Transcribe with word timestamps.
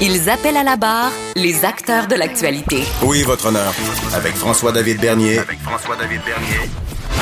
Ils 0.00 0.28
appellent 0.30 0.56
à 0.56 0.64
la 0.64 0.76
barre 0.76 1.12
les 1.36 1.64
acteurs 1.64 2.06
de 2.06 2.14
l'actualité. 2.14 2.82
Oui, 3.02 3.22
votre 3.22 3.46
honneur. 3.46 3.72
Avec 4.14 4.34
François-David 4.34 5.00
Bernier. 5.00 5.38
Avec 5.38 5.58
François-David 5.60 6.20
Bernier. 6.24 6.70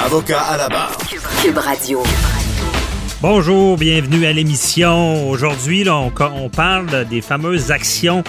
Avocat 0.04 0.40
à 0.40 0.56
la 0.56 0.68
barre. 0.68 0.96
Cube 1.42 1.58
Radio. 1.58 2.02
Bonjour, 3.20 3.76
bienvenue 3.76 4.24
à 4.24 4.32
l'émission. 4.32 5.28
Aujourd'hui, 5.28 5.84
on 5.88 6.48
parle 6.48 7.04
des 7.06 7.20
fameuses 7.20 7.70
actions 7.70 8.24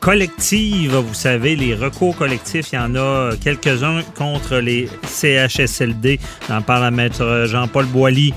collectives. 0.00 0.94
Vous 0.94 1.14
savez, 1.14 1.56
les 1.56 1.74
recours 1.74 2.16
collectifs, 2.16 2.68
il 2.72 2.76
y 2.76 2.78
en 2.78 2.94
a 2.94 3.30
quelques-uns 3.42 4.02
contre 4.16 4.56
les 4.56 4.88
CHSLD. 5.04 6.20
On 6.48 6.54
en 6.58 6.62
parle 6.62 6.84
à 6.84 6.90
Maître 6.90 7.46
Jean-Paul 7.48 7.86
Boilly. 7.86 8.32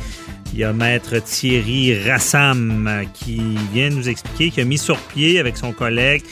Il 0.54 0.60
y 0.60 0.64
a 0.64 0.74
Maître 0.74 1.18
Thierry 1.20 2.02
Rassam 2.04 3.06
qui 3.14 3.42
vient 3.74 3.90
nous 3.90 4.10
expliquer 4.10 4.50
qu'il 4.50 4.64
a 4.64 4.66
mis 4.66 4.78
sur 4.78 4.98
pied 4.98 5.40
avec 5.40 5.58
son 5.58 5.72
collègue 5.72 6.24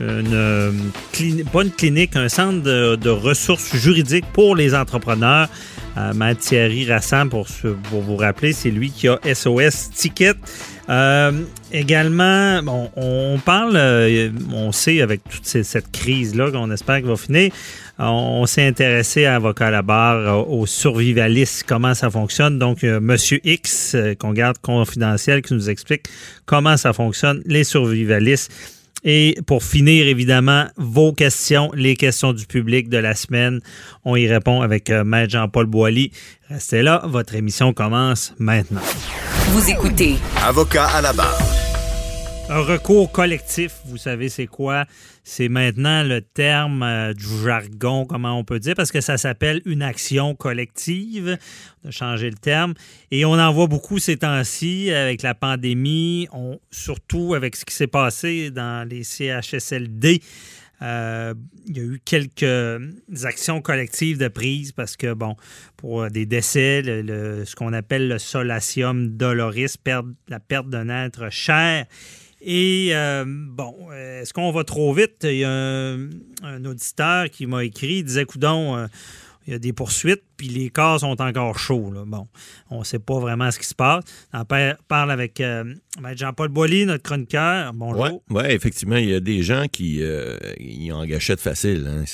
une, 0.00 0.90
clinique, 1.12 1.50
pas 1.50 1.62
une 1.62 1.70
clinique, 1.70 2.16
un 2.16 2.28
centre 2.28 2.62
de, 2.62 3.10
ressources 3.10 3.76
juridiques 3.76 4.26
pour 4.32 4.56
les 4.56 4.74
entrepreneurs. 4.74 5.48
Euh, 5.96 6.12
Maître 6.12 6.40
Thierry 6.40 6.90
Rassam, 6.90 7.30
pour, 7.30 7.46
pour 7.90 8.00
vous 8.00 8.16
rappeler, 8.16 8.52
c'est 8.52 8.70
lui 8.70 8.90
qui 8.90 9.06
a 9.06 9.18
SOS 9.32 9.90
Ticket. 9.94 10.34
Euh, 10.88 11.30
également, 11.72 12.62
bon, 12.62 12.90
on 12.96 13.38
parle, 13.38 13.76
euh, 13.76 14.30
on 14.52 14.72
sait 14.72 15.00
avec 15.00 15.22
toute 15.24 15.46
cette 15.46 15.92
crise-là 15.92 16.50
qu'on 16.50 16.70
espère 16.72 16.96
qu'elle 16.96 17.06
va 17.06 17.16
finir, 17.16 17.52
on, 17.98 18.46
s'est 18.46 18.66
intéressé 18.66 19.24
à 19.24 19.36
Avocat 19.36 19.68
à 19.68 19.70
la 19.70 19.82
barre, 19.82 20.50
aux 20.50 20.66
survivalistes, 20.66 21.64
comment 21.66 21.94
ça 21.94 22.10
fonctionne. 22.10 22.58
Donc, 22.58 22.82
Monsieur 22.82 23.40
X, 23.44 23.96
qu'on 24.18 24.32
garde 24.32 24.58
confidentiel, 24.58 25.42
qui 25.42 25.54
nous 25.54 25.70
explique 25.70 26.06
comment 26.46 26.76
ça 26.76 26.92
fonctionne, 26.92 27.42
les 27.46 27.64
survivalistes. 27.64 28.50
Et 29.04 29.36
pour 29.46 29.62
finir, 29.62 30.06
évidemment, 30.06 30.66
vos 30.76 31.12
questions, 31.12 31.70
les 31.74 31.94
questions 31.94 32.32
du 32.32 32.46
public 32.46 32.88
de 32.88 32.96
la 32.96 33.14
semaine. 33.14 33.60
On 34.04 34.16
y 34.16 34.26
répond 34.26 34.62
avec 34.62 34.88
euh, 34.88 35.04
Maître 35.04 35.32
Jean-Paul 35.32 35.66
Boilly. 35.66 36.10
Restez 36.48 36.82
là, 36.82 37.02
votre 37.04 37.34
émission 37.34 37.74
commence 37.74 38.34
maintenant. 38.38 38.80
Vous 39.48 39.70
écoutez. 39.70 40.14
Avocat 40.42 40.86
à 40.86 41.02
la 41.02 41.12
barre. 41.12 41.63
Un 42.50 42.60
recours 42.60 43.10
collectif, 43.10 43.80
vous 43.86 43.96
savez 43.96 44.28
c'est 44.28 44.46
quoi? 44.46 44.84
C'est 45.22 45.48
maintenant 45.48 46.02
le 46.02 46.20
terme 46.20 46.82
euh, 46.82 47.14
du 47.14 47.24
jargon, 47.42 48.04
comment 48.04 48.38
on 48.38 48.44
peut 48.44 48.58
dire, 48.58 48.74
parce 48.74 48.92
que 48.92 49.00
ça 49.00 49.16
s'appelle 49.16 49.62
une 49.64 49.80
action 49.80 50.34
collective. 50.34 51.38
On 51.82 51.88
a 51.88 51.90
changé 51.90 52.28
le 52.28 52.36
terme. 52.36 52.74
Et 53.10 53.24
on 53.24 53.32
en 53.32 53.50
voit 53.50 53.66
beaucoup 53.66 53.98
ces 53.98 54.18
temps-ci 54.18 54.92
avec 54.92 55.22
la 55.22 55.34
pandémie, 55.34 56.28
on, 56.32 56.60
surtout 56.70 57.32
avec 57.32 57.56
ce 57.56 57.64
qui 57.64 57.74
s'est 57.74 57.86
passé 57.86 58.50
dans 58.50 58.86
les 58.86 59.04
CHSLD. 59.04 60.20
Euh, 60.82 61.32
il 61.66 61.78
y 61.78 61.80
a 61.80 61.84
eu 61.84 62.00
quelques 62.04 63.24
actions 63.24 63.62
collectives 63.62 64.18
de 64.18 64.28
prise 64.28 64.72
parce 64.72 64.98
que, 64.98 65.14
bon, 65.14 65.34
pour 65.78 66.10
des 66.10 66.26
décès, 66.26 66.82
ce 66.84 67.54
qu'on 67.56 67.72
appelle 67.72 68.06
le 68.06 68.18
solatium 68.18 69.16
doloris, 69.16 69.76
la 70.28 70.40
perte 70.40 70.68
d'un 70.68 70.90
être 70.90 71.30
cher, 71.30 71.86
et 72.46 72.90
euh, 72.92 73.24
bon, 73.26 73.90
est-ce 73.92 74.34
qu'on 74.34 74.52
va 74.52 74.64
trop 74.64 74.92
vite? 74.92 75.20
Il 75.22 75.36
y 75.36 75.44
a 75.44 75.50
un, 75.50 76.64
auditeur 76.66 77.30
qui 77.30 77.46
m'a 77.46 77.64
écrit, 77.64 77.96
il 77.98 78.04
disait, 78.04 78.26
coudon, 78.26 78.76
euh, 78.76 78.86
il 79.46 79.52
y 79.52 79.56
a 79.56 79.58
des 79.58 79.72
poursuites, 79.72 80.22
puis 80.36 80.48
les 80.48 80.70
cas 80.70 80.98
sont 80.98 81.20
encore 81.20 81.58
chauds. 81.58 81.92
Bon, 82.06 82.26
on 82.70 82.80
ne 82.80 82.84
sait 82.84 82.98
pas 82.98 83.18
vraiment 83.18 83.50
ce 83.50 83.58
qui 83.58 83.66
se 83.66 83.74
passe. 83.74 84.04
On 84.32 84.44
parle 84.88 85.10
avec 85.10 85.40
euh, 85.40 85.74
Jean-Paul 86.14 86.48
Boilly, 86.48 86.86
notre 86.86 87.02
chroniqueur. 87.02 87.72
Bonjour. 87.74 88.22
Oui, 88.30 88.36
ouais, 88.36 88.54
effectivement, 88.54 88.96
il 88.96 89.10
y 89.10 89.14
a 89.14 89.20
des 89.20 89.42
gens 89.42 89.66
qui 89.70 89.98
euh, 90.02 90.38
ont 90.90 90.96
en 90.96 91.04
gâchette 91.04 91.40
facile. 91.40 91.86
Hein. 91.86 92.04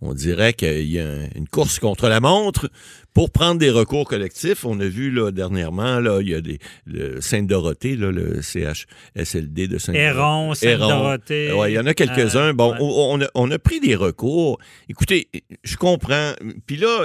on 0.00 0.14
dirait 0.14 0.52
qu'il 0.52 0.90
y 0.90 1.00
a 1.00 1.26
une 1.36 1.48
course 1.48 1.78
contre 1.78 2.08
la 2.08 2.20
montre 2.20 2.68
pour 3.14 3.30
prendre 3.30 3.58
des 3.58 3.70
recours 3.70 4.06
collectifs. 4.06 4.64
On 4.64 4.78
a 4.80 4.86
vu 4.86 5.10
là, 5.10 5.30
dernièrement, 5.30 5.98
là, 5.98 6.20
il 6.20 6.28
y 6.28 6.34
a 6.34 6.40
des, 6.40 6.58
le 6.86 7.20
Sainte-Dorothée, 7.20 7.96
le 7.96 8.42
CHSLD 8.42 9.66
de 9.68 9.78
Sainte-Dorothée. 9.78 10.18
Héron, 10.18 10.54
Sainte-Dorothée. 10.54 11.50
il 11.68 11.72
y 11.72 11.78
en 11.78 11.86
a 11.86 11.94
quelques-uns. 11.94 12.52
bon, 12.52 12.74
euh, 12.74 12.78
on, 12.80 13.20
a, 13.20 13.26
on 13.34 13.50
a 13.50 13.58
pris 13.58 13.80
des 13.80 13.96
recours. 13.96 14.58
Écoutez, 14.88 15.28
je 15.64 15.76
comprends. 15.76 16.32
Puis 16.66 16.76
là, 16.76 17.04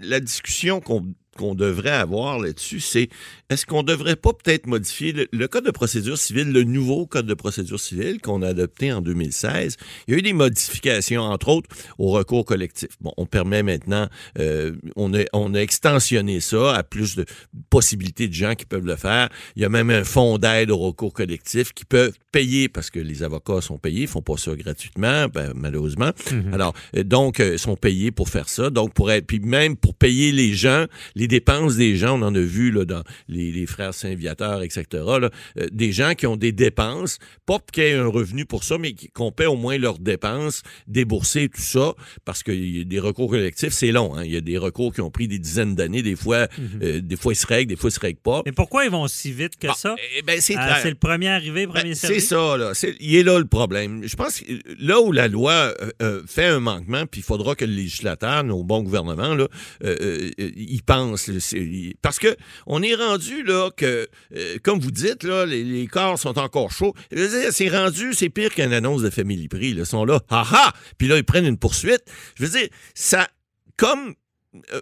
la 0.00 0.20
discussion 0.20 0.80
qu'on 0.80 1.14
qu'on 1.40 1.54
devrait 1.54 1.90
avoir 1.90 2.38
là-dessus, 2.38 2.80
c'est 2.80 3.08
est-ce 3.48 3.64
qu'on 3.64 3.82
ne 3.82 3.88
devrait 3.88 4.16
pas 4.16 4.32
peut-être 4.32 4.66
modifier 4.66 5.28
le, 5.32 5.48
code 5.48 5.64
de 5.64 5.70
procédure 5.70 6.18
civile, 6.18 6.52
le 6.52 6.64
nouveau 6.64 7.06
code 7.06 7.26
de 7.26 7.34
procédure 7.34 7.80
civile 7.80 8.20
qu'on 8.20 8.42
a 8.42 8.48
adopté 8.48 8.92
en 8.92 9.00
2016. 9.00 9.76
Il 10.06 10.12
y 10.12 10.14
a 10.14 10.18
eu 10.18 10.22
des 10.22 10.34
modifications, 10.34 11.22
entre 11.22 11.48
autres, 11.48 11.70
au 11.98 12.10
recours 12.10 12.44
collectif. 12.44 12.90
Bon, 13.00 13.12
on 13.16 13.24
permet 13.24 13.62
maintenant, 13.62 14.08
euh, 14.38 14.72
on, 14.96 15.14
a, 15.14 15.24
on 15.32 15.54
a 15.54 15.58
extensionné 15.58 16.40
ça 16.40 16.76
à 16.76 16.82
plus 16.82 17.16
de 17.16 17.24
possibilités 17.70 18.28
de 18.28 18.34
gens 18.34 18.54
qui 18.54 18.66
peuvent 18.66 18.86
le 18.86 18.96
faire. 18.96 19.30
Il 19.56 19.62
y 19.62 19.64
a 19.64 19.70
même 19.70 19.90
un 19.90 20.04
fonds 20.04 20.36
d'aide 20.36 20.70
au 20.70 20.76
recours 20.76 21.14
collectif 21.14 21.72
qui 21.72 21.86
peuvent 21.86 22.16
payer 22.32 22.68
parce 22.68 22.90
que 22.90 23.00
les 23.00 23.22
avocats 23.22 23.60
sont 23.60 23.78
payés, 23.78 24.02
ils 24.02 24.08
font 24.08 24.22
pas 24.22 24.36
ça 24.36 24.54
gratuitement, 24.54 25.26
ben, 25.26 25.52
malheureusement. 25.56 26.10
Mhm. 26.30 26.54
Alors, 26.54 26.74
euh, 26.96 27.02
donc, 27.02 27.40
euh, 27.40 27.56
sont 27.58 27.76
payés 27.76 28.10
pour 28.10 28.28
faire 28.28 28.48
ça. 28.48 28.70
Donc, 28.70 28.94
pour 28.94 29.10
être, 29.10 29.26
puis 29.26 29.40
même 29.40 29.76
pour 29.76 29.94
payer 29.94 30.32
les 30.32 30.54
gens, 30.54 30.86
les 31.14 31.26
dépenses 31.30 31.76
des 31.76 31.96
gens, 31.96 32.18
on 32.18 32.22
en 32.22 32.34
a 32.34 32.40
vu 32.40 32.72
là, 32.72 32.84
dans 32.84 33.02
les, 33.28 33.66
frères 33.66 33.94
Saint-Viateur, 33.94 34.62
etc., 34.62 34.84
là, 34.92 35.30
euh, 35.58 35.66
des 35.70 35.92
gens 35.92 36.14
qui 36.14 36.26
ont 36.26 36.36
des 36.36 36.50
dépenses, 36.50 37.18
pas 37.46 37.58
qu'il 37.72 37.84
y 37.84 37.86
ait 37.86 37.94
un 37.94 38.08
revenu 38.08 38.44
pour 38.44 38.64
ça, 38.64 38.78
mais 38.78 38.94
qu'on 39.14 39.30
paie 39.30 39.46
au 39.46 39.56
moins 39.56 39.78
leurs 39.78 39.98
dépenses, 39.98 40.62
débourser 40.88 41.48
tout 41.48 41.60
ça, 41.60 41.94
parce 42.24 42.42
que 42.42 42.50
y 42.50 42.80
a 42.80 42.84
des 42.84 42.98
recours 42.98 43.30
collectifs, 43.30 43.72
c'est 43.72 43.92
long. 43.92 44.16
Hein. 44.16 44.24
Il 44.24 44.32
y 44.32 44.36
a 44.36 44.40
des 44.40 44.58
recours 44.58 44.92
qui 44.92 45.00
ont 45.00 45.10
pris 45.10 45.28
des 45.28 45.38
dizaines 45.38 45.76
d'années, 45.76 46.02
des 46.02 46.16
fois, 46.16 46.48
mhm. 46.58 46.80
euh, 46.82 47.00
des 47.00 47.16
fois 47.16 47.32
ils 47.32 47.36
se 47.36 47.46
règlent, 47.46 47.68
des 47.68 47.76
fois 47.76 47.90
ils 47.90 47.94
se 47.94 48.00
règlent 48.00 48.20
pas. 48.20 48.42
Mais 48.44 48.52
pourquoi 48.52 48.84
ils 48.84 48.90
vont 48.90 49.06
si 49.06 49.30
vite 49.32 49.56
que 49.56 49.68
ça? 49.76 49.94
Eh 50.18 50.22
ben, 50.22 50.40
c'est 50.40 50.56
ah, 50.56 50.80
le 50.84 50.96
premier 50.96 51.28
arrivé, 51.28 51.66
premier 51.66 51.90
ben, 51.90 51.94
C'est 51.94 52.20
ça, 52.20 52.56
là. 52.56 52.72
il 52.98 53.14
est 53.14 53.22
là 53.22 53.38
le 53.38 53.46
problème. 53.46 54.02
Je 54.04 54.16
pense 54.16 54.40
que 54.40 54.46
là 54.80 55.00
où 55.00 55.12
la 55.12 55.28
loi 55.28 55.72
euh, 56.02 56.22
fait 56.26 56.46
un 56.46 56.60
manquement, 56.60 57.06
puis 57.06 57.20
il 57.20 57.24
faudra 57.24 57.54
que 57.54 57.64
le 57.64 57.72
législateur, 57.72 58.42
nos 58.42 58.64
bons 58.64 58.82
gouvernements, 58.82 59.34
là, 59.34 59.46
y 60.38 60.80
parce 62.02 62.18
que 62.18 62.36
on 62.66 62.82
est 62.82 62.94
rendu 62.94 63.42
là 63.42 63.70
que, 63.76 64.08
euh, 64.36 64.58
comme 64.62 64.78
vous 64.80 64.90
dites, 64.90 65.24
là, 65.24 65.46
les, 65.46 65.86
corps 65.86 66.18
sont 66.18 66.38
encore 66.38 66.70
chauds. 66.70 66.94
C'est 67.50 67.68
rendu, 67.68 68.14
c'est 68.14 68.28
pire 68.28 68.54
qu'une 68.54 68.72
annonce 68.72 69.02
de 69.02 69.10
Family 69.10 69.48
Prix. 69.48 69.70
Ils 69.70 69.86
sont 69.86 70.04
là, 70.04 70.20
haha! 70.28 70.72
Puis 70.98 71.08
là, 71.08 71.16
ils 71.16 71.24
prennent 71.24 71.46
une 71.46 71.58
poursuite. 71.58 72.02
Je 72.36 72.44
veux 72.44 72.58
dire, 72.58 72.68
ça, 72.94 73.28
comme 73.76 74.14
euh, 74.72 74.80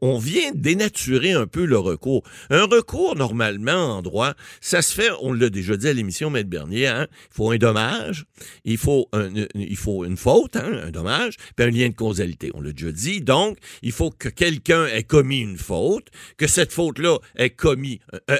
on, 0.00 0.18
vient 0.18 0.50
dénaturer 0.54 1.32
un 1.32 1.46
peu 1.46 1.66
le 1.66 1.78
recours. 1.78 2.22
Un 2.48 2.64
recours, 2.64 3.16
normalement, 3.16 3.98
en 3.98 4.02
droit, 4.02 4.32
ça 4.62 4.80
se 4.80 4.94
fait, 4.94 5.10
on 5.20 5.34
l'a 5.34 5.50
déjà 5.50 5.76
dit 5.76 5.88
à 5.88 5.92
l'émission, 5.92 6.30
Maître 6.30 6.48
Bernier, 6.48 6.86
hein, 6.86 7.06
il 7.12 7.34
faut 7.34 7.50
un 7.50 7.58
dommage, 7.58 8.24
il 8.64 8.78
faut, 8.78 9.08
un, 9.12 9.28
il 9.54 9.76
faut 9.76 10.06
une 10.06 10.16
faute, 10.16 10.56
hein, 10.56 10.84
un 10.86 10.90
dommage, 10.90 11.36
puis 11.54 11.66
un 11.66 11.70
lien 11.70 11.88
de 11.90 11.94
causalité. 11.94 12.50
On 12.54 12.62
l'a 12.62 12.72
déjà 12.72 12.90
dit. 12.90 13.20
Donc, 13.20 13.58
il 13.82 13.92
faut 13.92 14.10
que 14.10 14.30
quelqu'un 14.30 14.86
ait 14.86 15.02
commis 15.02 15.40
une 15.40 15.58
faute, 15.58 16.06
que 16.38 16.46
cette 16.46 16.72
faute-là 16.72 17.18
ait 17.36 17.50
commis, 17.50 18.00
euh, 18.30 18.38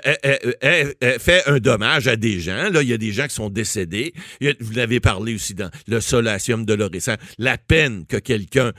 ait, 0.62 1.19
fait 1.19 1.43
un 1.47 1.59
dommage 1.59 2.09
à 2.09 2.17
des 2.17 2.41
gens. 2.41 2.71
Là, 2.71 2.83
il 2.83 2.89
y 2.89 2.95
a 2.95 2.99
des 2.99 3.12
gens 3.12 3.27
qui 3.27 3.35
sont 3.35 3.50
décédés. 3.50 4.15
vous 4.61 4.73
l'avez 4.73 5.00
parlé 5.00 5.35
aussi 5.35 5.53
dans 5.55 5.71
le 5.89 6.00
solatium 6.00 6.65
de 6.65 6.73
l'Orissa. 6.73 7.19
La 7.37 7.59
peine 7.59 8.06
que 8.06 8.17
quelqu'un 8.17 8.73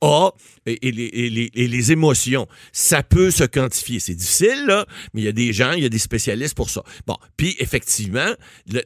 a 0.00 0.30
et, 0.66 0.88
et, 0.88 0.99
les, 1.08 1.92
émotions, 1.92 2.46
ça 2.72 3.02
peut 3.02 3.30
se 3.30 3.44
quantifier. 3.44 4.00
C'est 4.00 4.14
difficile, 4.14 4.64
là, 4.66 4.86
mais 5.14 5.22
il 5.22 5.24
y 5.24 5.28
a 5.28 5.32
des 5.32 5.52
gens, 5.52 5.72
il 5.72 5.82
y 5.82 5.86
a 5.86 5.88
des 5.88 5.98
spécialistes 5.98 6.54
pour 6.54 6.70
ça. 6.70 6.82
Bon, 7.06 7.16
puis 7.36 7.56
effectivement, 7.58 8.34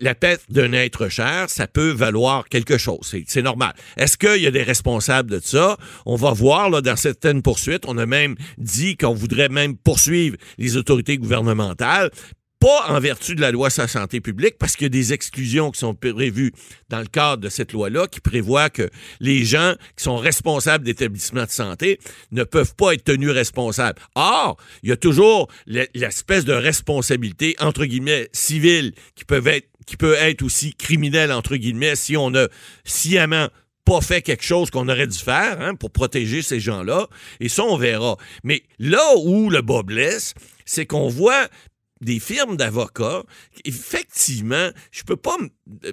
la 0.01 0.15
tête 0.15 0.43
d'un 0.49 0.73
être 0.73 1.09
cher, 1.09 1.51
ça 1.51 1.67
peut 1.67 1.91
valoir 1.91 2.49
quelque 2.49 2.79
chose. 2.79 3.15
C'est 3.27 3.43
normal. 3.43 3.75
Est-ce 3.97 4.17
qu'il 4.17 4.43
y 4.43 4.47
a 4.47 4.51
des 4.51 4.63
responsables 4.63 5.31
de 5.31 5.41
ça? 5.43 5.77
On 6.07 6.17
va 6.17 6.33
voir, 6.33 6.71
là, 6.71 6.81
dans 6.81 6.97
certaines 6.97 7.43
poursuites, 7.43 7.85
on 7.87 7.99
a 7.99 8.07
même 8.07 8.37
dit 8.59 8.97
qu'on 8.97 9.15
voudrait 9.15 9.49
même 9.49 9.77
poursuivre 9.77 10.37
les 10.59 10.77
autorités 10.77 11.19
gouvernementales 11.19 12.11
pas 12.65 12.87
en 12.89 12.99
vertu 12.99 13.35
de 13.35 13.43
la 13.43 13.51
loi 13.51 13.69
sur 13.69 13.83
la 13.83 13.89
santé 13.89 14.23
publique, 14.23 14.57
parce 14.59 14.75
qu'il 14.75 14.85
y 14.85 14.87
a 14.87 14.89
des 14.89 15.13
exclusions 15.13 15.71
qui 15.71 15.81
sont 15.81 15.95
prévues 15.95 16.51
dans 16.89 17.01
le 17.01 17.05
cadre 17.05 17.43
de 17.43 17.51
cette 17.51 17.75
loi-là, 17.75 18.07
qui 18.07 18.21
prévoit 18.21 18.71
que 18.71 18.89
les 19.21 19.45
gens 19.45 19.75
qui 19.99 20.05
sont 20.05 20.17
responsables 20.17 20.83
d'établissements 20.83 21.45
de 21.45 21.51
santé 21.51 21.99
ne 22.33 22.43
peuvent 22.43 22.75
pas 22.75 22.95
être 22.95 23.05
tenus 23.05 23.33
responsables. 23.33 24.01
Or, 24.15 24.57
il 24.83 24.89
y 24.89 24.93
a 24.93 24.97
toujours 24.97 25.49
l'espèce 25.67 26.47
de 26.47 26.55
responsabilité, 26.55 27.55
entre 27.61 27.85
guillemets, 27.85 28.31
civile, 28.33 28.95
qui 29.15 29.27
peut 29.27 29.47
être, 29.47 29.69
qui 29.85 29.99
peut 29.99 30.15
être 30.15 30.41
aussi 30.43 30.73
criminelle, 30.73 31.33
entre 31.33 31.57
guillemets, 31.57 31.97
si 31.97 32.17
on 32.17 32.35
a 32.35 32.47
sciemment 32.87 33.49
pas 33.85 34.01
fait 34.01 34.23
quelque 34.23 34.43
chose 34.43 34.71
qu'on 34.71 34.89
aurait 34.89 35.07
dû 35.07 35.19
faire 35.19 35.61
hein, 35.61 35.75
pour 35.75 35.91
protéger 35.91 36.41
ces 36.41 36.61
gens-là. 36.61 37.09
Et 37.41 37.51
ça, 37.51 37.63
on 37.65 37.77
verra. 37.77 38.17
Mais 38.43 38.63
là 38.79 39.05
où 39.23 39.51
le 39.51 39.61
bas 39.61 39.83
blesse, 39.83 40.33
c'est 40.65 40.87
qu'on 40.87 41.09
voit 41.09 41.47
des 42.05 42.21
firmes 42.21 42.57
d'avocats, 42.57 43.23
effectivement, 43.65 44.71
je 44.91 45.03
peux 45.03 45.17
pas 45.17 45.37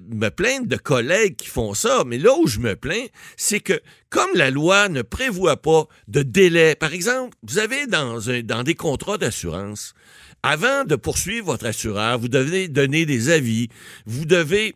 me 0.09 0.29
plaindre 0.29 0.67
de 0.67 0.75
collègues 0.75 1.35
qui 1.35 1.47
font 1.47 1.73
ça, 1.73 2.03
mais 2.05 2.17
là 2.17 2.31
où 2.37 2.47
je 2.47 2.59
me 2.59 2.75
plains, 2.75 3.05
c'est 3.37 3.59
que 3.59 3.79
comme 4.09 4.29
la 4.35 4.51
loi 4.51 4.89
ne 4.89 5.01
prévoit 5.01 5.61
pas 5.61 5.87
de 6.07 6.21
délai, 6.21 6.75
par 6.75 6.93
exemple, 6.93 7.37
vous 7.43 7.59
avez 7.59 7.87
dans, 7.87 8.29
un, 8.29 8.41
dans 8.41 8.63
des 8.63 8.75
contrats 8.75 9.17
d'assurance, 9.17 9.93
avant 10.43 10.85
de 10.85 10.95
poursuivre 10.95 11.47
votre 11.47 11.65
assureur, 11.65 12.17
vous 12.19 12.27
devez 12.27 12.67
donner 12.67 13.05
des 13.05 13.29
avis, 13.29 13.69
vous 14.05 14.25
devez 14.25 14.75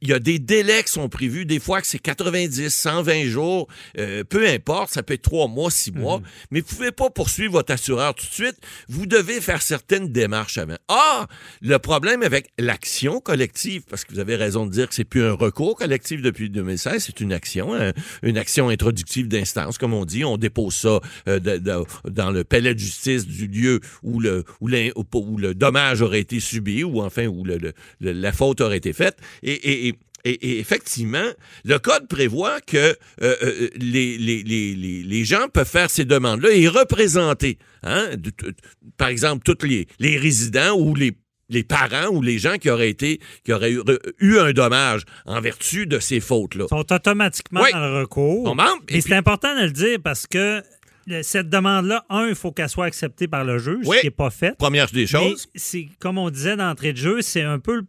il 0.00 0.08
y 0.08 0.12
a 0.12 0.18
des 0.18 0.38
délais 0.38 0.82
qui 0.82 0.92
sont 0.92 1.08
prévus, 1.08 1.46
des 1.46 1.58
fois 1.58 1.80
que 1.80 1.86
c'est 1.86 1.98
90, 1.98 2.68
120 2.68 3.24
jours, 3.24 3.68
euh, 3.98 4.24
peu 4.24 4.46
importe, 4.48 4.92
ça 4.92 5.02
peut 5.02 5.14
être 5.14 5.22
trois 5.22 5.48
mois, 5.48 5.70
six 5.70 5.92
mois, 5.92 6.18
mhm. 6.18 6.24
mais 6.50 6.60
vous 6.60 6.66
pouvez 6.66 6.92
pas 6.92 7.10
poursuivre 7.10 7.52
votre 7.52 7.72
assureur 7.72 8.14
tout 8.14 8.26
de 8.26 8.32
suite. 8.32 8.56
Vous 8.88 9.06
devez 9.06 9.40
faire 9.40 9.62
certaines 9.62 10.12
démarches 10.12 10.58
avant. 10.58 10.76
Ah, 10.88 11.26
le 11.60 11.78
problème 11.78 12.22
avec 12.22 12.48
l'action 12.58 13.20
collective, 13.20 13.82
parce 13.88 14.04
que 14.04 14.12
vous 14.12 14.18
avez 14.18 14.36
raison 14.36 14.66
de 14.66 14.70
dire 14.70 14.88
que 14.88 14.94
c'est 14.94 15.04
plus 15.04 15.24
un 15.24 15.32
recours 15.32 15.76
collectif 15.76 16.22
depuis 16.22 16.50
2016, 16.50 17.04
c'est 17.04 17.20
une 17.20 17.32
action, 17.32 17.74
hein, 17.74 17.92
une 18.22 18.38
action 18.38 18.68
introductive 18.68 19.28
d'instance, 19.28 19.78
comme 19.78 19.94
on 19.94 20.04
dit. 20.04 20.24
On 20.24 20.36
dépose 20.36 20.74
ça 20.74 21.00
euh, 21.28 21.38
dans 21.40 22.30
le 22.30 22.44
palais 22.44 22.74
de 22.74 22.78
justice 22.78 23.26
du 23.26 23.46
lieu 23.46 23.80
où 24.02 24.20
le, 24.20 24.44
où, 24.60 24.68
le 24.68 25.54
dommage 25.54 26.02
aurait 26.02 26.20
été 26.20 26.40
subi, 26.40 26.84
ou 26.84 27.02
enfin 27.02 27.26
où 27.26 27.44
le, 27.44 27.72
la 28.00 28.32
faute 28.32 28.60
aurait 28.60 28.76
été 28.78 28.92
faite. 28.92 29.18
et 29.42 29.56
et, 29.66 29.75
effectivement, 30.24 31.28
le 31.64 31.78
code 31.78 32.08
prévoit 32.08 32.60
que 32.60 32.76
euh, 32.76 32.94
euh, 33.22 33.68
les, 33.76 34.18
les, 34.18 34.42
les, 34.42 34.74
les, 34.74 35.24
gens 35.24 35.48
peuvent 35.52 35.68
faire 35.68 35.90
ces 35.90 36.04
demandes-là 36.04 36.50
et 36.52 36.68
représenter, 36.68 37.58
hein, 37.82 38.10
par 38.96 39.08
exemple, 39.08 39.42
tous 39.44 39.66
les, 39.66 39.86
les 39.98 40.16
résidents 40.16 40.76
ou 40.76 40.94
les 40.94 41.16
les 41.48 41.62
parents 41.62 42.08
ou 42.08 42.22
les 42.22 42.40
gens 42.40 42.56
qui 42.56 42.68
auraient 42.70 42.90
été 42.90 43.20
qui 43.44 43.52
auraient 43.52 43.72
eu, 44.18 44.38
un 44.38 44.52
dommage 44.52 45.02
en 45.26 45.40
vertu 45.40 45.86
de 45.86 46.00
ces 46.00 46.18
fautes-là. 46.18 46.66
sont 46.68 46.92
automatiquement 46.92 47.62
dans 47.70 47.86
le 47.88 48.00
recours. 48.00 48.56
et, 48.88 49.00
c'est 49.00 49.14
important 49.14 49.54
de 49.54 49.62
le 49.62 49.70
dire 49.70 49.98
parce 50.02 50.26
que 50.26 50.60
cette 51.22 51.48
demande-là, 51.48 52.04
un, 52.10 52.26
il 52.26 52.34
faut 52.34 52.50
qu'elle 52.50 52.68
soit 52.68 52.86
acceptée 52.86 53.28
par 53.28 53.44
le 53.44 53.58
juge, 53.58 53.86
ce 53.86 54.00
qui 54.00 54.06
n'est 54.06 54.10
pas 54.10 54.30
fait. 54.30 54.58
Première 54.58 54.90
des 54.90 55.06
choses. 55.06 55.48
c'est 55.54 55.88
comme 56.00 56.18
on 56.18 56.30
disait 56.30 56.56
d'entrée 56.56 56.92
de 56.92 56.98
jeu, 56.98 57.22
c'est 57.22 57.42
un 57.42 57.60
peu 57.60 57.76
le 57.76 57.86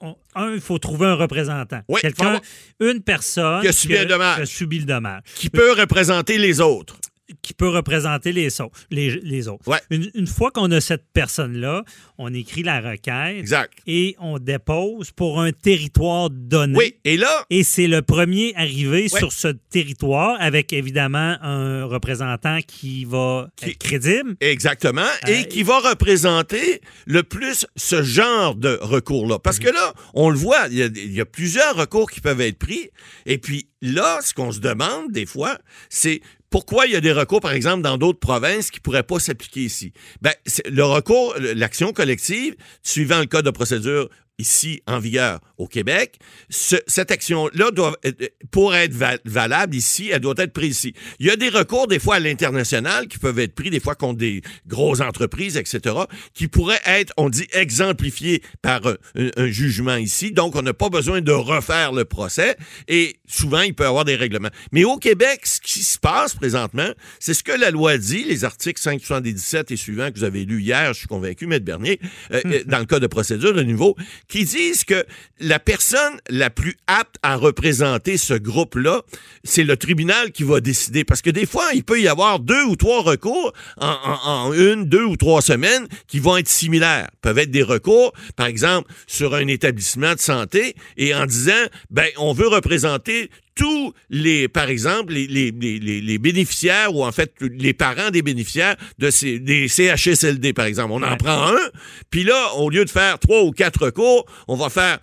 un, 0.00 0.52
il 0.52 0.60
faut 0.60 0.78
trouver 0.78 1.06
un 1.06 1.14
représentant. 1.14 1.80
Quelqu'un, 2.00 2.40
une 2.80 3.02
personne 3.02 3.60
qui 3.62 3.68
a 3.68 3.72
subi, 3.72 3.96
a 3.96 4.46
subi 4.46 4.78
le 4.78 4.84
dommage. 4.84 5.22
Qui 5.34 5.50
peut 5.50 5.72
représenter 5.72 6.38
les 6.38 6.60
autres 6.60 6.98
qui 7.42 7.54
peut 7.54 7.68
représenter 7.68 8.32
les, 8.32 8.48
les, 8.90 9.20
les 9.20 9.48
autres. 9.48 9.64
Une, 9.90 10.26
fois 10.26 10.50
qu'on 10.50 10.70
a 10.70 10.80
cette 10.80 11.04
personne-là, 11.12 11.84
on 12.16 12.32
écrit 12.32 12.62
la 12.62 12.80
requête 12.80 13.38
exact. 13.38 13.74
et 13.86 14.16
on 14.18 14.38
dépose 14.38 15.10
pour 15.10 15.40
un 15.40 15.52
territoire 15.52 16.30
donné. 16.30 16.78
Oui, 16.78 16.94
et 17.04 17.16
là... 17.16 17.44
Et 17.50 17.62
c'est 17.62 17.86
le 17.86 18.02
premier 18.02 18.52
arrivé 18.56 19.08
sur 19.08 19.32
ce 19.32 19.48
territoire 19.48 20.36
avec 20.40 20.72
évidemment 20.72 21.36
un 21.42 21.84
représentant 21.84 22.60
qui 22.66 23.04
va 23.04 23.48
être 23.62 23.78
crédible. 23.78 24.36
Exactement, 24.40 25.02
et 25.26 25.40
euh, 25.40 25.42
qui 25.44 25.62
va 25.62 25.78
représenter 25.80 26.80
le 27.06 27.22
plus 27.22 27.66
ce 27.76 28.02
genre 28.02 28.54
de 28.54 28.78
recours-là. 28.80 29.38
Parce 29.38 29.58
que 29.58 29.68
là, 29.68 29.94
on 30.14 30.30
le 30.30 30.36
voit, 30.36 30.68
il 30.70 30.78
y, 30.78 31.14
y 31.14 31.20
a 31.20 31.26
plusieurs 31.26 31.76
recours 31.76 32.10
qui 32.10 32.20
peuvent 32.20 32.40
être 32.40 32.58
pris, 32.58 32.90
et 33.26 33.38
puis 33.38 33.68
là, 33.82 34.20
ce 34.22 34.34
qu'on 34.34 34.52
se 34.52 34.60
demande 34.60 35.12
des 35.12 35.26
fois, 35.26 35.58
c'est 35.88 36.20
pourquoi 36.50 36.86
il 36.86 36.92
y 36.92 36.96
a 36.96 37.00
des 37.00 37.12
recours, 37.12 37.40
par 37.40 37.52
exemple, 37.52 37.82
dans 37.82 37.98
d'autres 37.98 38.18
provinces 38.18 38.70
qui 38.70 38.80
pourraient 38.80 39.02
pas 39.02 39.18
s'appliquer 39.18 39.60
ici? 39.60 39.92
Ben, 40.22 40.32
le 40.66 40.82
recours, 40.82 41.34
l'action 41.38 41.92
collective, 41.92 42.56
suivant 42.82 43.20
le 43.20 43.26
code 43.26 43.44
de 43.44 43.50
procédure 43.50 44.08
ici 44.38 44.82
en 44.86 44.98
vigueur 44.98 45.40
au 45.58 45.66
Québec, 45.66 46.18
cette 46.48 47.10
action-là 47.10 47.70
doit, 47.72 47.96
euh, 48.06 48.12
euh, 48.22 48.26
pour 48.52 48.74
être 48.74 48.94
valable 49.24 49.74
ici, 49.74 50.10
elle 50.12 50.20
doit 50.20 50.34
être 50.38 50.52
prise 50.52 50.78
ici. 50.78 50.94
Il 51.18 51.26
y 51.26 51.30
a 51.30 51.36
des 51.36 51.48
recours 51.48 51.88
des 51.88 51.98
fois 51.98 52.16
à 52.16 52.20
l'international 52.20 53.08
qui 53.08 53.18
peuvent 53.18 53.38
être 53.40 53.54
pris 53.54 53.70
des 53.70 53.80
fois 53.80 53.96
contre 53.96 54.18
des 54.18 54.42
grosses 54.66 55.00
entreprises, 55.00 55.56
etc., 55.56 55.96
qui 56.34 56.46
pourraient 56.46 56.80
être, 56.86 57.12
on 57.16 57.28
dit, 57.28 57.46
exemplifiés 57.52 58.42
par 58.62 58.82
un, 58.86 59.46
jugement 59.48 59.96
ici. 59.96 60.30
Donc, 60.30 60.54
on 60.54 60.62
n'a 60.62 60.74
pas 60.74 60.90
besoin 60.90 61.20
de 61.20 61.32
refaire 61.32 61.92
le 61.92 62.04
procès 62.04 62.56
et 62.86 63.16
souvent, 63.26 63.62
il 63.62 63.74
peut 63.74 63.84
y 63.84 63.86
avoir 63.86 64.04
des 64.04 64.14
règlements. 64.14 64.50
Mais 64.72 64.84
au 64.84 64.96
Québec, 64.96 65.40
ce 65.44 65.60
qui 65.60 65.82
se 65.82 65.98
passe 65.98 66.34
présentement, 66.34 66.90
c'est 67.18 67.34
ce 67.34 67.42
que 67.42 67.52
la 67.52 67.70
loi 67.70 67.98
dit, 67.98 68.24
les 68.24 68.44
articles 68.44 68.80
577 68.80 69.70
et 69.72 69.76
suivants 69.76 70.10
que 70.10 70.18
vous 70.18 70.24
avez 70.24 70.44
lus 70.44 70.62
hier, 70.62 70.92
je 70.92 71.00
suis 71.00 71.08
convaincu, 71.08 71.46
Maître 71.46 71.64
Bernier, 71.64 71.98
euh, 72.32 72.40
dans 72.66 72.78
le 72.78 72.86
cas 72.86 73.00
de 73.00 73.06
procédure 73.06 73.54
de 73.54 73.62
niveau, 73.62 73.96
qui 74.28 74.44
disent 74.44 74.84
que 74.84 75.06
la 75.40 75.58
personne 75.58 76.20
la 76.28 76.50
plus 76.50 76.76
apte 76.86 77.16
à 77.22 77.36
représenter 77.36 78.18
ce 78.18 78.34
groupe-là, 78.34 79.02
c'est 79.42 79.64
le 79.64 79.76
tribunal 79.76 80.32
qui 80.32 80.42
va 80.42 80.60
décider. 80.60 81.04
Parce 81.04 81.22
que 81.22 81.30
des 81.30 81.46
fois, 81.46 81.64
il 81.74 81.84
peut 81.84 82.00
y 82.00 82.08
avoir 82.08 82.38
deux 82.38 82.62
ou 82.64 82.76
trois 82.76 83.02
recours 83.02 83.52
en, 83.78 84.52
une, 84.52 84.84
deux 84.84 85.04
ou 85.04 85.16
trois 85.16 85.40
semaines 85.40 85.88
qui 86.06 86.18
vont 86.18 86.36
être 86.36 86.48
similaires. 86.48 87.08
peuvent 87.22 87.38
être 87.38 87.50
des 87.50 87.62
recours, 87.62 88.12
par 88.36 88.46
exemple, 88.46 88.92
sur 89.06 89.34
un 89.34 89.46
établissement 89.46 90.14
de 90.14 90.20
santé 90.20 90.74
et 90.96 91.14
en 91.14 91.26
disant, 91.26 91.52
ben, 91.90 92.08
on 92.18 92.32
veut 92.32 92.48
représenter 92.48 93.30
tous 93.58 93.92
les, 94.08 94.46
par 94.46 94.68
exemple, 94.68 95.12
les, 95.12 95.26
les, 95.26 95.50
les, 95.50 96.18
bénéficiaires 96.18 96.94
ou 96.94 97.04
en 97.04 97.10
fait 97.10 97.34
les 97.40 97.74
parents 97.74 98.10
des 98.10 98.22
bénéficiaires 98.22 98.76
de 98.98 99.10
ces, 99.10 99.40
des 99.40 99.66
CHSLD, 99.66 100.52
par 100.52 100.66
exemple. 100.66 100.92
On 100.92 101.02
en 101.02 101.16
prend 101.16 101.48
un, 101.48 101.70
puis 102.08 102.22
là, 102.22 102.54
au 102.54 102.70
lieu 102.70 102.84
de 102.84 102.90
faire 102.90 103.18
trois 103.18 103.42
ou 103.42 103.50
quatre 103.50 103.86
recours, 103.86 104.24
on 104.46 104.54
va 104.54 104.70
faire 104.70 105.00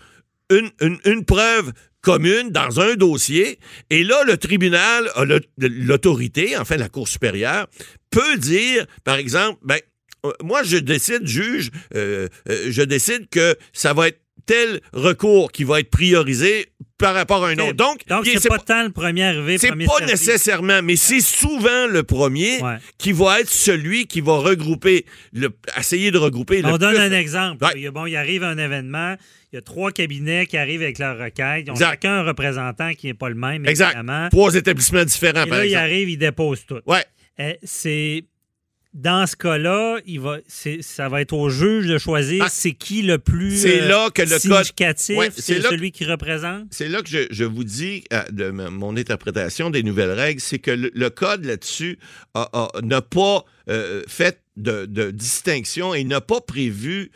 une, 0.49 0.71
une, 0.79 0.97
une 1.03 1.25
preuve 1.25 1.73
commune 2.01 2.51
dans 2.51 2.79
un 2.79 2.95
dossier, 2.95 3.59
et 3.89 4.03
là, 4.03 4.23
le 4.25 4.37
tribunal, 4.37 5.09
l'autorité, 5.57 6.55
enfin 6.57 6.77
la 6.77 6.87
Cour 6.87 7.07
supérieure, 7.07 7.67
peut 8.09 8.37
dire, 8.37 8.85
par 9.03 9.15
exemple, 9.15 9.59
ben, 9.63 9.79
euh, 10.25 10.31
moi, 10.43 10.63
je 10.63 10.77
décide, 10.77 11.27
juge, 11.27 11.71
euh, 11.93 12.29
euh, 12.47 12.67
je 12.69 12.83
décide 12.83 13.27
que 13.29 13.57
ça 13.73 13.93
va 13.93 14.07
être 14.07 14.21
tel 14.45 14.79
recours 14.93 15.51
qui 15.51 15.63
va 15.63 15.79
être 15.79 15.89
priorisé 15.89 16.67
par 16.97 17.13
rapport 17.13 17.43
à 17.43 17.49
un 17.49 17.57
autre. 17.59 17.73
Donc, 17.73 18.05
Donc 18.07 18.25
c'est 18.25 18.47
pas 18.47 18.59
tant 18.59 18.83
le 18.83 18.91
premier 18.91 19.23
arrivé, 19.23 19.57
C'est 19.57 19.69
pas 19.69 20.05
nécessairement, 20.05 20.81
mais 20.81 20.95
c'est 20.95 21.21
souvent 21.21 21.87
le 21.87 22.03
premier 22.03 22.59
qui 22.97 23.11
va 23.11 23.41
être 23.41 23.49
celui 23.49 24.07
qui 24.07 24.21
va 24.21 24.37
regrouper, 24.37 25.05
le, 25.33 25.49
essayer 25.77 26.11
de 26.11 26.17
regrouper 26.17 26.61
On 26.63 26.77
donne 26.77 26.97
un 26.97 27.11
exemple. 27.11 27.65
Il, 27.75 27.89
bon, 27.91 28.05
il 28.05 28.15
arrive 28.15 28.43
un 28.43 28.57
événement, 28.57 29.15
il 29.51 29.55
y 29.55 29.57
a 29.57 29.61
trois 29.61 29.91
cabinets 29.91 30.45
qui 30.45 30.57
arrivent 30.57 30.81
avec 30.81 30.99
leur 30.99 31.17
requête. 31.17 31.65
Ils 31.67 31.71
ont 31.71 31.75
chacun 31.75 32.19
un 32.19 32.23
représentant 32.23 32.93
qui 32.93 33.07
n'est 33.07 33.13
pas 33.13 33.29
le 33.29 33.35
même, 33.35 33.65
exact. 33.65 33.97
Trois 34.31 34.55
établissements 34.55 35.05
différents, 35.05 35.45
Et 35.45 35.49
là, 35.49 35.65
il 35.65 35.75
arrive, 35.75 36.09
il 36.09 36.17
dépose 36.17 36.65
tout. 36.65 36.79
Ouais. 36.85 37.03
Eh, 37.37 37.57
c'est 37.63 38.25
dans 38.95 39.27
ce 39.27 39.35
cas-là, 39.35 39.99
il 40.07 40.21
va, 40.21 40.37
c'est- 40.47 40.81
ça 40.81 41.09
va 41.09 41.19
être 41.21 41.33
au 41.33 41.49
juge 41.49 41.85
de 41.85 41.97
choisir 41.97 42.43
Ah, 42.45 42.49
c'est 42.49 42.71
qui 42.71 43.01
le 43.01 43.17
plus 43.19 43.55
c'est 43.61 43.81
euh, 43.81 43.87
là 43.89 44.09
que 44.09 44.21
le 44.21 44.29
code- 44.29 44.39
significatif, 44.39 45.17
Ouais, 45.17 45.29
c'est 45.35 45.61
celui 45.61 45.91
qui 45.91 46.05
représente? 46.05 46.63
C'est 46.71 46.87
là 46.87 47.01
que 47.03 47.09
je, 47.09 47.27
je 47.29 47.43
vous 47.43 47.63
dis, 47.65 48.03
euh, 48.13 48.23
de 48.31 48.49
mon 48.51 48.95
interprétation 48.97 49.69
des 49.69 49.83
nouvelles 49.83 50.11
règles, 50.11 50.39
c'est 50.41 50.59
que 50.59 50.71
le, 50.71 50.91
le 50.95 51.09
code 51.09 51.43
là-dessus 51.45 51.99
n'a 52.83 53.01
pas 53.01 53.43
euh, 53.69 54.01
fait 54.07 54.41
de, 54.57 54.85
de 54.85 55.11
distinction 55.11 55.93
et 55.93 56.03
n'a 56.05 56.21
pas 56.21 56.39
prévu 56.41 57.11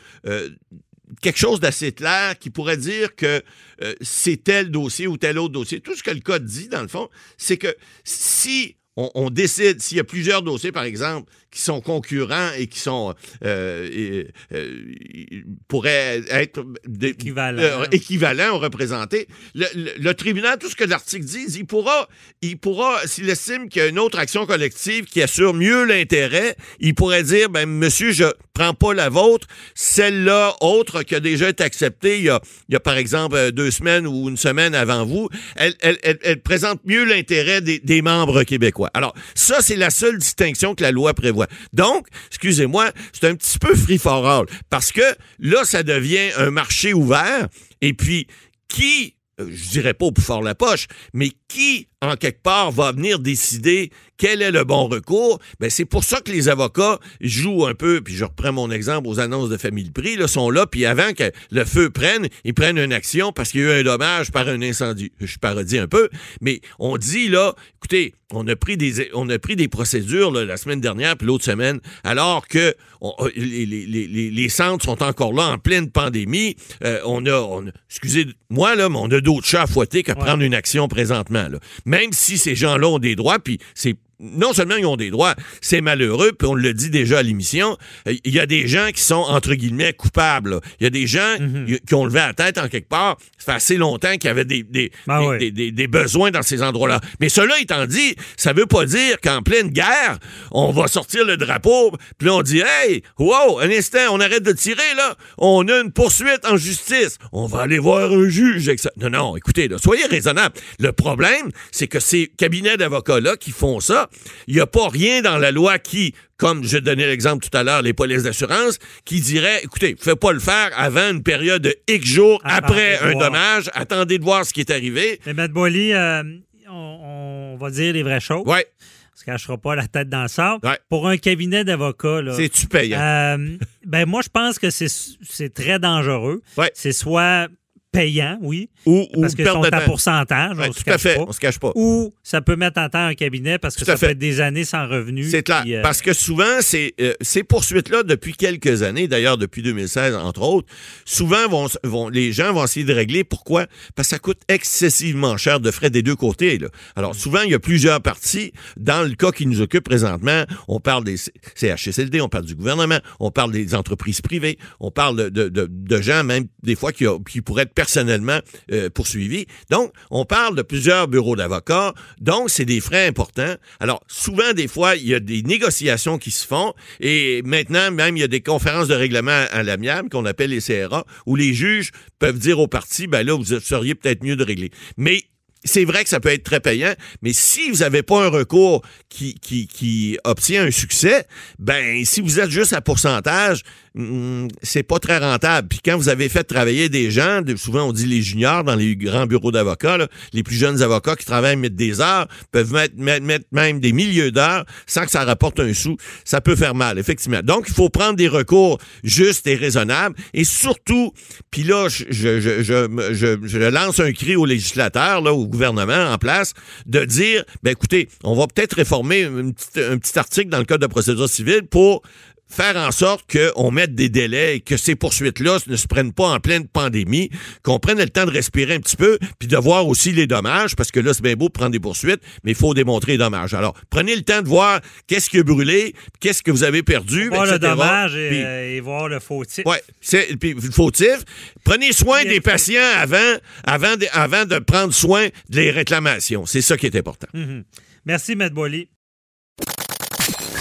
quelque 1.22 1.38
chose 1.38 1.58
d'assez 1.60 1.92
clair 1.92 2.38
qui 2.38 2.50
pourrait 2.50 2.76
dire 2.76 3.16
que 3.16 3.42
euh, 3.82 3.94
c'est 4.00 4.44
tel 4.44 4.70
dossier 4.70 5.06
ou 5.06 5.16
tel 5.16 5.38
autre 5.38 5.52
dossier. 5.54 5.80
Tout 5.80 5.96
ce 5.96 6.02
que 6.02 6.10
le 6.10 6.20
code 6.20 6.44
dit, 6.44 6.68
dans 6.68 6.82
le 6.82 6.88
fond, 6.88 7.08
c'est 7.36 7.56
que 7.56 7.74
si 8.04 8.76
on, 9.00 9.10
on 9.14 9.30
décide, 9.30 9.80
s'il 9.80 9.96
y 9.96 10.00
a 10.00 10.04
plusieurs 10.04 10.42
dossiers, 10.42 10.72
par 10.72 10.84
exemple, 10.84 11.30
qui 11.50 11.62
sont 11.62 11.80
concurrents 11.80 12.50
et 12.56 12.66
qui 12.68 12.78
sont 12.78 13.14
euh, 13.44 13.88
et, 13.92 14.28
euh, 14.54 15.42
pourraient 15.68 16.22
être 16.30 16.64
des- 16.86 17.08
Équivalents. 17.08 17.60
euh, 17.62 17.84
équivalents 17.90 18.54
ou 18.54 18.58
représentés, 18.58 19.26
le, 19.54 19.66
le- 19.74 19.90
le 19.98 20.14
tribunal, 20.14 20.58
tout 20.58 20.68
ce 20.70 20.76
que 20.76 20.84
l'article 20.84 21.24
dit, 21.24 21.46
il 21.58 21.66
pourra, 21.66 22.08
il 22.42 22.56
pourra, 22.58 23.04
s'il 23.06 23.28
estime 23.28 23.68
qu'il 23.68 23.82
y 23.82 23.84
a 23.84 23.88
une 23.88 23.98
autre 23.98 24.18
action 24.18 24.46
collective 24.46 25.04
qui 25.06 25.22
assure 25.22 25.54
mieux 25.54 25.84
l'intérêt, 25.84 26.54
il 26.78 26.94
pourrait 26.94 27.24
dire, 27.24 27.48
ben 27.50 27.66
monsieur, 27.68 28.12
je 28.12 28.24
prends 28.54 28.74
pas 28.74 28.94
la 28.94 29.08
vôtre, 29.08 29.46
celle-là 29.74 30.54
autre 30.60 31.02
qui 31.02 31.14
a 31.14 31.20
déjà 31.20 31.48
été 31.48 31.64
acceptée 31.64 32.18
il 32.18 32.24
y 32.24 32.28
a, 32.28 32.40
il 32.68 32.72
y 32.74 32.76
a 32.76 32.80
par 32.80 32.96
exemple 32.96 33.50
deux 33.52 33.70
semaines 33.70 34.06
ou 34.06 34.28
une 34.28 34.36
semaine 34.36 34.74
avant 34.74 35.04
vous, 35.04 35.28
elle, 35.56 35.74
elle, 35.80 35.98
elle- 36.02 36.18
elle 36.22 36.40
présente 36.42 36.80
mieux 36.84 37.04
l'intérêt 37.04 37.60
des, 37.60 37.78
des 37.80 38.02
membres 38.02 38.44
québécois. 38.44 38.89
Alors, 38.94 39.14
ça, 39.34 39.60
c'est 39.60 39.76
la 39.76 39.90
seule 39.90 40.18
distinction 40.18 40.74
que 40.74 40.82
la 40.82 40.90
loi 40.90 41.14
prévoit. 41.14 41.46
Donc, 41.72 42.08
excusez-moi, 42.28 42.90
c'est 43.12 43.28
un 43.28 43.34
petit 43.34 43.58
peu 43.58 43.74
free 43.74 43.98
for 43.98 44.26
all, 44.26 44.46
parce 44.68 44.92
que 44.92 45.02
là, 45.38 45.64
ça 45.64 45.82
devient 45.82 46.30
un 46.36 46.50
marché 46.50 46.92
ouvert, 46.92 47.48
et 47.80 47.92
puis, 47.92 48.26
qui, 48.68 49.16
euh, 49.40 49.48
je 49.52 49.70
dirais 49.70 49.94
pas 49.94 50.06
au 50.06 50.12
plus 50.12 50.24
fort 50.24 50.42
la 50.42 50.54
poche, 50.54 50.86
mais 51.12 51.30
qui, 51.48 51.88
en 52.02 52.16
quelque 52.16 52.42
part, 52.42 52.70
va 52.72 52.92
venir 52.92 53.18
décider 53.18 53.90
quel 54.16 54.42
est 54.42 54.50
le 54.50 54.64
bon 54.64 54.86
recours? 54.88 55.38
Ben, 55.60 55.70
c'est 55.70 55.84
pour 55.84 56.04
ça 56.04 56.20
que 56.20 56.30
les 56.30 56.48
avocats 56.48 56.98
jouent 57.20 57.66
un 57.66 57.74
peu, 57.74 58.00
puis 58.02 58.14
je 58.14 58.24
reprends 58.24 58.52
mon 58.52 58.70
exemple 58.70 59.08
aux 59.08 59.18
annonces 59.20 59.48
de 59.48 59.56
Famille 59.56 59.90
Prix, 59.90 60.16
là, 60.16 60.26
sont 60.28 60.50
là, 60.50 60.66
puis 60.66 60.84
avant 60.86 61.12
que 61.12 61.30
le 61.50 61.64
feu 61.64 61.90
prenne, 61.90 62.28
ils 62.44 62.54
prennent 62.54 62.78
une 62.78 62.92
action 62.92 63.32
parce 63.32 63.50
qu'il 63.50 63.60
y 63.62 63.64
a 63.64 63.78
eu 63.78 63.80
un 63.80 63.82
dommage 63.84 64.30
par 64.30 64.48
un 64.48 64.60
incendie. 64.62 65.12
Je 65.20 65.38
parodie 65.38 65.78
un 65.78 65.88
peu, 65.88 66.08
mais 66.40 66.60
on 66.78 66.96
dit, 66.98 67.28
là, 67.28 67.54
écoutez, 67.78 68.14
on 68.32 68.46
a 68.46 68.54
pris 68.56 68.76
des, 68.76 69.10
on 69.14 69.28
a 69.28 69.38
pris 69.38 69.56
des 69.56 69.68
procédures 69.68 70.30
là, 70.30 70.44
la 70.44 70.56
semaine 70.56 70.80
dernière 70.80 71.16
puis 71.16 71.26
l'autre 71.26 71.44
semaine, 71.44 71.80
alors 72.04 72.46
que 72.46 72.74
on- 73.00 73.14
les, 73.34 73.66
les- 73.66 73.86
les- 73.86 74.06
les- 74.06 74.30
les 74.30 74.48
centres 74.48 74.84
sont 74.84 75.02
encore 75.02 75.32
là 75.32 75.44
en 75.48 75.58
pleine 75.58 75.90
pandémie. 75.90 76.54
Euh, 76.84 77.00
on 77.06 77.24
a, 77.26 77.32
on 77.40 77.66
a- 77.66 77.70
excusez-moi 77.88 78.74
là, 78.76 78.88
mais 78.88 78.98
on 79.00 79.10
a 79.10 79.20
d'autres 79.20 79.46
chats 79.46 79.62
à 79.62 79.66
fouetter 79.66 80.02
qu'à 80.02 80.14
prendre 80.14 80.42
une 80.42 80.54
action 80.54 80.86
présentement. 80.86 81.48
Là. 81.48 81.58
Même 81.90 82.12
si 82.12 82.38
ces 82.38 82.54
gens-là 82.54 82.86
ont 82.86 83.00
des 83.00 83.16
droits, 83.16 83.40
puis 83.40 83.58
c'est 83.74 83.96
non 84.20 84.52
seulement 84.52 84.76
ils 84.76 84.86
ont 84.86 84.96
des 84.96 85.10
droits, 85.10 85.34
c'est 85.60 85.80
malheureux, 85.80 86.32
puis 86.32 86.46
on 86.48 86.54
le 86.54 86.74
dit 86.74 86.90
déjà 86.90 87.18
à 87.18 87.22
l'émission, 87.22 87.76
euh, 88.06 88.14
il 88.24 88.34
y 88.34 88.38
a 88.40 88.46
des 88.46 88.68
gens 88.68 88.88
qui 88.94 89.02
sont, 89.02 89.14
entre 89.16 89.54
guillemets, 89.54 89.92
coupables. 89.92 90.60
Il 90.78 90.84
y 90.84 90.86
a 90.86 90.90
des 90.90 91.06
gens 91.06 91.36
y- 91.66 91.80
qui 91.80 91.94
ont 91.94 92.04
levé 92.04 92.18
la 92.20 92.34
tête 92.34 92.58
en 92.58 92.68
quelque 92.68 92.88
part. 92.88 93.16
Ça 93.38 93.44
fait 93.46 93.52
assez 93.56 93.76
longtemps 93.76 94.12
qu'il 94.12 94.24
y 94.26 94.28
avait 94.28 94.44
des, 94.44 94.62
des, 94.62 94.92
Ben 95.06 95.20
des- 95.20 95.26
oui. 95.26 95.52
des- 95.52 95.72
des- 95.72 95.86
besoins 95.86 96.30
dans 96.30 96.42
ces 96.42 96.62
endroits-là. 96.62 97.00
Mais 97.20 97.28
cela 97.28 97.58
étant 97.60 97.86
dit, 97.86 98.14
ça 98.36 98.52
veut 98.52 98.66
pas 98.66 98.84
dire 98.86 99.20
qu'en 99.22 99.42
pleine 99.42 99.68
guerre, 99.68 100.18
on 100.52 100.70
va 100.70 100.86
sortir 100.86 101.24
le 101.24 101.36
drapeau, 101.36 101.92
puis 102.18 102.28
on 102.28 102.42
dit 102.42 102.60
Hey, 102.64 103.02
wow, 103.18 103.58
un 103.60 103.70
instant, 103.70 103.98
on 104.12 104.20
arrête 104.20 104.42
de 104.42 104.52
tirer, 104.52 104.94
là. 104.96 105.14
On 105.38 105.66
a 105.68 105.80
une 105.80 105.92
poursuite 105.92 106.44
en 106.48 106.56
justice. 106.56 107.16
On 107.32 107.46
va 107.46 107.62
aller 107.62 107.78
voir 107.78 108.12
un 108.12 108.28
juge. 108.28 108.70
ça. 108.76 108.90
Non, 108.98 109.10
non, 109.10 109.36
écoutez, 109.36 109.68
là, 109.68 109.78
soyez 109.78 110.04
raisonnable. 110.06 110.54
Le 110.78 110.92
problème, 110.92 111.50
c'est 111.72 111.88
que 111.88 111.98
ces 112.00 112.28
cabinets 112.36 112.76
d'avocats-là 112.76 113.36
qui 113.36 113.50
font 113.52 113.80
ça, 113.80 114.08
il 114.46 114.54
n'y 114.54 114.60
a 114.60 114.66
pas 114.66 114.88
rien 114.88 115.22
dans 115.22 115.38
la 115.38 115.50
loi 115.50 115.78
qui, 115.78 116.14
comme 116.36 116.64
je 116.64 116.78
donnais 116.78 117.06
l'exemple 117.06 117.46
tout 117.48 117.56
à 117.56 117.62
l'heure, 117.62 117.82
les 117.82 117.92
polices 117.92 118.22
d'assurance, 118.22 118.78
qui 119.04 119.20
dirait, 119.20 119.60
écoutez, 119.62 119.96
faites 119.98 120.18
pas 120.18 120.32
le 120.32 120.40
faire 120.40 120.70
avant 120.76 121.10
une 121.10 121.22
période 121.22 121.62
de 121.62 121.74
X 121.88 122.06
jours 122.06 122.40
Attendez 122.44 122.64
après 122.66 122.98
un 122.98 123.12
voir. 123.12 123.26
dommage. 123.26 123.70
Attendez 123.74 124.18
de 124.18 124.24
voir 124.24 124.44
ce 124.44 124.52
qui 124.52 124.60
est 124.60 124.70
arrivé. 124.70 125.20
Mais 125.26 125.34
Matt 125.34 125.50
Boily, 125.52 125.92
euh, 125.92 126.22
on, 126.68 127.54
on 127.54 127.56
va 127.56 127.70
dire 127.70 127.92
les 127.92 128.02
vraies 128.02 128.20
choses. 128.20 128.46
Ouais, 128.46 128.66
On 129.14 129.18
se 129.20 129.24
cachera 129.24 129.58
pas 129.58 129.74
la 129.74 129.86
tête 129.86 130.08
dans 130.08 130.22
le 130.22 130.28
sable. 130.28 130.66
Ouais. 130.66 130.78
Pour 130.88 131.08
un 131.08 131.16
cabinet 131.18 131.64
d'avocats, 131.64 132.22
là, 132.22 132.32
c'est-tu 132.34 132.66
payant? 132.66 132.98
euh, 133.00 133.56
ben 133.84 134.06
moi, 134.06 134.22
je 134.22 134.28
pense 134.28 134.58
que 134.58 134.70
c'est 134.70 134.88
c'est 134.88 135.52
très 135.52 135.78
dangereux. 135.78 136.42
Ouais. 136.56 136.70
C'est 136.74 136.92
soit 136.92 137.48
payant, 137.92 138.38
oui, 138.40 138.70
ou 138.86 139.06
ou 139.16 139.20
parce 139.22 139.34
perte 139.34 139.48
sont 139.52 139.62
à 139.64 139.80
pourcentage, 139.80 140.56
Ouais, 140.56 140.68
on 140.68 140.72
se 140.72 140.78
tout 140.82 140.90
à 140.90 140.92
cache 140.92 141.00
fait, 141.02 141.16
pas. 141.16 141.24
on 141.26 141.32
se 141.32 141.40
cache 141.40 141.58
pas. 141.58 141.72
Ou 141.74 142.14
ça 142.22 142.40
peut 142.40 142.56
mettre 142.56 142.80
en 142.80 142.88
temps 142.88 143.04
un 143.06 143.14
cabinet 143.14 143.58
parce 143.58 143.74
que 143.74 143.84
Tout 143.84 143.90
à 143.90 143.94
ça 143.94 143.96
fait. 143.98 144.06
peut 144.06 144.12
être 144.12 144.18
des 144.18 144.40
années 144.40 144.64
sans 144.64 144.86
revenus. 144.88 145.30
C'est 145.30 145.42
clair. 145.42 145.62
puis, 145.62 145.74
euh, 145.74 145.82
Parce 145.82 146.00
que 146.02 146.12
souvent, 146.12 146.60
ces, 146.60 146.94
euh, 147.00 147.14
ces 147.20 147.42
poursuites-là, 147.42 148.02
depuis 148.04 148.32
quelques 148.34 148.82
années, 148.82 149.08
d'ailleurs 149.08 149.38
depuis 149.38 149.62
2016, 149.62 150.14
entre 150.14 150.42
autres, 150.42 150.68
souvent, 151.04 151.48
vont, 151.48 151.66
vont, 151.84 152.08
les 152.08 152.32
gens 152.32 152.52
vont 152.52 152.64
essayer 152.64 152.86
de 152.86 152.92
régler. 152.94 153.24
Pourquoi? 153.24 153.66
Parce 153.96 154.08
que 154.08 154.14
ça 154.14 154.18
coûte 154.20 154.40
excessivement 154.48 155.36
cher 155.36 155.58
de 155.60 155.70
frais 155.70 155.90
des 155.90 156.02
deux 156.02 156.16
côtés. 156.16 156.58
Là. 156.58 156.68
Alors, 156.96 157.14
souvent, 157.14 157.40
il 157.42 157.50
y 157.50 157.54
a 157.54 157.58
plusieurs 157.58 158.00
parties. 158.00 158.52
Dans 158.76 159.02
le 159.06 159.14
cas 159.14 159.32
qui 159.32 159.46
nous 159.46 159.60
occupe 159.60 159.84
présentement, 159.84 160.44
on 160.68 160.78
parle 160.80 161.04
des 161.04 161.16
CHSLD, 161.56 162.20
on 162.20 162.28
parle 162.28 162.44
du 162.44 162.54
gouvernement, 162.54 162.98
on 163.18 163.30
parle 163.30 163.52
des 163.52 163.74
entreprises 163.74 164.20
privées, 164.20 164.58
on 164.78 164.90
parle 164.90 165.16
de, 165.16 165.28
de, 165.28 165.48
de, 165.48 165.66
de 165.70 166.00
gens, 166.00 166.24
même 166.24 166.44
des 166.62 166.76
fois, 166.76 166.92
qui, 166.92 167.04
qui 167.28 167.40
pourraient 167.40 167.62
être 167.64 167.74
personnellement 167.80 168.40
euh, 168.72 168.90
poursuivis. 168.90 169.46
Donc, 169.70 169.90
on 170.10 170.26
parle 170.26 170.54
de 170.54 170.60
plusieurs 170.60 171.08
bureaux 171.08 171.34
d'avocats. 171.34 171.94
Donc, 172.20 172.50
c'est 172.50 172.66
des 172.66 172.78
frais 172.78 173.06
importants. 173.06 173.54
Alors, 173.80 174.02
souvent, 174.06 174.52
des 174.52 174.68
fois, 174.68 174.96
il 174.96 175.06
y 175.06 175.14
a 175.14 175.18
des 175.18 175.42
négociations 175.42 176.18
qui 176.18 176.30
se 176.30 176.46
font 176.46 176.74
et 177.00 177.40
maintenant, 177.46 177.90
même, 177.90 178.18
il 178.18 178.20
y 178.20 178.22
a 178.22 178.28
des 178.28 178.42
conférences 178.42 178.88
de 178.88 178.94
règlement 178.94 179.46
à 179.50 179.62
l'amiable 179.62 180.10
qu'on 180.10 180.26
appelle 180.26 180.50
les 180.50 180.60
CRA 180.60 181.06
où 181.24 181.36
les 181.36 181.54
juges 181.54 181.90
peuvent 182.18 182.38
dire 182.38 182.58
aux 182.58 182.68
parties, 182.68 183.06
ben 183.06 183.26
là, 183.26 183.34
vous 183.34 183.58
seriez 183.60 183.94
peut-être 183.94 184.24
mieux 184.24 184.36
de 184.36 184.44
régler. 184.44 184.70
Mais 184.98 185.22
c'est 185.64 185.84
vrai 185.84 186.04
que 186.04 186.08
ça 186.08 186.20
peut 186.20 186.30
être 186.30 186.42
très 186.42 186.60
payant, 186.60 186.94
mais 187.22 187.32
si 187.32 187.70
vous 187.70 187.78
n'avez 187.78 188.02
pas 188.02 188.24
un 188.24 188.28
recours 188.28 188.82
qui, 189.08 189.34
qui, 189.34 190.18
obtient 190.24 190.64
un 190.64 190.70
succès, 190.70 191.26
ben 191.58 192.04
si 192.04 192.20
vous 192.20 192.40
êtes 192.40 192.50
juste 192.50 192.72
à 192.72 192.80
pourcentage, 192.80 193.62
hum, 193.96 194.48
c'est 194.62 194.82
pas 194.82 194.98
très 194.98 195.18
rentable. 195.18 195.68
Puis 195.68 195.80
quand 195.84 195.96
vous 195.96 196.08
avez 196.08 196.28
fait 196.28 196.44
travailler 196.44 196.88
des 196.88 197.10
gens, 197.10 197.42
souvent 197.56 197.88
on 197.88 197.92
dit 197.92 198.06
les 198.06 198.22
juniors 198.22 198.64
dans 198.64 198.74
les 198.74 198.96
grands 198.96 199.26
bureaux 199.26 199.50
d'avocats, 199.50 199.98
les 200.32 200.42
plus 200.42 200.56
jeunes 200.56 200.82
avocats 200.82 201.16
qui 201.16 201.26
travaillent 201.26 201.56
mettre 201.56 201.76
des 201.76 202.00
heures, 202.00 202.26
peuvent 202.52 202.72
mettre, 202.72 202.94
mettre, 202.96 203.46
même 203.52 203.80
des 203.80 203.92
milliers 203.92 204.30
d'heures 204.30 204.64
sans 204.86 205.04
que 205.04 205.10
ça 205.10 205.24
rapporte 205.24 205.60
un 205.60 205.74
sou, 205.74 205.96
ça 206.24 206.40
peut 206.40 206.56
faire 206.56 206.74
mal, 206.74 206.98
effectivement. 206.98 207.40
Donc 207.42 207.66
il 207.68 207.74
faut 207.74 207.90
prendre 207.90 208.16
des 208.16 208.28
recours 208.28 208.78
justes 209.04 209.46
et 209.46 209.56
raisonnables, 209.56 210.16
et 210.32 210.44
surtout, 210.44 211.12
puis 211.50 211.64
là, 211.64 211.88
je, 211.88 212.04
je, 212.08 212.40
je, 212.40 213.38
je, 213.42 213.58
lance 213.58 214.00
un 214.00 214.12
cri 214.12 214.36
aux 214.36 214.46
législateurs, 214.46 215.20
là, 215.20 215.32
au 215.32 215.49
gouvernement 215.50 216.12
en 216.12 216.16
place, 216.18 216.54
de 216.86 217.04
dire, 217.04 217.44
ben 217.62 217.72
écoutez, 217.72 218.08
on 218.24 218.34
va 218.34 218.46
peut-être 218.46 218.74
réformer 218.74 219.22
une 219.22 219.52
petite- 219.52 219.78
un 219.78 219.98
petit 219.98 220.18
article 220.18 220.48
dans 220.48 220.58
le 220.58 220.64
Code 220.64 220.80
de 220.80 220.86
procédure 220.86 221.28
civile 221.28 221.62
pour 221.68 222.02
faire 222.50 222.76
en 222.76 222.90
sorte 222.90 223.24
qu'on 223.30 223.70
mette 223.70 223.94
des 223.94 224.08
délais 224.08 224.56
et 224.56 224.60
que 224.60 224.76
ces 224.76 224.94
poursuites-là 224.96 225.58
ne 225.66 225.76
se 225.76 225.86
prennent 225.86 226.12
pas 226.12 226.28
en 226.28 226.40
pleine 226.40 226.66
pandémie, 226.68 227.30
qu'on 227.62 227.78
prenne 227.78 227.98
le 227.98 228.08
temps 228.08 228.26
de 228.26 228.30
respirer 228.30 228.74
un 228.74 228.80
petit 228.80 228.96
peu, 228.96 229.18
puis 229.38 229.48
de 229.48 229.56
voir 229.56 229.86
aussi 229.86 230.12
les 230.12 230.26
dommages, 230.26 230.74
parce 230.76 230.90
que 230.90 231.00
là, 231.00 231.14
c'est 231.14 231.22
bien 231.22 231.34
beau 231.34 231.46
de 231.46 231.52
prendre 231.52 231.70
des 231.70 231.80
poursuites, 231.80 232.20
mais 232.44 232.52
il 232.52 232.56
faut 232.56 232.74
démontrer 232.74 233.12
les 233.12 233.18
dommages. 233.18 233.54
Alors, 233.54 233.74
prenez 233.90 234.16
le 234.16 234.22
temps 234.22 234.42
de 234.42 234.48
voir 234.48 234.80
qu'est-ce 235.06 235.30
qui 235.30 235.38
a 235.38 235.42
brûlé, 235.42 235.94
qu'est-ce 236.18 236.42
que 236.42 236.50
vous 236.50 236.64
avez 236.64 236.82
perdu, 236.82 237.28
voir 237.28 237.46
le 237.46 237.58
dommage 237.58 238.14
et, 238.16 238.28
Puis- 238.28 238.42
euh, 238.42 238.76
et 238.76 238.80
voir 238.80 239.08
le 239.08 239.20
fautif. 239.20 239.64
Ouais, 239.66 239.82
c'est 240.00 240.36
puis 240.38 240.54
fautif. 240.72 241.18
Prenez 241.64 241.92
soin 241.92 242.24
des 242.24 242.40
patients 242.40 242.80
avant 242.96 243.18
avant 243.64 243.96
de, 243.96 244.06
avant 244.12 244.44
de 244.44 244.58
prendre 244.58 244.92
soin 244.92 245.28
des 245.48 245.70
réclamations. 245.70 246.46
C'est 246.46 246.62
ça 246.62 246.76
qui 246.76 246.86
est 246.86 246.96
important. 246.96 247.26
Mhm. 247.34 247.64
Merci, 248.06 248.34
Matt 248.34 248.52
Boily. 248.52 248.88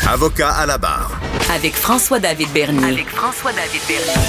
Avocat 0.07 0.49
à 0.51 0.65
la 0.65 0.77
barre. 0.77 1.08
Avec 1.53 1.73
François-David 1.73 2.49
Bernier. 2.53 2.83
Avec 2.85 3.07
François-David 3.09 3.81
Bernier. 3.87 4.21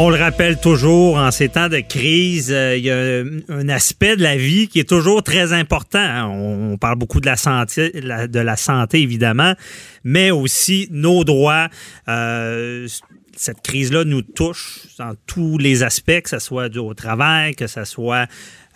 On 0.00 0.10
le 0.10 0.16
rappelle 0.16 0.60
toujours, 0.60 1.16
en 1.16 1.32
ces 1.32 1.48
temps 1.48 1.68
de 1.68 1.80
crise, 1.80 2.52
euh, 2.52 2.76
il 2.76 2.84
y 2.84 2.90
a 2.90 3.24
un, 3.52 3.68
aspect 3.68 4.14
de 4.16 4.22
la 4.22 4.36
vie 4.36 4.68
qui 4.68 4.78
est 4.78 4.88
toujours 4.88 5.24
très 5.24 5.52
important. 5.52 5.98
hein. 5.98 6.28
On, 6.32 6.74
on 6.74 6.76
parle 6.78 6.96
beaucoup 6.98 7.20
de 7.20 7.26
la 7.26 7.36
santé, 7.36 7.90
la- 8.00 8.28
de 8.28 8.38
la 8.38 8.54
santé 8.56 9.00
évidemment, 9.02 9.54
mais 10.04 10.30
aussi 10.30 10.86
nos 10.92 11.24
droits. 11.24 11.66
Euh, 12.08 12.86
cette 13.38 13.62
crise-là 13.62 14.04
nous 14.04 14.22
touche 14.22 14.80
dans 14.98 15.14
tous 15.26 15.58
les 15.58 15.84
aspects, 15.84 16.22
que 16.22 16.28
ce 16.28 16.40
soit 16.40 16.76
au 16.76 16.92
travail, 16.94 17.54
que 17.54 17.68
ce 17.68 17.84
soit 17.84 18.26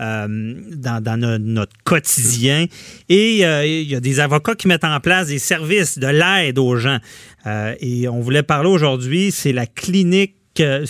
euh, 0.00 0.54
dans, 0.76 1.40
notre 1.40 1.73
quotidien. 1.85 2.66
Et 3.09 3.45
euh, 3.45 3.66
il 3.66 3.90
y 3.90 3.97
a 3.97 4.00
des 4.00 4.21
avocats 4.21 4.54
qui 4.54 4.69
mettent 4.69 4.85
en 4.85 5.00
place 5.00 5.28
des 5.28 5.38
services 5.38 5.99
de 5.99 6.07
l'aide 6.07 6.59
aux 6.59 6.76
gens. 6.76 6.99
Euh, 7.47 7.75
et 7.81 8.09
on 8.09 8.21
voulait 8.21 8.45
parler 8.45 8.69
aujourd'hui, 8.69 9.33
c'est 9.33 9.52
la 9.52 9.66
clinique 9.66 10.37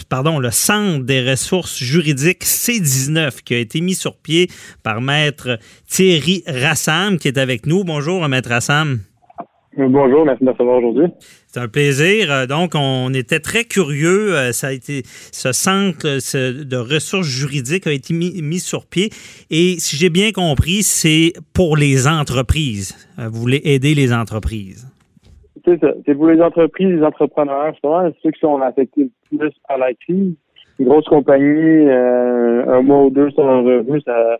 pardon, 0.08 0.40
le 0.40 0.50
Centre 0.50 1.04
des 1.04 1.22
ressources 1.30 1.78
juridiques 1.78 2.42
C19 2.42 3.42
qui 3.44 3.54
a 3.54 3.58
été 3.58 3.80
mis 3.80 3.94
sur 3.94 4.16
pied 4.16 4.48
par 4.82 5.00
Maître 5.00 5.56
Thierry 5.88 6.42
Rassam 6.48 7.16
qui 7.16 7.28
est 7.28 7.38
avec 7.38 7.66
nous. 7.66 7.84
Bonjour, 7.84 8.26
Maître 8.28 8.48
Rassam. 8.48 8.98
Bonjour, 9.76 10.26
merci 10.26 10.44
de 10.44 10.50
recevoir 10.50 10.78
aujourd'hui. 10.78 11.06
C'est 11.52 11.60
un 11.60 11.68
plaisir. 11.68 12.32
Euh, 12.32 12.46
donc, 12.46 12.70
on 12.74 13.12
était 13.12 13.38
très 13.38 13.64
curieux. 13.64 14.34
Euh, 14.34 14.52
ça 14.52 14.68
a 14.68 14.72
été 14.72 15.02
ce 15.04 15.52
centre 15.52 16.06
de 16.06 16.76
ressources 16.78 17.26
juridiques 17.26 17.86
a 17.86 17.92
été 17.92 18.14
mis, 18.14 18.58
sur 18.58 18.86
pied. 18.86 19.10
Et 19.50 19.76
si 19.78 19.96
j'ai 19.96 20.08
bien 20.08 20.32
compris, 20.32 20.82
c'est 20.82 21.34
pour 21.52 21.76
les 21.76 22.08
entreprises. 22.08 22.96
Euh, 23.18 23.28
vous 23.28 23.38
voulez 23.38 23.60
aider 23.64 23.94
les 23.94 24.14
entreprises. 24.14 24.88
C'est 25.66 25.78
ça. 25.78 25.88
C'est 26.06 26.14
pour 26.14 26.28
les 26.28 26.40
entreprises, 26.40 26.88
les 26.88 27.04
entrepreneurs. 27.04 27.74
C'est 27.82 28.14
ceux 28.22 28.30
qui 28.30 28.40
sont 28.40 28.56
affectés 28.62 29.10
le 29.30 29.36
plus 29.36 29.52
par 29.68 29.76
la 29.76 29.92
crise. 29.92 30.34
Une 30.78 30.86
grosse 30.86 31.04
compagnie, 31.04 31.90
un 31.90 32.80
mois 32.80 33.04
ou 33.04 33.10
deux 33.10 33.30
sans 33.32 33.62
revenu, 33.62 34.00
ça, 34.00 34.38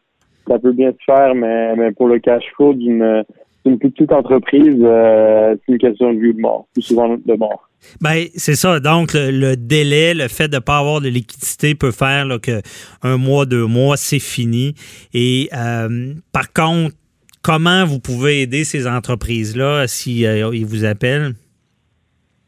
ça 0.49 0.59
peut 0.59 0.73
bien 0.73 0.93
se 0.93 1.05
faire, 1.05 1.35
mais, 1.35 1.77
mais 1.77 1.93
pour 1.93 2.09
le 2.09 2.19
cash 2.21 2.43
flow 2.57 2.73
d'une 2.73 3.23
une 3.65 3.79
petite 3.79 4.13
entreprise, 4.13 4.79
euh, 4.81 5.55
c'est 5.65 5.73
une 5.73 5.79
question 5.79 6.13
de 6.13 6.19
vie 6.19 6.29
ou 6.29 6.33
de 6.33 6.41
mort, 6.41 6.67
plus 6.73 6.83
souvent 6.83 7.17
de 7.17 7.35
mort. 7.35 7.69
Ben, 8.01 8.27
c'est 8.35 8.55
ça. 8.55 8.81
Donc, 8.81 9.11
le, 9.15 9.55
délai, 9.57 10.15
le 10.15 10.29
fait 10.29 10.49
de 10.49 10.57
ne 10.57 10.61
pas 10.61 10.79
avoir 10.79 11.01
de 11.01 11.09
liquidité 11.09 11.75
peut 11.75 11.91
faire 11.91 12.27
là, 12.27 12.39
que 12.39 12.61
un 13.03 13.17
mois, 13.17 13.47
deux 13.47 13.67
mois, 13.67 13.97
c'est 13.97 14.21
fini. 14.21 14.75
Et 15.15 15.49
euh, 15.57 16.15
par 16.33 16.53
contre, 16.53 16.95
comment 17.43 17.85
vous 17.85 18.01
pouvez 18.01 18.43
aider 18.43 18.65
ces 18.65 18.87
entreprises-là 18.87 19.87
si 19.87 20.27
euh, 20.27 20.51
ils 20.55 20.67
vous 20.67 20.85
appellent? 20.85 21.33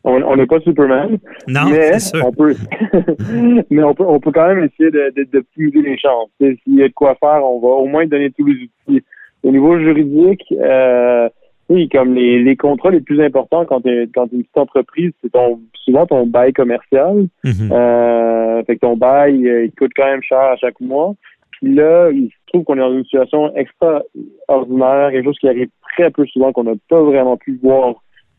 On 0.07 0.37
n'est 0.37 0.47
pas 0.47 0.61
Superman. 0.61 1.19
Non, 1.49 1.71
mais 1.71 1.99
sûr. 1.99 2.23
on 2.27 2.31
peut 2.31 2.55
mais 3.71 3.83
on 3.83 3.95
peut 3.95 4.05
on 4.07 4.21
peut 4.21 4.33
quand 4.33 4.49
même 4.49 4.63
essayer 4.65 4.91
de, 4.91 5.11
de, 5.17 5.45
les 5.57 5.97
chances. 5.97 6.29
S'il 6.39 6.75
y 6.75 6.83
a 6.83 6.89
de 6.89 6.93
quoi 6.93 7.15
faire, 7.15 7.43
on 7.43 7.59
va 7.59 7.69
au 7.69 7.87
moins 7.87 8.05
donner 8.07 8.31
tous 8.31 8.45
les 8.45 8.65
outils 8.65 9.03
au 9.45 9.51
niveau 9.51 9.79
juridique, 9.79 10.43
euh, 10.53 11.29
oui, 11.69 11.89
comme 11.89 12.15
les, 12.15 12.43
les 12.43 12.57
contrats 12.57 12.91
les 12.91 13.01
plus 13.01 13.23
importants 13.23 13.65
quand 13.65 13.81
tu 13.81 14.11
quand 14.15 14.27
une 14.33 14.43
petite 14.43 14.59
entreprise, 14.59 15.13
c'est 15.23 15.33
ton 15.33 15.61
souvent 15.85 16.07
ton 16.07 16.27
bail 16.27 16.53
commercial. 16.53 17.27
Mhm. 17.45 17.73
euh, 17.73 18.63
fait 18.65 18.77
que 18.77 18.81
ton 18.81 18.97
bail, 18.97 19.47
euh, 19.47 19.65
il 19.67 19.73
coûte 19.73 19.93
quand 19.97 20.07
même 20.07 20.23
cher 20.23 20.39
à 20.39 20.57
chaque 20.57 20.81
mois. 20.81 21.15
Puis 21.53 21.75
là, 21.75 22.11
il 22.11 22.29
se 22.29 22.35
trouve 22.49 22.65
qu'on 22.65 22.75
est 22.75 22.81
dans 22.81 22.93
une 22.93 23.05
situation 23.05 23.55
extraordinaire, 23.55 25.11
quelque 25.11 25.25
chose 25.25 25.39
qui 25.39 25.49
arrive 25.49 25.69
très 25.95 26.11
peu 26.11 26.27
souvent, 26.27 26.53
qu'on 26.53 26.65
n'a 26.65 26.75
pas 26.89 27.03
vraiment 27.03 27.37
pu 27.37 27.59
voir 27.63 27.95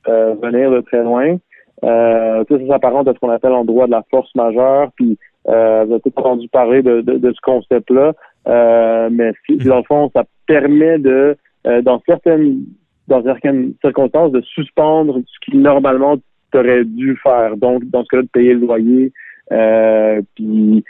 euh, 0.07 0.35
venir 0.41 0.69
de 0.71 0.81
très 0.81 1.03
loin. 1.03 1.37
Euh, 1.83 2.43
ça, 2.49 2.59
ça 2.59 2.67
s'apparente 2.67 3.07
à 3.07 3.13
ce 3.13 3.19
qu'on 3.19 3.29
appelle 3.29 3.53
en 3.53 3.65
droit 3.65 3.87
de 3.87 3.91
la 3.91 4.03
force 4.09 4.33
majeure. 4.35 4.89
Puis 4.95 5.17
euh, 5.47 5.83
vous 5.85 5.93
avez 5.93 6.01
peut-être 6.01 6.19
entendu 6.19 6.47
parler 6.49 6.81
de, 6.81 7.01
de, 7.01 7.17
de 7.17 7.31
ce 7.31 7.41
concept-là. 7.41 8.13
Euh, 8.47 9.09
mais 9.11 9.31
si, 9.45 9.57
dans 9.57 9.77
le 9.77 9.83
fond, 9.83 10.11
ça 10.15 10.23
permet 10.47 10.99
de, 10.99 11.35
euh, 11.67 11.81
dans 11.81 12.01
certaines 12.05 12.65
dans 13.07 13.23
certaines 13.23 13.73
circonstances, 13.81 14.31
de 14.31 14.41
suspendre 14.41 15.19
ce 15.19 15.39
qui 15.51 15.57
normalement 15.57 16.17
t'aurais 16.51 16.83
dû 16.85 17.17
faire. 17.21 17.55
Donc, 17.57 17.83
dans 17.89 18.03
ce 18.03 18.07
cas-là, 18.09 18.23
de 18.23 18.29
payer 18.29 18.53
le 18.53 18.61
loyer. 18.61 19.13
Euh, 19.51 20.21
puis, 20.35 20.83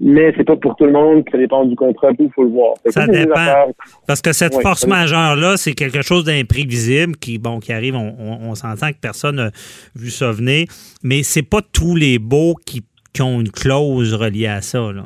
mais 0.00 0.32
c'est 0.36 0.44
pas 0.44 0.56
pour 0.56 0.74
tout 0.76 0.84
le 0.84 0.92
monde, 0.92 1.24
ça 1.30 1.38
dépend 1.38 1.64
du 1.64 1.76
contrat, 1.76 2.10
il 2.18 2.30
faut 2.34 2.42
le 2.42 2.50
voir. 2.50 2.74
Ça 2.86 3.06
dépend. 3.06 3.72
Parce 4.06 4.20
que 4.20 4.32
cette 4.32 4.60
force 4.60 4.86
majeure-là, 4.86 5.56
c'est 5.56 5.74
quelque 5.74 6.02
chose 6.02 6.24
d'imprévisible 6.24 7.16
qui, 7.16 7.38
bon, 7.38 7.60
qui 7.60 7.72
arrive, 7.72 7.94
on, 7.94 8.14
on, 8.18 8.54
s'entend 8.54 8.90
que 8.90 8.98
personne 9.00 9.36
n'a 9.36 9.50
vu 9.94 10.10
ça 10.10 10.32
venir, 10.32 10.66
mais 11.02 11.22
c'est 11.22 11.48
pas 11.48 11.60
tous 11.72 11.94
les 11.94 12.18
baux 12.18 12.54
qui, 12.66 12.82
qui 13.12 13.22
ont 13.22 13.40
une 13.40 13.50
clause 13.50 14.14
reliée 14.14 14.46
à 14.46 14.60
ça. 14.60 14.92
Là. 14.92 15.04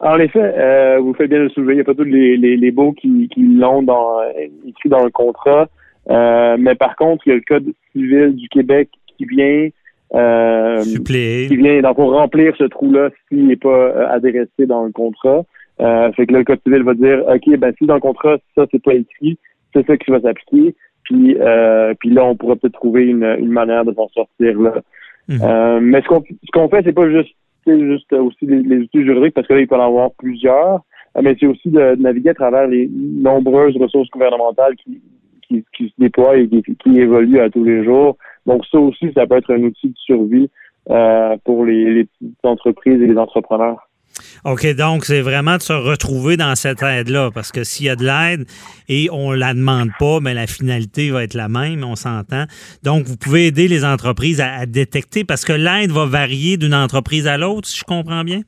En 0.00 0.18
effet, 0.18 0.40
euh, 0.56 0.98
vous 1.00 1.12
faites 1.14 1.28
bien 1.28 1.40
le 1.40 1.50
soulever. 1.50 1.74
Il 1.74 1.76
n'y 1.76 1.82
a 1.82 1.84
pas 1.84 1.94
tous 1.94 2.04
les, 2.04 2.36
les, 2.36 2.56
les 2.56 2.70
baux 2.70 2.92
qui, 2.92 3.28
qui 3.28 3.42
l'ont 3.42 3.82
dans, 3.82 4.20
écrit 4.66 4.88
dans 4.88 5.04
le 5.04 5.10
contrat. 5.10 5.68
Euh, 6.08 6.56
mais 6.58 6.74
par 6.74 6.96
contre, 6.96 7.26
il 7.26 7.30
y 7.30 7.32
a 7.32 7.36
le 7.36 7.42
Code 7.46 7.72
civil 7.92 8.34
du 8.34 8.48
Québec 8.48 8.88
qui 9.06 9.26
vient 9.26 9.68
euh, 10.14 10.80
Suppléer. 10.80 11.48
qui 11.48 11.56
vient 11.56 11.80
donc 11.82 11.96
pour 11.96 12.12
remplir 12.12 12.54
ce 12.56 12.64
trou-là 12.64 13.10
s'il 13.28 13.46
n'est 13.46 13.56
pas 13.56 13.68
euh, 13.68 14.08
adressé 14.08 14.66
dans 14.66 14.84
le 14.84 14.92
contrat. 14.92 15.44
Euh, 15.80 16.12
fait 16.12 16.26
que 16.26 16.32
là, 16.32 16.38
le 16.40 16.44
Code 16.44 16.60
civil 16.64 16.82
va 16.82 16.94
dire 16.94 17.22
OK, 17.28 17.56
ben 17.58 17.72
si 17.78 17.86
dans 17.86 17.94
le 17.94 18.00
contrat, 18.00 18.38
ça, 18.54 18.66
c'est 18.70 18.82
pas 18.82 18.94
écrit, 18.94 19.38
c'est 19.74 19.86
ça 19.86 19.96
qui 19.96 20.10
va 20.10 20.20
s'appliquer. 20.20 20.74
Puis, 21.04 21.36
euh, 21.40 21.94
puis 21.98 22.10
là, 22.10 22.24
on 22.24 22.36
pourra 22.36 22.56
peut-être 22.56 22.74
trouver 22.74 23.04
une, 23.04 23.24
une 23.38 23.50
manière 23.50 23.84
de 23.84 23.92
s'en 23.92 24.08
sortir 24.08 24.60
là. 24.60 24.74
Mhm. 25.28 25.38
Euh, 25.42 25.80
mais 25.80 26.02
ce 26.02 26.08
qu'on 26.08 26.22
ce 26.22 26.50
qu'on 26.52 26.68
fait, 26.68 26.82
c'est 26.84 26.92
pas 26.92 27.08
juste 27.08 27.34
juste 27.78 28.12
aussi 28.12 28.46
les, 28.46 28.78
outils 28.78 29.04
juridiques, 29.04 29.34
parce 29.34 29.46
que 29.46 29.54
là, 29.54 29.60
il 29.60 29.68
peut 29.68 29.76
en 29.76 29.86
avoir 29.86 30.10
plusieurs, 30.18 30.80
euh, 31.16 31.20
mais 31.22 31.36
c'est 31.38 31.46
aussi 31.46 31.70
de, 31.70 31.96
naviguer 31.96 32.30
à 32.30 32.34
travers 32.34 32.66
les 32.66 32.88
nombreuses 32.88 33.76
ressources 33.76 34.08
gouvernementales 34.10 34.76
qui, 34.76 35.00
qui, 35.48 35.88
se 35.88 35.94
déploient 35.98 36.36
et 36.36 36.48
qui, 36.48 36.98
évoluent 36.98 37.40
à 37.40 37.50
tous 37.50 37.64
les 37.64 37.84
jours. 37.84 38.16
Donc 38.46 38.64
ça 38.66 38.78
aussi, 38.78 39.12
ça 39.14 39.26
peut 39.26 39.36
être 39.36 39.52
un 39.52 39.62
outil 39.62 39.88
de 39.88 39.96
survie 39.96 40.50
euh, 40.90 41.36
pour 41.44 41.64
les 41.64 42.04
petites 42.04 42.44
entreprises 42.44 43.02
et 43.02 43.06
les 43.06 43.18
entrepreneurs. 43.18 43.89
OK, 44.44 44.66
donc 44.74 45.04
c'est 45.04 45.20
vraiment 45.20 45.56
de 45.56 45.62
se 45.62 45.72
retrouver 45.72 46.36
dans 46.36 46.54
cette 46.56 46.82
aide-là, 46.82 47.30
parce 47.32 47.52
que 47.52 47.64
s'il 47.64 47.86
y 47.86 47.88
a 47.88 47.96
de 47.96 48.04
l'aide 48.04 48.46
et 48.88 49.08
on 49.10 49.32
ne 49.32 49.36
la 49.36 49.54
demande 49.54 49.90
pas, 49.98 50.20
mais 50.20 50.34
la 50.34 50.46
finalité 50.46 51.10
va 51.10 51.24
être 51.24 51.34
la 51.34 51.48
même, 51.48 51.84
on 51.84 51.96
s'entend. 51.96 52.46
Donc, 52.82 53.06
vous 53.06 53.16
pouvez 53.16 53.46
aider 53.46 53.68
les 53.68 53.84
entreprises 53.84 54.40
à, 54.40 54.66
détecter, 54.66 55.24
parce 55.24 55.44
que 55.44 55.52
l'aide 55.52 55.92
va 55.92 56.06
varier 56.06 56.56
d'une 56.56 56.74
entreprise 56.74 57.26
à 57.26 57.36
l'autre, 57.36 57.68
si 57.68 57.78
je 57.78 57.84
comprends 57.84 58.24
bien? 58.24 58.42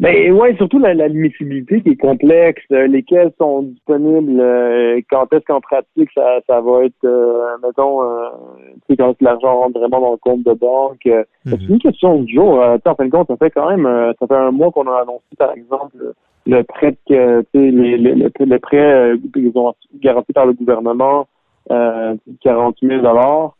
Ben 0.00 0.32
ouais, 0.32 0.56
surtout 0.56 0.80
la, 0.80 0.92
l'admissibilité 0.92 1.80
qui 1.80 1.90
est 1.90 1.96
complexe, 1.96 2.64
euh, 2.72 2.88
lesquels 2.88 3.32
sont 3.38 3.62
disponibles, 3.62 4.40
euh, 4.40 5.00
quand 5.08 5.32
est-ce 5.32 5.44
qu'en 5.44 5.60
pratique 5.60 6.10
ça, 6.14 6.40
ça 6.48 6.60
va 6.60 6.84
être, 6.84 7.04
euh, 7.04 7.56
mettons, 7.62 8.00
tu 8.02 8.80
sais, 8.90 8.96
quand 8.96 9.14
l'argent 9.22 9.60
rentre 9.60 9.78
vraiment 9.78 10.00
dans 10.00 10.10
le 10.12 10.16
compte 10.16 10.42
de 10.42 10.52
banque. 10.52 10.98
C'est 11.04 11.60
mhm. 11.60 11.66
une 11.68 11.78
question 11.78 12.22
du 12.22 12.34
jour. 12.34 12.58
en 12.58 12.94
fin 12.94 13.04
de 13.06 13.10
compte, 13.10 13.28
ça 13.28 13.36
fait 13.36 13.50
quand 13.50 13.70
même, 13.70 14.14
ça 14.18 14.26
fait 14.26 14.34
un 14.34 14.50
mois 14.50 14.72
qu'on 14.72 14.88
a 14.88 15.02
annoncé, 15.02 15.24
par 15.38 15.52
exemple, 15.52 15.96
le 16.46 16.62
prêt 16.64 16.96
que, 17.08 17.42
tu 17.42 17.46
sais, 17.54 17.70
les, 17.70 17.96
le 17.96 18.58
prêt 18.58 19.12
garanti 20.02 20.32
par 20.32 20.46
le 20.46 20.54
gouvernement, 20.54 21.28
euh, 21.70 22.14
40 22.42 22.76
000 22.82 23.00
dollars. 23.00 23.56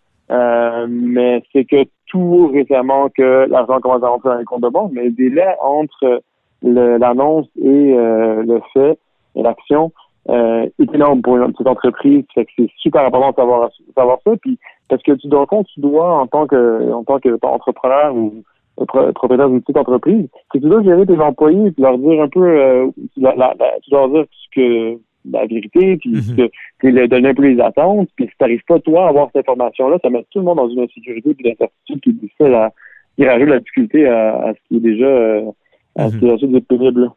mais 0.88 1.42
c'est 1.52 1.64
que 1.64 1.84
tout 2.14 2.46
récemment 2.46 3.08
que 3.08 3.46
l'argent 3.50 3.80
commence 3.80 4.04
à 4.04 4.08
rentrer 4.08 4.28
dans 4.28 4.38
les 4.38 4.44
comptes 4.44 4.62
de 4.62 4.68
banque, 4.68 4.92
mais 4.94 5.06
le 5.06 5.10
délai 5.10 5.48
entre 5.60 6.22
l'annonce 6.62 7.48
et 7.60 7.92
euh, 7.92 8.44
le 8.44 8.60
fait 8.72 8.96
et 9.34 9.42
l'action 9.42 9.90
euh, 10.28 10.68
est 10.78 10.94
énorme 10.94 11.22
pour 11.22 11.36
une 11.36 11.52
petite 11.52 11.66
entreprise. 11.66 12.24
C'est 12.36 12.46
super 12.78 13.04
important 13.04 13.30
de 13.30 13.34
savoir, 13.34 13.70
savoir 13.96 14.18
ça. 14.24 14.30
Puis 14.40 14.60
parce 14.88 15.02
que 15.02 15.10
tu 15.12 15.26
dois 15.26 15.44
compte, 15.46 15.66
tu 15.74 15.80
dois 15.80 16.20
en 16.20 16.28
tant 16.28 16.46
que 16.46 16.92
en 16.92 17.02
tant 17.02 17.18
que 17.18 17.36
entrepreneur 17.42 18.14
ou 18.14 18.44
propriétaire 18.76 19.48
d'une 19.48 19.60
petite 19.60 19.76
entreprise, 19.76 20.28
que 20.50 20.58
tu 20.58 20.68
dois 20.68 20.84
gérer 20.84 21.06
tes 21.06 21.18
employés 21.18 21.66
et 21.66 21.82
leur 21.82 21.98
dire 21.98 22.22
un 22.22 22.28
peu 22.28 22.46
euh, 22.46 22.90
la, 23.16 23.34
la, 23.34 23.54
tu 23.82 23.90
dois 23.90 24.06
leur 24.06 24.10
dire 24.10 24.24
ce 24.30 24.54
que 24.54 25.00
la 25.30 25.46
vérité, 25.46 25.96
puis 25.96 26.10
mm 26.10 26.48
-hmm. 26.82 27.08
donner 27.08 27.28
un 27.28 27.34
peu 27.34 27.46
les 27.46 27.60
attentes. 27.60 28.08
Puis 28.16 28.26
si 28.26 28.30
tu 28.30 28.36
n'arrives 28.40 28.64
pas, 28.66 28.78
toi, 28.80 29.06
à 29.06 29.08
avoir 29.08 29.28
cette 29.32 29.48
information-là, 29.48 29.98
ça 30.02 30.10
met 30.10 30.24
tout 30.30 30.40
le 30.40 30.44
monde 30.44 30.58
dans 30.58 30.68
une 30.68 30.80
insécurité 30.80 31.30
et 31.30 31.42
l'incertitude 31.48 32.00
qui, 32.02 32.12
difficile 32.12 32.54
à, 32.54 32.72
qui 33.16 33.24
rajoute 33.26 33.48
la 33.48 33.60
difficulté 33.60 34.06
à, 34.06 34.36
à, 34.46 34.52
ce 34.54 34.60
qui 34.68 34.76
est 34.76 34.80
déjà 34.80 35.06
euh, 35.06 35.50
à 35.96 36.10
ce 36.10 36.16
qui 36.16 36.26
est 36.26 36.36
déjà 36.46 36.60
pénible. 36.68 37.10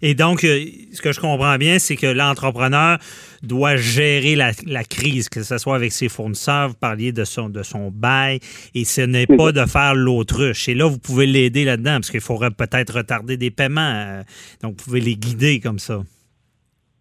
Et 0.00 0.14
donc, 0.14 0.44
euh, 0.44 0.64
ce 0.92 1.00
que 1.00 1.12
je 1.12 1.20
comprends 1.20 1.56
bien, 1.56 1.78
c'est 1.78 1.96
que 1.96 2.06
l'entrepreneur 2.06 2.98
doit 3.42 3.76
gérer 3.76 4.36
la, 4.36 4.50
la, 4.66 4.84
crise, 4.84 5.28
que 5.28 5.42
ce 5.42 5.58
soit 5.58 5.74
avec 5.74 5.92
ses 5.92 6.08
fournisseurs, 6.08 6.68
vous 6.68 6.74
parliez 6.74 7.12
de 7.12 7.24
son, 7.24 7.48
de 7.48 7.62
son 7.62 7.90
bail, 7.90 8.38
et 8.74 8.84
ce 8.84 9.00
n'est 9.00 9.26
pas 9.26 9.52
de 9.52 9.64
faire 9.64 9.94
l'autruche. 9.94 10.68
Et 10.68 10.74
là, 10.74 10.86
vous 10.88 10.98
pouvez 10.98 11.26
l'aider 11.26 11.64
là-dedans, 11.64 11.94
parce 11.94 12.10
qu'il 12.10 12.20
faudrait 12.20 12.50
peut-être 12.50 12.98
retarder 12.98 13.36
des 13.36 13.50
paiements. 13.50 13.92
Euh, 13.94 14.22
donc, 14.62 14.74
vous 14.78 14.84
pouvez 14.84 15.00
les 15.00 15.16
guider 15.16 15.60
comme 15.60 15.78
ça. 15.78 16.02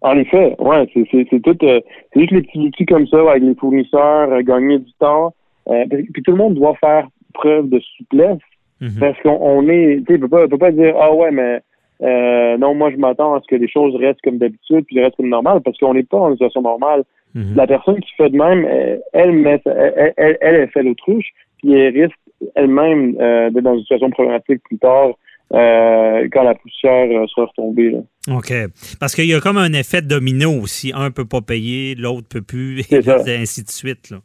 En 0.02 0.18
effet, 0.18 0.56
ouais, 0.60 0.90
c'est 0.94 1.08
c'est 1.12 1.40
tout, 1.42 1.58
euh, 1.64 1.80
c'est 2.12 2.22
juste 2.22 2.32
les 2.32 2.42
petits 2.42 2.60
outils 2.60 2.86
comme 2.86 3.08
ça 3.08 3.20
avec 3.30 3.44
les 3.44 3.56
fournisseurs, 3.56 4.32
euh, 4.32 4.42
gagner 4.42 4.80
du 4.80 4.92
temps. 5.00 5.34
Euh, 5.70 5.86
puis 5.88 6.24
tout 6.24 6.32
le 6.32 6.38
monde 6.38 6.56
doit 6.56 6.76
faire 6.76 7.08
preuve 7.34 7.70
de 7.70 7.80
souplesse 7.98 8.40
mhm. 8.82 9.00
parce 9.00 9.20
qu'on 9.22 9.68
est, 9.70 10.04
tu 10.08 10.14
sais, 10.14 10.20
peut 10.20 10.28
pas, 10.28 10.48
peut 10.48 10.58
pas 10.58 10.72
dire 10.72 10.96
ah 11.00 11.14
ouais, 11.14 11.30
mais 11.30 11.60
euh, 12.02 12.58
non, 12.58 12.74
moi 12.74 12.90
je 12.90 12.98
m'attends 12.98 13.36
à 13.36 13.42
ce 13.42 13.48
que 13.48 13.56
les 13.56 13.70
choses 13.70 13.96
restent 13.96 14.22
comme 14.24 14.40
d'habitude 14.40 14.86
puis 14.86 15.00
restent 15.00 15.18
comme 15.18 15.30
normal 15.30 15.62
parce 15.64 15.78
qu'on 15.78 15.94
n'est 15.94 16.04
pas 16.04 16.18
en 16.18 16.32
situation 16.32 16.64
normale. 16.64 17.04
Mhm. 17.36 17.56
La 17.56 17.68
personne 17.68 18.00
qui 18.00 18.12
fait 18.18 18.30
de 18.30 18.38
même, 18.38 18.66
elle, 18.66 19.02
elle, 19.14 19.32
met, 19.34 19.62
elle, 19.66 20.14
elle, 20.18 20.38
elle, 20.42 20.70
fait 20.70 20.82
l'autruche 20.82 21.30
puis 21.60 21.74
elle 21.74 21.94
risque 21.94 22.18
elles-mêmes 22.56 23.16
euh, 23.20 23.52
d'être 23.52 23.64
dans 23.64 23.76
une 23.76 23.82
situation 23.82 24.10
problématique 24.10 24.64
plus 24.64 24.80
tard 24.80 25.12
euh, 25.54 26.28
quand 26.32 26.44
la 26.44 26.56
poussière 26.56 27.08
euh, 27.12 27.28
sera 27.28 27.48
retombée. 27.48 27.92
Là. 27.92 28.00
OK. 28.36 28.54
Parce 29.00 29.16
qu'il 29.16 29.26
y 29.26 29.34
a 29.34 29.40
comme 29.40 29.58
un 29.58 29.74
effet 29.74 30.02
domino 30.02 30.52
aussi. 30.52 30.92
Un 30.96 31.12
peut 31.12 31.26
pas 31.26 31.42
payer, 31.42 31.96
l'autre 31.96 32.28
peut 32.30 32.42
plus, 32.42 32.84
ça. 33.02 33.18
et 33.28 33.38
ainsi 33.38 33.64
de 33.64 33.70
suite. 33.70 34.10
Là. 34.12 34.18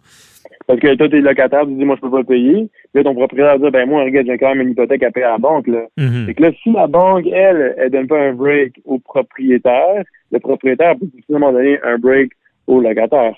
Parce 0.66 0.80
que 0.80 0.94
toi, 0.96 1.08
t'es 1.08 1.20
locataire, 1.20 1.64
tu 1.64 1.74
dis, 1.74 1.84
moi, 1.84 1.96
je 1.96 2.00
peux 2.00 2.10
pas 2.10 2.24
payer. 2.24 2.68
Puis 2.92 3.02
là, 3.02 3.04
ton 3.04 3.14
propriétaire 3.14 3.58
dit, 3.58 3.70
ben, 3.70 3.88
moi, 3.88 4.02
regarde, 4.02 4.26
j'ai 4.26 4.38
quand 4.38 4.54
même 4.54 4.62
une 4.62 4.70
hypothèque 4.72 5.02
à 5.04 5.10
payer 5.10 5.26
à 5.26 5.32
la 5.32 5.38
banque, 5.38 5.68
là. 5.68 5.86
Mhm. 5.96 6.26
Fait 6.26 6.34
que 6.34 6.42
là, 6.42 6.50
si 6.62 6.72
la 6.72 6.86
banque, 6.86 7.26
elle, 7.26 7.74
elle 7.78 7.90
donne 7.90 8.08
pas 8.08 8.18
un 8.18 8.32
break 8.32 8.80
au 8.84 8.98
propriétaire, 8.98 10.02
le 10.32 10.38
propriétaire 10.40 10.96
peut 10.98 11.06
difficilement 11.06 11.52
donner 11.52 11.78
un 11.84 11.98
break 11.98 12.32
au 12.66 12.80
locataire. 12.80 13.36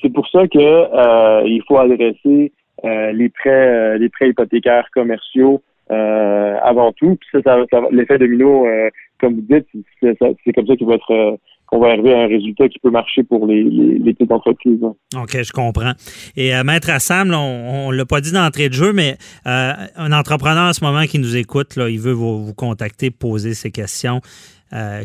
C'est 0.00 0.12
pour 0.12 0.28
ça 0.28 0.46
que 0.46 0.58
euh, 0.58 1.42
il 1.44 1.62
faut 1.66 1.78
adresser 1.78 2.52
euh, 2.84 3.12
les 3.12 3.28
prêts, 3.28 3.50
euh, 3.50 3.98
les 3.98 4.08
prêts 4.08 4.28
hypothécaires 4.28 4.88
commerciaux 4.94 5.62
euh, 5.90 6.56
avant 6.62 6.92
tout. 6.92 7.16
Puis 7.16 7.42
ça, 7.44 7.56
ça, 7.70 7.80
l'effet 7.90 8.18
domino, 8.18 8.66
euh, 8.66 8.90
comme 9.20 9.34
vous 9.34 9.44
dites, 9.48 9.66
c'est 10.00 10.52
comme 10.52 10.66
ça 10.66 10.76
qu'il 10.76 10.86
va 10.86 10.94
être 10.94 11.10
euh, 11.10 11.36
qu'on 11.66 11.78
va 11.80 11.88
arriver 11.88 12.14
à 12.14 12.20
un 12.20 12.26
résultat 12.26 12.68
qui 12.68 12.78
peut 12.78 12.90
marcher 12.90 13.22
pour 13.24 13.46
les, 13.46 13.62
les, 13.62 13.98
les 13.98 14.14
petites 14.14 14.32
entreprises. 14.32 14.82
hein. 14.82 14.94
OK, 15.22 15.42
je 15.42 15.52
comprends. 15.52 15.92
Et 16.34 16.50
Maître 16.64 16.88
Assam, 16.88 17.30
là, 17.30 17.38
on 17.38 17.90
ne 17.92 17.96
l'a 17.96 18.06
pas 18.06 18.22
dit 18.22 18.32
d'entrée 18.32 18.68
de 18.70 18.74
jeu, 18.74 18.94
mais 18.94 19.16
un 19.44 20.12
entrepreneur 20.12 20.70
en 20.70 20.72
ce 20.72 20.82
moment 20.82 21.02
qui 21.02 21.18
nous 21.18 21.36
écoute, 21.36 21.76
là, 21.76 21.90
il 21.90 22.00
veut 22.00 22.12
vous, 22.12 22.42
vous 22.42 22.54
contacter, 22.54 23.10
poser 23.10 23.52
ses 23.52 23.70
questions. 23.70 24.20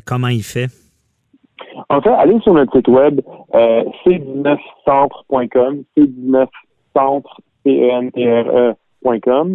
Comment 0.05 0.29
il 0.29 0.43
fait? 0.43 0.69
En 1.89 2.01
fait, 2.01 2.09
allez 2.09 2.39
sur 2.41 2.53
notre 2.53 2.75
site 2.75 2.87
web 2.87 3.21
euh, 3.55 3.83
c19centre.com, 4.05 5.83
c19centre, 5.97 7.41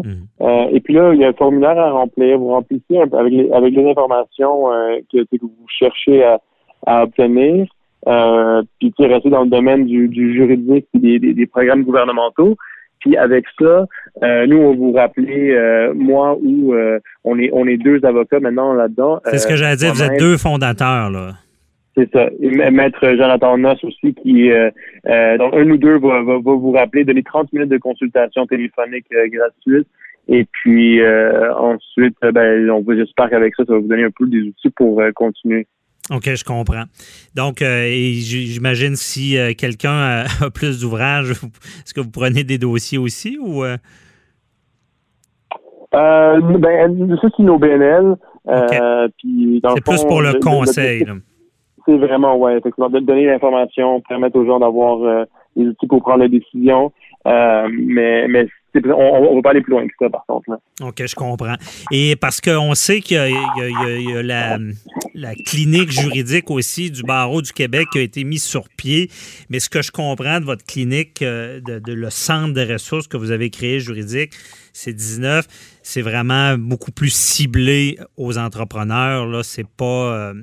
Mhm. 0.05 0.27
Euh, 0.41 0.67
et 0.73 0.81
puis 0.81 0.95
là, 0.95 1.13
il 1.15 1.21
y 1.21 1.25
a 1.25 1.29
un 1.29 1.33
formulaire 1.33 1.79
à 1.79 1.91
remplir. 1.91 2.39
Vous 2.39 2.49
remplissez 2.49 2.99
avec 2.99 3.33
les, 3.33 3.51
avec 3.53 3.75
les 3.75 3.91
informations 3.91 4.73
euh, 4.73 4.97
que, 5.13 5.19
que 5.25 5.41
vous 5.41 5.53
cherchez 5.69 6.23
à, 6.25 6.41
à 6.87 7.05
obtenir. 7.05 7.67
Euh, 8.07 8.63
puis 8.79 8.93
tu 8.93 9.03
sais, 9.03 9.09
rester 9.09 9.31
dans 9.31 9.43
le 9.43 9.51
domaine 9.51 9.85
du, 9.87 10.09
du 10.09 10.35
juridique 10.35 10.87
et 10.95 10.99
des, 10.99 11.19
des, 11.19 11.35
des 11.35 11.47
programmes 11.47 11.83
gouvernementaux. 11.83 12.57
Puis 13.01 13.17
avec 13.17 13.45
ça, 13.61 13.87
euh, 14.23 14.47
nous, 14.47 14.59
on 14.59 14.71
va 14.71 14.77
vous 14.77 14.93
rappeler, 14.93 15.57
moi 15.95 16.37
ou 16.43 16.75
on 17.25 17.39
est 17.39 17.51
on 17.53 17.67
est 17.67 17.77
deux 17.77 18.05
avocats 18.05 18.41
maintenant 18.41 18.73
là-dedans. 18.73 19.21
C'est 19.25 19.39
ce 19.39 19.47
que 19.47 19.57
j'allais 19.57 19.77
dire. 19.77 19.93
Vous 19.95 20.03
êtes 20.03 20.19
deux 20.19 20.37
fondateurs. 20.37 21.11
Là. 21.11 21.35
C'est 21.99 22.13
ça. 22.13 22.31
Et 22.41 22.71
Maître 22.71 23.01
Jonathan 23.01 23.59
Noss 23.59 23.83
aussi, 23.83 24.15
qui 24.23 24.53
euh, 24.53 24.71
euh, 25.09 25.37
donc 25.37 25.53
un 25.53 25.69
ou 25.69 25.77
deux 25.77 25.99
va, 25.99 26.23
va, 26.23 26.35
va 26.35 26.55
vous 26.55 26.71
rappeler, 26.71 27.05
donner 27.05 27.25
30 27.25 27.53
minutes 27.53 27.71
de 27.71 27.79
consultation 27.79 28.47
téléphonique 28.47 29.07
euh, 29.13 29.27
gratuite. 29.27 29.89
Et 30.29 30.45
puis 30.45 31.01
ensuite, 31.03 32.15
ben, 32.21 32.71
on 32.71 32.83
vous 32.83 32.95
j'espère 32.95 33.31
qu'avec 33.31 33.55
ça, 33.57 33.65
ça 33.65 33.73
va 33.73 33.79
vous 33.79 33.89
donner 33.89 34.05
un 34.05 34.11
peu 34.15 34.27
des 34.29 34.43
outils 34.43 34.69
pour 34.69 35.03
continuer. 35.15 35.67
OK, 36.11 36.35
je 36.35 36.45
comprends. 36.45 36.85
Donc, 37.35 37.61
j'imagine 37.63 38.95
si 38.95 39.39
quelqu'un 39.57 40.25
a, 40.43 40.51
plus 40.51 40.83
d'ouvrages, 40.83 41.31
est-ce 41.31 41.95
que 41.95 42.01
vous 42.01 42.11
prenez 42.11 42.45
des 42.45 42.59
dossiers 42.59 42.99
aussi 42.99 43.39
ou 43.41 43.65
euh, 45.95 46.41
ben, 46.59 47.19
ça, 47.21 47.29
c'est 47.37 47.43
nos 47.43 47.59
BNL. 47.59 48.17
Euh, 48.49 49.09
dans 49.63 49.75
c'est 49.75 49.85
plus 49.85 50.05
pour 50.05 50.23
le 50.23 50.35
conseil? 50.41 51.05
C'est 51.89 51.97
vraiment, 51.97 52.37
ouais, 52.37 52.59
effectivement, 52.59 52.91
de 52.91 52.99
donner 53.01 53.25
l'information, 53.25 54.03
permettre 54.07 54.37
aux 54.37 54.45
gens 54.45 54.59
d'avoir 54.61 55.03
euh, 55.03 55.25
les 55.57 55.67
outils 55.69 55.87
pour 55.87 56.03
prendre 56.03 56.23
les 56.23 56.29
décisions. 56.29 56.93
Euh, 57.27 57.67
mais 57.73 58.29
mais 58.29 58.47
on, 58.85 58.91
on 58.93 59.35
va 59.37 59.43
pas 59.43 59.51
aller 59.51 59.63
plus 59.63 59.71
loin 59.73 59.87
que 59.87 59.95
ça, 59.99 60.11
par 60.11 60.25
contre. 60.27 60.51
Là. 60.51 60.59
OK, 60.87 61.03
je 61.05 61.15
comprends. 61.15 61.55
Et 61.91 62.15
parce 62.17 62.41
qu'on 62.43 62.75
sait 62.75 63.01
qu'il 63.01 63.17
y 63.17 63.21
a, 63.21 63.29
il 63.29 64.11
y 64.11 64.13
a- 64.13 64.59
la 65.15 65.35
clinique 65.35 65.91
juridique 65.91 66.51
aussi 66.51 66.91
du 66.91 67.03
barreau 67.03 67.41
du 67.43 67.53
Québec 67.53 67.89
qui 67.91 67.99
a 67.99 68.03
été 68.03 68.23
mise 68.25 68.45
sur 68.45 68.65
pied. 68.77 69.09
Mais 69.49 69.59
ce 69.59 69.69
que 69.71 69.81
je 69.83 69.91
comprends 69.91 70.39
de 70.41 70.45
votre 70.45 70.65
clinique, 70.65 71.23
euh, 71.23 71.61
de, 71.61 71.79
de 71.79 71.93
le 71.95 72.11
centre 72.11 72.53
de 72.55 72.73
ressources 72.73 73.09
que 73.09 73.17
vous 73.17 73.31
avez 73.33 73.51
créé 73.51 73.81
juridique, 73.81 74.33
c'est 74.79 74.93
19, 74.93 75.45
c'est 75.83 76.03
vraiment 76.03 76.57
beaucoup 76.57 76.93
plus 76.93 77.13
ciblé 77.13 77.97
aux 78.17 78.39
entrepreneurs. 78.39 79.27
Là, 79.27 79.43
c'est 79.43 79.67
pas, 79.67 80.31
euh, 80.31 80.35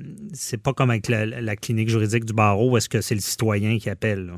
pas 0.62 0.72
comme 0.72 0.90
avec 0.90 1.08
la, 1.08 1.56
clinique 1.56 1.88
juridique 1.88 2.24
du 2.24 2.34
barreau 2.34 2.76
est-ce 2.76 2.88
que 2.88 3.00
c'est 3.00 3.14
le 3.14 3.20
citoyen 3.20 3.78
qui 3.78 3.88
appelle. 3.88 4.26
là. 4.26 4.34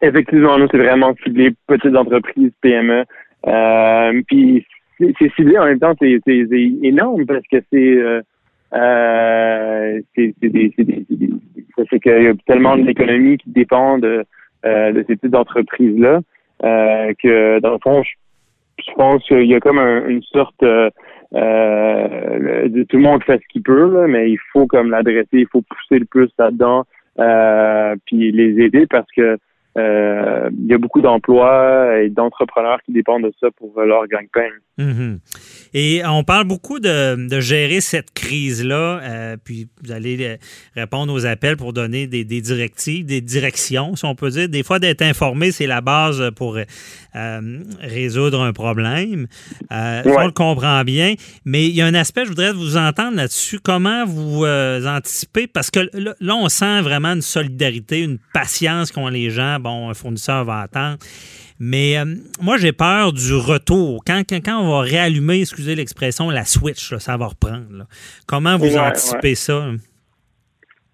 Effectivement, 0.00 0.58
nous, 0.58 0.68
c'est 0.70 0.78
vraiment 0.78 1.14
ciblé 1.24 1.52
petites 1.66 1.96
entreprises, 1.96 2.52
PME. 2.60 3.04
Euh, 3.46 4.22
puis 4.28 4.64
c'est 5.00 5.32
ciblé 5.34 5.58
en 5.58 5.64
même 5.64 5.80
temps, 5.80 5.94
c'est 6.00 6.20
énorme 6.82 7.26
parce 7.26 7.42
que 7.50 7.58
c'est 7.72 8.22
euh, 8.74 10.00
c'est 10.14 12.00
qu'il 12.00 12.22
y 12.22 12.26
a 12.26 12.34
tellement 12.46 12.76
d'économies 12.76 13.38
qui 13.38 13.50
dépendent 13.50 14.02
de, 14.02 14.24
ces 14.62 15.16
petites 15.16 15.34
entreprises-là 15.34 16.20
euh, 16.64 17.12
que 17.22 17.60
dans 17.60 17.72
le 17.72 17.78
fond, 17.82 18.02
je 18.88 18.94
pense 18.94 19.22
qu'il 19.24 19.44
y 19.44 19.54
a 19.54 19.60
comme 19.60 19.78
un- 19.78 20.06
une 20.08 20.22
sorte 20.22 20.62
euh, 20.62 20.90
euh, 21.34 22.68
de- 22.68 22.84
tout 22.84 22.96
le 22.96 23.02
monde 23.02 23.22
fait 23.24 23.40
ce 23.42 23.48
qu'il 23.52 23.62
peut, 23.62 23.92
là, 23.92 24.06
mais 24.06 24.30
il 24.30 24.38
faut 24.52 24.66
comme 24.66 24.90
l'adresser, 24.90 25.28
il 25.32 25.46
faut 25.48 25.62
pousser 25.62 25.98
le 25.98 26.06
plus 26.06 26.30
là-dedans, 26.38 26.84
euh, 27.18 27.94
puis 28.06 28.32
les 28.32 28.64
aider 28.64 28.86
parce 28.86 29.10
que 29.16 29.36
euh, 29.78 30.50
il 30.58 30.66
y 30.66 30.74
a 30.74 30.78
beaucoup 30.78 31.00
d'emplois 31.00 31.98
et 32.02 32.10
d'entrepreneurs 32.10 32.80
qui 32.84 32.92
dépendent 32.92 33.24
de 33.24 33.32
ça 33.40 33.48
pour 33.56 33.78
euh, 33.78 33.86
leur 33.86 34.06
gagne-pain. 34.06 34.48
Mhm. 34.78 35.18
Et 35.74 36.02
on 36.06 36.22
parle 36.22 36.46
beaucoup 36.46 36.78
de, 36.78 37.28
de 37.28 37.40
gérer 37.40 37.80
cette 37.80 38.12
crise-là, 38.14 39.00
euh, 39.02 39.36
puis 39.42 39.68
vous 39.82 39.92
allez 39.92 40.16
euh, 40.20 40.36
répondre 40.76 41.12
aux 41.12 41.26
appels 41.26 41.56
pour 41.56 41.72
donner 41.72 42.06
des, 42.06 42.24
des 42.24 42.40
directives, 42.40 43.04
des 43.04 43.20
directions, 43.20 43.96
si 43.96 44.04
on 44.04 44.14
peut 44.14 44.30
dire. 44.30 44.48
Des 44.48 44.62
fois, 44.62 44.78
d'être 44.78 45.02
informé, 45.02 45.50
c'est 45.50 45.66
la 45.66 45.80
base 45.80 46.30
pour 46.36 46.56
euh, 46.56 47.58
résoudre 47.80 48.42
un 48.42 48.52
problème. 48.52 49.26
Euh, 49.72 50.02
Ouais. 50.08 50.14
On 50.18 50.26
le 50.26 50.32
comprend 50.32 50.84
bien. 50.84 51.14
Mais 51.44 51.66
il 51.66 51.74
y 51.74 51.82
a 51.82 51.86
un 51.86 51.94
aspect, 51.94 52.24
je 52.24 52.30
voudrais 52.30 52.52
vous 52.52 52.76
entendre 52.76 53.16
là-dessus. 53.16 53.58
Comment 53.62 54.04
vous 54.06 54.44
euh, 54.44 54.84
anticipez? 54.86 55.46
Parce 55.46 55.70
que 55.70 55.80
là, 55.92 56.14
là, 56.20 56.34
on 56.36 56.48
sent 56.48 56.80
vraiment 56.82 57.08
une 57.08 57.22
solidarité, 57.22 58.02
une 58.02 58.18
patience 58.32 58.90
qu'ont 58.90 59.08
les 59.08 59.30
gens. 59.30 59.58
Bon, 59.60 59.67
un 59.70 59.94
fournisseur 59.94 60.44
va 60.44 60.60
attendre. 60.60 60.98
Mais 61.60 61.98
euh, 61.98 62.04
moi, 62.40 62.56
j'ai 62.56 62.72
peur 62.72 63.12
du 63.12 63.34
retour. 63.34 64.02
Quand, 64.06 64.22
quand, 64.28 64.38
quand 64.44 64.60
on 64.62 64.70
va 64.70 64.80
réallumer, 64.80 65.40
excusez 65.40 65.74
l'expression, 65.74 66.30
la 66.30 66.44
switch, 66.44 66.92
là, 66.92 66.98
ça 67.00 67.16
va 67.16 67.26
reprendre. 67.26 67.66
là. 67.78 67.84
Comment 68.26 68.56
vous 68.56 68.74
Ouais, 68.76 68.78
anticipez 68.80 69.34
ça? 69.34 69.70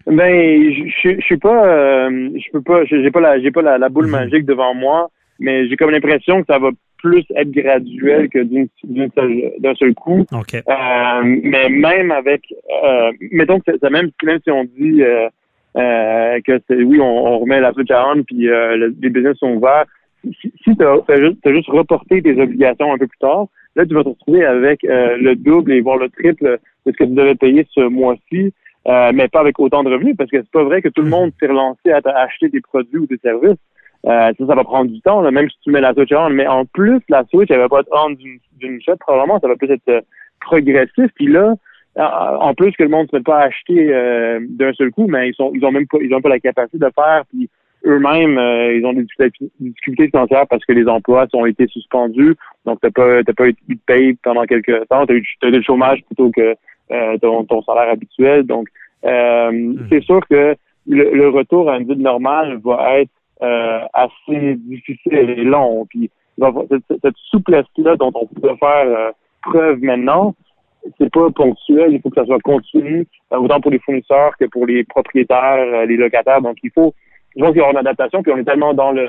Ben, 0.07 0.71
je 1.03 1.19
suis 1.21 1.37
pas, 1.37 1.65
euh, 1.67 2.29
je 2.35 2.51
peux 2.51 2.61
pas, 2.61 2.85
j'ai 2.85 3.09
pas 3.09 3.21
la, 3.21 3.39
j'ai 3.41 3.51
pas 3.51 3.61
la, 3.63 3.77
la 3.79 3.89
boule 3.89 4.05
Mhm. 4.05 4.11
magique 4.11 4.45
devant 4.45 4.73
moi, 4.75 5.09
mais 5.39 5.67
j'ai 5.67 5.75
comme 5.77 5.89
l'impression 5.91 6.41
que 6.41 6.47
ça 6.47 6.59
va 6.59 6.69
plus 6.97 7.25
être 7.35 7.51
graduel 7.51 8.29
que 8.29 8.39
d'une 8.43 8.67
d'un 8.83 9.75
seul 9.75 9.93
coup. 9.95 10.25
OK. 10.31 10.53
Euh, 10.55 10.61
mais 11.43 11.69
même 11.69 12.11
avec, 12.11 12.41
mettons 13.31 13.59
que 13.59 13.77
ça, 13.79 13.89
même, 13.89 14.09
même 14.23 14.39
si 14.43 14.51
on 14.51 14.63
dit 14.63 15.01
euh, 15.77 16.39
que 16.45 16.59
c'est, 16.67 16.83
oui, 16.83 16.99
on, 17.01 17.05
on 17.27 17.39
remet 17.39 17.59
la 17.59 17.73
switch 17.73 17.91
à 17.91 18.07
on, 18.09 18.23
puis 18.23 18.49
euh, 18.49 18.77
le- 18.77 18.95
les 19.01 19.09
business 19.09 19.37
sont 19.37 19.53
ouverts. 19.55 19.85
Si, 20.23 20.51
si 20.63 20.75
tu 20.75 20.83
as, 20.83 21.53
juste, 21.53 21.69
reporté 21.69 22.21
tes 22.21 22.39
obligations 22.41 22.93
un 22.93 22.97
peu 22.97 23.07
plus 23.07 23.19
tard, 23.19 23.47
là, 23.75 23.85
tu 23.85 23.93
vas 23.93 24.03
te 24.03 24.09
retrouver 24.09 24.43
avec 24.45 24.83
euh, 24.83 25.17
le 25.17 25.35
double 25.35 25.73
et 25.73 25.81
voire 25.81 25.97
le 25.97 26.09
triple 26.09 26.59
de 26.85 26.91
ce 26.91 26.97
que 26.97 27.03
tu 27.03 27.11
devais 27.13 27.35
payer 27.35 27.67
ce 27.71 27.81
mois-ci, 27.81 28.53
euh, 28.87 29.11
mais 29.13 29.27
pas 29.27 29.41
avec 29.41 29.59
autant 29.59 29.83
de 29.83 29.91
revenus, 29.91 30.15
parce 30.17 30.31
que 30.31 30.37
c'est 30.37 30.51
pas 30.51 30.63
vrai 30.63 30.81
que 30.81 30.89
tout 30.89 31.01
le 31.01 31.09
monde 31.09 31.31
s'est 31.39 31.47
relancé 31.47 31.91
à, 31.91 31.99
à 32.05 32.23
acheter 32.23 32.49
des 32.49 32.61
produits 32.61 32.99
ou 32.99 33.05
des 33.07 33.17
services. 33.17 33.59
Euh, 34.07 34.31
ça, 34.37 34.47
ça 34.47 34.55
va 34.55 34.63
prendre 34.63 34.91
du 34.91 35.01
temps, 35.01 35.21
là, 35.21 35.31
même 35.31 35.49
si 35.49 35.57
tu 35.63 35.71
mets 35.71 35.81
la 35.81 35.93
Switch 35.93 36.11
on. 36.11 36.29
Mais 36.29 36.45
en 36.47 36.65
plus, 36.65 37.01
la 37.09 37.23
Switch, 37.25 37.49
elle 37.49 37.57
va 37.59 37.69
pas 37.69 37.79
être 37.81 37.89
on 37.91 38.11
d'une 38.11 38.37
d'une 38.59 38.79
shot, 38.81 38.95
probablement, 38.99 39.39
ça 39.39 39.47
va 39.47 39.55
plus 39.55 39.69
être 39.71 39.89
euh, 39.89 40.01
progressif. 40.39 41.07
Puis 41.15 41.27
là, 41.27 41.55
en 41.97 42.53
plus 42.53 42.71
que 42.73 42.83
le 42.83 42.89
monde 42.89 43.07
ne 43.11 43.17
met 43.17 43.23
pas 43.23 43.39
acheter 43.41 43.93
euh, 43.93 44.39
d'un 44.49 44.73
seul 44.73 44.91
coup, 44.91 45.07
mais 45.07 45.29
ils 45.29 45.35
sont 45.35 45.51
ils 45.55 45.63
ont 45.65 45.71
même 45.71 45.87
pas 45.87 45.97
ils 46.01 46.13
ont 46.13 46.21
pas 46.21 46.29
la 46.29 46.39
capacité 46.39 46.77
de 46.77 46.91
faire. 46.93 47.23
Puis 47.29 47.49
eux-mêmes, 47.85 48.37
euh, 48.37 48.75
ils 48.75 48.85
ont 48.85 48.93
des 48.93 49.05
difficultés, 49.59 50.07
financières 50.07 50.47
parce 50.49 50.65
que 50.65 50.73
les 50.73 50.87
emplois 50.87 51.27
ont 51.33 51.45
été 51.45 51.67
suspendus. 51.67 52.35
Donc, 52.65 52.79
t'as 52.81 52.91
pas 52.91 53.23
t'as 53.23 53.33
pas 53.33 53.47
eu 53.47 53.53
de 53.53 53.79
paye 53.85 54.13
pendant 54.23 54.43
quelques 54.45 54.87
temps. 54.87 55.05
T'as 55.05 55.13
eu, 55.13 55.25
t'as 55.39 55.47
eu 55.47 55.51
le 55.51 55.61
chômage 55.61 56.03
plutôt 56.05 56.31
que 56.31 56.55
euh, 56.91 57.17
ton, 57.19 57.45
ton 57.45 57.61
salaire 57.61 57.89
habituel. 57.89 58.43
Donc, 58.43 58.67
euh, 59.05 59.73
c'est 59.89 60.03
sûr 60.03 60.19
que 60.29 60.55
le, 60.87 61.15
le 61.15 61.29
retour 61.29 61.69
à 61.69 61.77
une 61.77 61.87
vie 61.87 61.97
normale 61.97 62.59
va 62.63 62.99
être 62.99 63.11
euh, 63.41 63.79
assez 63.93 64.55
difficile 64.55 65.13
et 65.13 65.43
long. 65.43 65.85
Puis 65.89 66.09
cette, 66.69 67.01
cette 67.01 67.17
souplesse-là 67.29 67.95
dont 67.97 68.11
on 68.15 68.27
peut 68.27 68.55
faire 68.59 68.87
euh, 68.87 69.11
preuve 69.41 69.81
maintenant, 69.81 70.35
c'est 70.97 71.11
pas 71.11 71.29
ponctuel, 71.31 71.93
il 71.93 72.01
faut 72.01 72.09
que 72.09 72.19
ça 72.19 72.25
soit 72.25 72.39
continu, 72.41 73.07
euh, 73.33 73.37
autant 73.37 73.59
pour 73.61 73.71
les 73.71 73.79
fournisseurs 73.79 74.31
que 74.39 74.45
pour 74.45 74.65
les 74.65 74.83
propriétaires, 74.83 75.57
euh, 75.73 75.85
les 75.85 75.97
locataires. 75.97 76.41
Donc 76.41 76.57
il 76.63 76.71
faut, 76.71 76.93
je 77.35 77.41
pense 77.41 77.51
qu'il 77.51 77.59
y 77.59 77.61
aura 77.61 77.71
une 77.71 77.77
adaptation, 77.77 78.21
puis 78.23 78.31
on 78.31 78.37
est 78.37 78.43
tellement 78.45 78.73
dans 78.73 78.91
le 78.91 79.07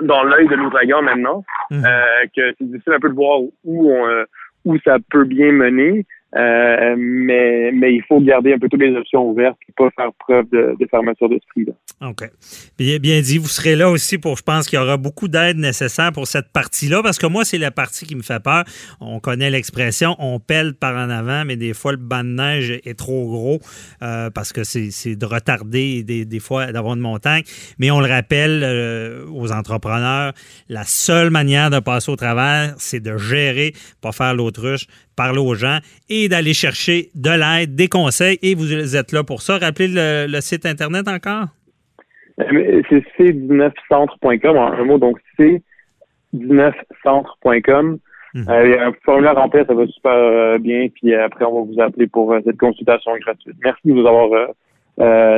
dans 0.00 0.24
l'œil 0.24 0.48
de 0.48 0.56
l'ouragan 0.56 1.02
maintenant, 1.02 1.44
Mhm. 1.70 1.84
euh, 1.86 2.26
que 2.36 2.52
c'est 2.58 2.64
difficile 2.68 2.94
un 2.94 3.00
peu 3.00 3.08
de 3.10 3.14
voir 3.14 3.40
où 3.64 3.92
on, 3.92 4.06
euh, 4.08 4.24
où 4.64 4.76
ça 4.84 4.96
peut 5.10 5.24
bien 5.24 5.52
mener. 5.52 6.04
Euh, 6.36 6.96
mais, 6.98 7.70
mais 7.72 7.94
il 7.94 8.02
faut 8.02 8.20
garder 8.20 8.54
un 8.54 8.58
peu 8.58 8.68
toutes 8.68 8.80
les 8.80 8.94
options 8.96 9.28
ouvertes 9.30 9.56
et 9.68 9.72
pas 9.76 9.88
faire 9.96 10.10
preuve 10.18 10.46
de, 10.50 10.76
fermeture 10.90 11.28
d'esprit. 11.28 11.66
OK. 12.00 12.28
Bien, 12.78 13.20
dit. 13.20 13.38
Vous 13.38 13.48
serez 13.48 13.76
là 13.76 13.88
aussi 13.88 14.18
pour, 14.18 14.36
je 14.36 14.42
pense 14.42 14.66
qu'il 14.66 14.78
y 14.78 14.82
aura 14.82 14.96
beaucoup 14.96 15.28
d'aide 15.28 15.58
nécessaire 15.58 16.12
pour 16.12 16.26
cette 16.26 16.50
partie-là, 16.52 17.02
parce 17.02 17.18
que 17.18 17.26
moi, 17.26 17.44
c'est 17.44 17.58
la 17.58 17.70
partie 17.70 18.04
qui 18.04 18.16
me 18.16 18.22
fait 18.22 18.42
peur. 18.42 18.64
On 19.00 19.20
connaît 19.20 19.50
l'expression, 19.50 20.16
on 20.18 20.40
pèle 20.40 20.74
par 20.74 20.96
en 20.96 21.08
avant, 21.08 21.44
mais 21.44 21.56
des 21.56 21.72
fois, 21.72 21.92
le 21.92 21.98
banc 21.98 22.24
de 22.24 22.30
neige 22.30 22.70
est 22.84 22.98
trop 22.98 23.26
gros 23.26 23.60
euh, 24.02 24.30
parce 24.30 24.52
que 24.52 24.64
c'est 24.64 24.90
c'est 24.90 25.16
de 25.16 25.26
retarder 25.26 26.02
des, 26.02 26.24
des 26.24 26.40
fois 26.40 26.72
d'avoir 26.72 26.94
une 26.94 27.00
montagne. 27.00 27.42
Mais 27.78 27.90
on 27.90 28.00
le 28.00 28.08
rappelle 28.08 28.62
euh, 28.64 29.26
aux 29.32 29.52
entrepreneurs, 29.52 30.32
la 30.68 30.84
seule 30.84 31.30
manière 31.30 31.70
de 31.70 31.78
passer 31.78 32.10
au 32.10 32.16
travers, 32.16 32.74
c'est 32.78 33.00
de 33.00 33.16
gérer, 33.16 33.72
pas 34.00 34.12
faire 34.12 34.34
l'autruche, 34.34 34.86
parler 35.14 35.38
aux 35.38 35.54
gens 35.54 35.78
et 36.08 36.23
d'aller 36.28 36.54
chercher 36.54 37.10
de 37.14 37.30
l'aide, 37.30 37.74
des 37.74 37.88
conseils. 37.88 38.38
Et 38.42 38.54
vous 38.54 38.96
êtes 38.96 39.12
là 39.12 39.24
pour 39.24 39.42
ça. 39.42 39.58
Rappelez 39.58 39.88
le, 39.88 40.26
le 40.28 40.40
site 40.40 40.64
Internet 40.66 41.08
encore? 41.08 41.46
Euh, 42.40 42.82
C'est 42.88 43.04
c19centre.com 43.18 44.56
en 44.56 44.72
un 44.72 44.84
mot, 44.84 44.98
donc 44.98 45.18
c19centre.com. 45.38 47.98
Mhm. 48.34 48.46
Euh, 48.48 48.66
il 48.66 48.70
y 48.72 48.74
a 48.74 48.88
un 48.88 48.92
formulaire 49.04 49.38
à 49.38 49.42
remplir, 49.42 49.64
ça 49.66 49.74
va 49.74 49.86
super 49.86 50.12
euh, 50.12 50.58
bien, 50.58 50.88
puis 50.92 51.14
euh, 51.14 51.24
après 51.24 51.44
on 51.44 51.64
va 51.64 51.72
vous 51.72 51.80
appeler 51.80 52.08
pour 52.08 52.32
euh, 52.32 52.40
cette 52.44 52.58
consultation 52.58 53.12
gratuite. 53.24 53.54
Merci 53.62 53.80
de 53.84 53.92
nous 53.92 54.06
avoir 54.06 54.28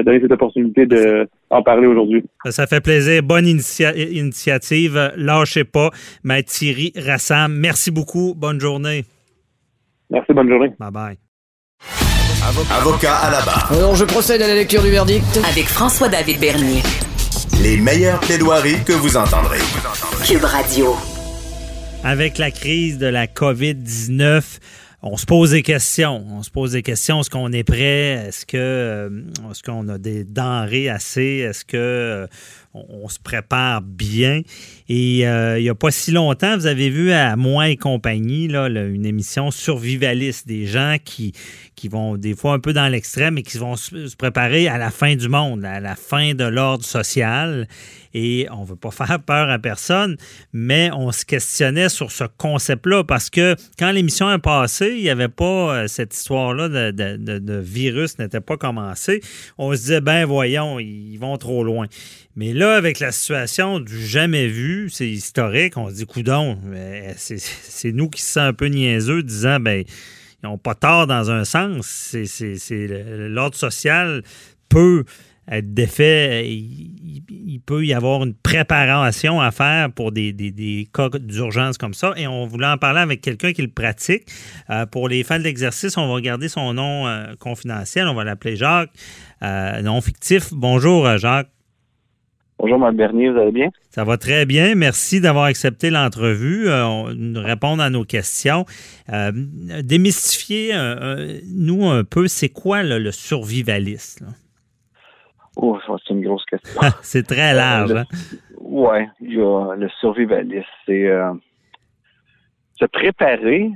donné 0.04 0.20
cette 0.20 0.32
opportunité 0.32 0.84
de 0.86 1.26
en 1.48 1.62
parler 1.62 1.86
aujourd'hui. 1.86 2.22
Ça 2.50 2.66
fait 2.66 2.82
plaisir. 2.82 3.22
Bonne 3.22 3.46
initia- 3.46 3.96
initiative. 3.96 5.12
Lâchez 5.16 5.64
pas. 5.64 5.90
Maître 6.24 6.50
Thierry 6.50 6.92
Rassam, 6.94 7.54
merci 7.54 7.90
beaucoup. 7.90 8.34
Bonne 8.36 8.60
journée. 8.60 9.04
Merci, 10.10 10.32
bonne 10.32 10.48
journée. 10.48 10.72
Bye 10.78 10.90
bye. 10.90 11.18
Avocat 12.70 13.16
à 13.16 13.30
la 13.30 13.40
barre. 13.42 13.72
Alors, 13.72 13.94
je 13.96 14.04
procède 14.04 14.40
à 14.40 14.46
la 14.46 14.54
lecture 14.54 14.82
du 14.82 14.90
verdict. 14.90 15.40
Avec 15.48 15.66
François-David 15.66 16.38
Bernier. 16.38 16.82
Les 17.62 17.76
meilleures 17.76 18.20
plaidoiries 18.20 18.84
que 18.84 18.92
vous 18.92 19.16
entendrez. 19.16 19.58
Cube 20.24 20.44
Radio. 20.44 20.94
Avec 22.04 22.38
la 22.38 22.50
crise 22.50 22.98
de 22.98 23.06
la 23.06 23.26
COVID-19, 23.26 24.58
on 25.02 25.16
se 25.16 25.26
pose 25.26 25.50
des 25.50 25.62
questions. 25.62 26.24
On 26.30 26.42
se 26.42 26.50
pose 26.50 26.72
des 26.72 26.82
questions. 26.82 27.20
Est-ce 27.20 27.30
qu'on 27.30 27.52
est 27.52 27.64
prêt? 27.64 28.26
Est-ce 28.28 28.46
que 28.46 28.56
euh, 28.56 29.10
est-ce 29.50 29.62
qu'on 29.62 29.88
a 29.88 29.98
des 29.98 30.24
denrées 30.24 30.88
assez? 30.88 31.44
Est-ce 31.48 31.64
que 31.64 31.76
euh, 31.76 32.26
on, 32.88 33.08
se 33.08 33.18
prépare 33.18 33.82
bien? 33.82 34.42
Et 34.88 35.26
euh, 35.26 35.58
il 35.58 35.62
n'y 35.62 35.68
a 35.68 35.74
pas 35.74 35.90
si 35.90 36.10
longtemps, 36.10 36.56
vous 36.56 36.66
avez 36.66 36.90
vu 36.90 37.12
à 37.12 37.36
Moi 37.36 37.70
et 37.70 37.76
compagnie, 37.76 38.48
là, 38.48 38.68
une 38.68 39.06
émission 39.06 39.50
survivaliste, 39.50 40.46
des 40.46 40.66
gens 40.66 40.96
qui, 41.04 41.32
qui 41.74 41.88
vont 41.88 42.16
des 42.16 42.34
fois 42.34 42.54
un 42.54 42.58
peu 42.58 42.72
dans 42.72 42.88
l'extrême 42.88 43.38
et 43.38 43.42
qui 43.42 43.58
vont 43.58 43.76
se 43.76 44.16
préparer 44.16 44.68
à 44.68 44.78
la 44.78 44.90
fin 44.90 45.14
du 45.14 45.28
monde, 45.28 45.64
à 45.64 45.80
la 45.80 45.94
fin 45.94 46.34
de 46.34 46.44
l'ordre 46.44 46.84
social. 46.84 47.68
Et 48.14 48.46
on 48.50 48.62
ne 48.62 48.66
veut 48.66 48.76
pas 48.76 48.90
faire 48.92 49.20
peur 49.20 49.50
à 49.50 49.58
personne, 49.58 50.16
mais 50.52 50.90
on 50.92 51.12
se 51.12 51.24
questionnait 51.24 51.88
sur 51.88 52.10
ce 52.10 52.24
concept-là 52.24 53.04
parce 53.04 53.30
que 53.30 53.56
quand 53.78 53.90
l'émission 53.90 54.32
est 54.32 54.38
passée, 54.38 54.94
il 54.96 55.02
n'y 55.02 55.10
avait 55.10 55.28
pas 55.28 55.44
euh, 55.76 55.86
cette 55.86 56.14
histoire-là 56.14 56.68
de 56.68 57.60
virus 57.60 58.18
n'était 58.18 58.40
pas 58.40 58.56
commencée. 58.56 59.20
On 59.58 59.72
se 59.72 59.78
disait, 59.78 60.00
ben 60.00 60.24
voyons, 60.24 60.78
ils 60.78 61.18
vont 61.18 61.36
trop 61.36 61.64
loin. 61.64 61.86
Mais 62.36 62.52
là, 62.52 62.76
avec 62.76 63.00
la 63.00 63.12
situation 63.12 63.80
du 63.80 64.06
jamais 64.06 64.46
vu, 64.46 64.90
c'est 64.90 65.08
historique, 65.08 65.78
on 65.78 65.88
se 65.88 65.94
dit, 65.94 66.06
coudon, 66.06 66.58
c'est 67.16 67.92
nous 67.92 68.10
qui 68.10 68.20
se 68.20 68.38
un 68.38 68.52
peu 68.52 68.66
niaiseux, 68.66 69.22
disant, 69.22 69.58
ben, 69.58 69.84
ils 70.42 70.46
n'ont 70.46 70.58
pas 70.58 70.74
tort 70.74 71.06
dans 71.06 71.30
un 71.30 71.46
sens. 71.46 72.14
L'ordre 72.70 73.56
social 73.56 74.22
peut 74.68 75.04
être 75.48 75.72
défait. 75.72 76.46
Il, 76.48 77.60
peut 77.64 77.84
y 77.84 77.94
avoir 77.94 78.22
une 78.22 78.34
préparation 78.34 79.40
à 79.40 79.50
faire 79.50 79.90
pour 79.90 80.12
des, 80.12 80.88
cas 80.92 81.08
d'urgence 81.18 81.78
comme 81.78 81.94
ça. 81.94 82.12
Et 82.16 82.26
on 82.26 82.46
voulait 82.46 82.66
en 82.66 82.78
parler 82.78 83.00
avec 83.00 83.22
quelqu'un 83.22 83.52
qui 83.52 83.62
le 83.62 83.68
pratique. 83.68 84.24
Euh, 84.70 84.86
pour 84.86 85.08
les 85.08 85.24
fans 85.24 85.38
de 85.38 85.44
l'exercice, 85.44 85.96
on 85.96 86.12
va 86.12 86.20
garder 86.20 86.48
son 86.48 86.74
nom 86.74 87.06
euh, 87.06 87.34
confidentiel. 87.38 88.06
On 88.06 88.14
va 88.14 88.24
l'appeler 88.24 88.56
Jacques, 88.56 88.90
euh, 89.42 89.82
nom 89.82 90.00
fictif. 90.00 90.52
Bonjour, 90.52 91.16
Jacques. 91.18 91.55
Bonjour, 92.58 92.78
Mme 92.78 92.96
Bernier, 92.96 93.30
vous 93.30 93.38
allez 93.38 93.52
bien? 93.52 93.68
Ça 93.90 94.04
va 94.04 94.16
très 94.16 94.46
bien. 94.46 94.74
Merci 94.74 95.20
d'avoir 95.20 95.44
accepté 95.44 95.90
l'entrevue, 95.90 96.68
euh, 96.68 97.12
répondre 97.36 97.82
à 97.82 97.90
nos 97.90 98.04
questions. 98.04 98.64
Euh, 99.12 99.30
démystifier, 99.34 100.74
euh, 100.74 100.96
euh, 101.00 101.38
nous, 101.54 101.86
un 101.86 102.02
peu, 102.04 102.28
c'est 102.28 102.48
quoi 102.48 102.82
là, 102.82 102.98
le 102.98 103.12
survivaliste? 103.12 104.20
là? 104.20 104.28
Oh, 105.56 105.78
c'est 105.86 106.12
une 106.14 106.22
grosse 106.22 106.44
question. 106.46 106.80
c'est 107.02 107.26
très 107.26 107.52
large. 107.54 107.92
le- 107.92 107.98
hein? 107.98 108.04
Ouais, 108.58 109.08
il 109.20 109.34
y 109.34 109.40
a 109.40 109.74
le 109.76 109.88
survivaliste. 110.00 110.66
C'est 110.86 111.06
euh, 111.08 111.32
se 112.80 112.86
préparer, 112.86 113.70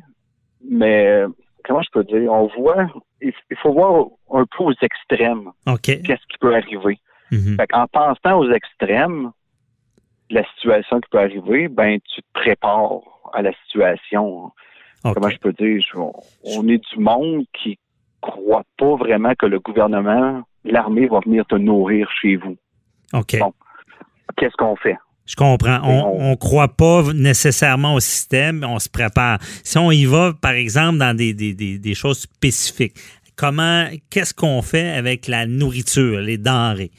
mais 0.69 1.07
euh, 1.07 1.29
comment 1.65 1.83
je 1.83 1.91
peux 1.93 2.05
dire? 2.05 2.33
On 2.33 2.49
voit, 2.59 2.87
il, 3.21 3.33
il 3.51 3.57
faut 3.59 3.73
voir 3.75 4.07
un 4.33 4.45
peu 4.57 4.65
aux 4.65 4.73
extrêmes 4.83 5.51
OK. 5.67 5.83
qu'est-ce 5.83 6.27
qui 6.33 6.39
peut 6.41 6.55
arriver? 6.55 6.99
Mhm. 7.31 7.57
En 7.73 7.87
pensant 7.87 8.39
aux 8.39 8.51
extrêmes, 8.51 9.31
la 10.31 10.45
situation 10.55 11.01
qui 11.01 11.09
peut 11.11 11.19
arriver, 11.19 11.69
ben 11.69 11.99
tu 12.15 12.23
te 12.23 12.27
prépares 12.33 13.01
à 13.33 13.43
la 13.43 13.53
situation. 13.65 14.51
Comment 15.03 15.31
je 15.31 15.39
peux 15.39 15.53
dire? 15.53 15.83
On, 16.45 16.69
est 16.69 16.79
du 16.93 16.99
monde 16.99 17.45
qui 17.55 17.79
croit 18.21 18.65
pas 18.79 18.97
vraiment 18.97 19.33
que 19.39 19.47
le 19.47 19.59
gouvernement, 19.61 20.43
l'armée 20.65 21.07
va 21.07 21.21
venir 21.21 21.47
te 21.47 21.55
nourrir 21.57 22.09
chez 22.21 22.37
vous. 22.37 22.57
OK. 23.15 23.39
Bon. 23.39 23.53
Qu'est-ce 24.37 24.55
qu'on 24.57 24.77
fait? 24.77 24.97
Je 25.27 25.37
comprends. 25.37 25.79
On 25.85 26.21
on- 26.21 26.31
ne 26.31 26.35
croit 26.37 26.69
pas 26.69 27.03
nécessairement 27.15 27.95
au 27.95 28.01
système, 28.01 28.59
mais 28.61 28.67
on 28.67 28.79
se 28.79 28.89
prépare. 28.89 29.39
Si 29.65 29.79
on 29.79 29.91
y 29.91 30.05
va, 30.05 30.33
par 30.41 30.53
exemple, 30.53 30.99
dans 30.99 31.17
des, 31.17 31.33
des- 31.35 31.55
des- 31.55 31.79
des 31.79 31.95
choses 31.95 32.21
spécifiques, 32.21 32.95
comment, 33.37 33.87
qu'est-ce 34.11 34.35
qu'on 34.35 34.61
fait 34.61 34.91
avec 34.91 35.29
la 35.29 35.47
nourriture, 35.47 36.21
les 36.21 36.37
denrées? 36.39 36.91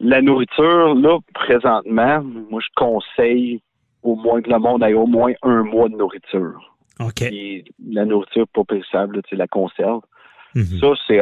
La 0.00 0.22
nourriture, 0.22 0.94
là, 0.94 1.18
présentement, 1.34 2.22
moi, 2.22 2.60
je 2.62 2.68
conseille 2.76 3.60
au 4.02 4.14
moins 4.14 4.40
que 4.40 4.50
le 4.50 4.58
monde 4.58 4.82
ait 4.84 4.94
au 4.94 5.06
moins 5.06 5.32
un 5.42 5.62
mois 5.64 5.88
de 5.88 5.96
nourriture. 5.96 6.76
OK. 7.00 7.26
Puis, 7.28 7.64
la 7.90 8.04
nourriture 8.04 8.46
pas 8.48 8.64
périssable, 8.64 9.22
tu 9.24 9.30
sais, 9.30 9.36
la 9.36 9.48
conserve. 9.48 10.00
Mhm. 10.54 10.78
Ça, 10.80 10.86
c'est 11.06 11.20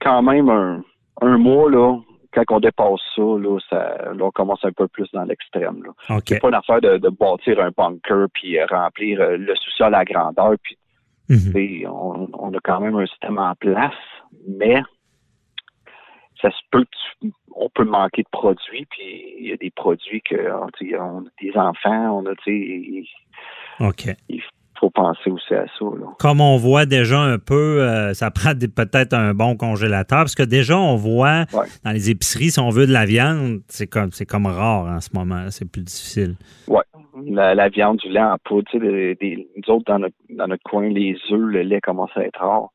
quand 0.00 0.22
même 0.22 0.48
un, 0.48 0.82
un 1.22 1.38
mois, 1.38 1.70
là, 1.70 1.98
quand 2.32 2.44
on 2.50 2.60
dépasse 2.60 3.00
ça, 3.16 3.22
là, 3.22 3.58
ça, 3.68 4.12
là, 4.14 4.24
on 4.24 4.30
commence 4.30 4.64
un 4.64 4.70
peu 4.72 4.86
plus 4.86 5.08
dans 5.12 5.24
l'extrême. 5.24 5.82
là. 5.82 6.16
OK. 6.16 6.22
C'est 6.26 6.40
pas 6.40 6.48
une 6.48 6.54
affaire 6.54 6.80
de, 6.80 6.98
de 6.98 7.08
bâtir 7.08 7.58
un 7.60 7.70
bunker 7.76 8.26
puis 8.32 8.58
euh, 8.58 8.66
remplir 8.70 9.20
euh, 9.20 9.36
le 9.36 9.54
sous-sol 9.56 9.94
à 9.94 10.04
grandeur. 10.04 10.54
Puis, 10.62 10.76
Mhm. 11.30 11.86
on 11.90 12.54
a 12.54 12.58
quand 12.64 12.80
même 12.80 12.94
un 12.96 13.04
système 13.06 13.38
en 13.38 13.54
place, 13.54 13.92
mais 14.58 14.80
ça 16.40 16.50
se 16.50 16.56
peut 16.70 16.84
que 16.84 17.28
on 17.54 17.68
peut 17.70 17.84
manquer 17.84 18.22
de 18.22 18.28
produits, 18.30 18.86
puis 18.90 19.34
il 19.40 19.48
y 19.48 19.52
a 19.52 19.56
des 19.56 19.70
produits 19.70 20.22
que 20.22 20.36
ah, 20.50 20.66
on 21.00 21.18
a 21.26 21.30
des 21.42 21.56
enfants, 21.56 22.18
on 22.22 22.26
a, 22.26 22.34
tu 22.36 22.44
sais, 22.44 22.56
il 22.56 23.04
OK. 23.80 24.14
faut 24.78 24.90
penser 24.90 25.28
aussi 25.30 25.54
à 25.54 25.66
ça. 25.66 25.84
Là. 25.84 26.06
Comme 26.20 26.40
on 26.40 26.56
voit 26.56 26.86
déjà 26.86 27.18
un 27.18 27.38
peu, 27.38 27.82
euh, 27.82 28.14
ça 28.14 28.30
prend 28.30 28.52
peut-être 28.54 29.12
un 29.12 29.34
bon 29.34 29.56
congélateur, 29.56 30.18
parce 30.20 30.36
que 30.36 30.44
déjà, 30.44 30.78
on 30.78 30.94
voit 30.94 31.46
Ouais. 31.52 31.66
dans 31.84 31.90
les 31.90 32.10
épiceries, 32.10 32.50
si 32.52 32.60
on 32.60 32.68
veut 32.70 32.86
de 32.86 32.92
la 32.92 33.04
viande, 33.06 33.60
c'est 33.66 33.88
comme, 33.88 34.12
c'est 34.12 34.26
comme 34.26 34.46
rare 34.46 34.84
en 34.86 35.00
ce 35.00 35.10
moment. 35.12 35.50
C'est 35.50 35.68
plus 35.68 35.82
difficile. 35.82 36.36
Ouais. 36.68 36.82
La, 37.26 37.56
la 37.56 37.68
viande, 37.68 37.96
du 37.96 38.08
lait 38.08 38.20
en 38.22 38.36
poudre, 38.44 38.68
tu 38.70 38.78
sais, 38.78 38.86
des- 38.86 39.14
des- 39.16 39.48
nous 39.56 39.74
autres, 39.74 39.84
dans 39.88 39.98
notre, 39.98 40.14
dans 40.30 40.46
notre 40.46 40.62
coin, 40.62 40.88
les 40.88 41.16
œufs, 41.32 41.40
le 41.40 41.62
lait 41.62 41.80
commence 41.80 42.10
à 42.14 42.22
être 42.24 42.38
rare. 42.38 42.68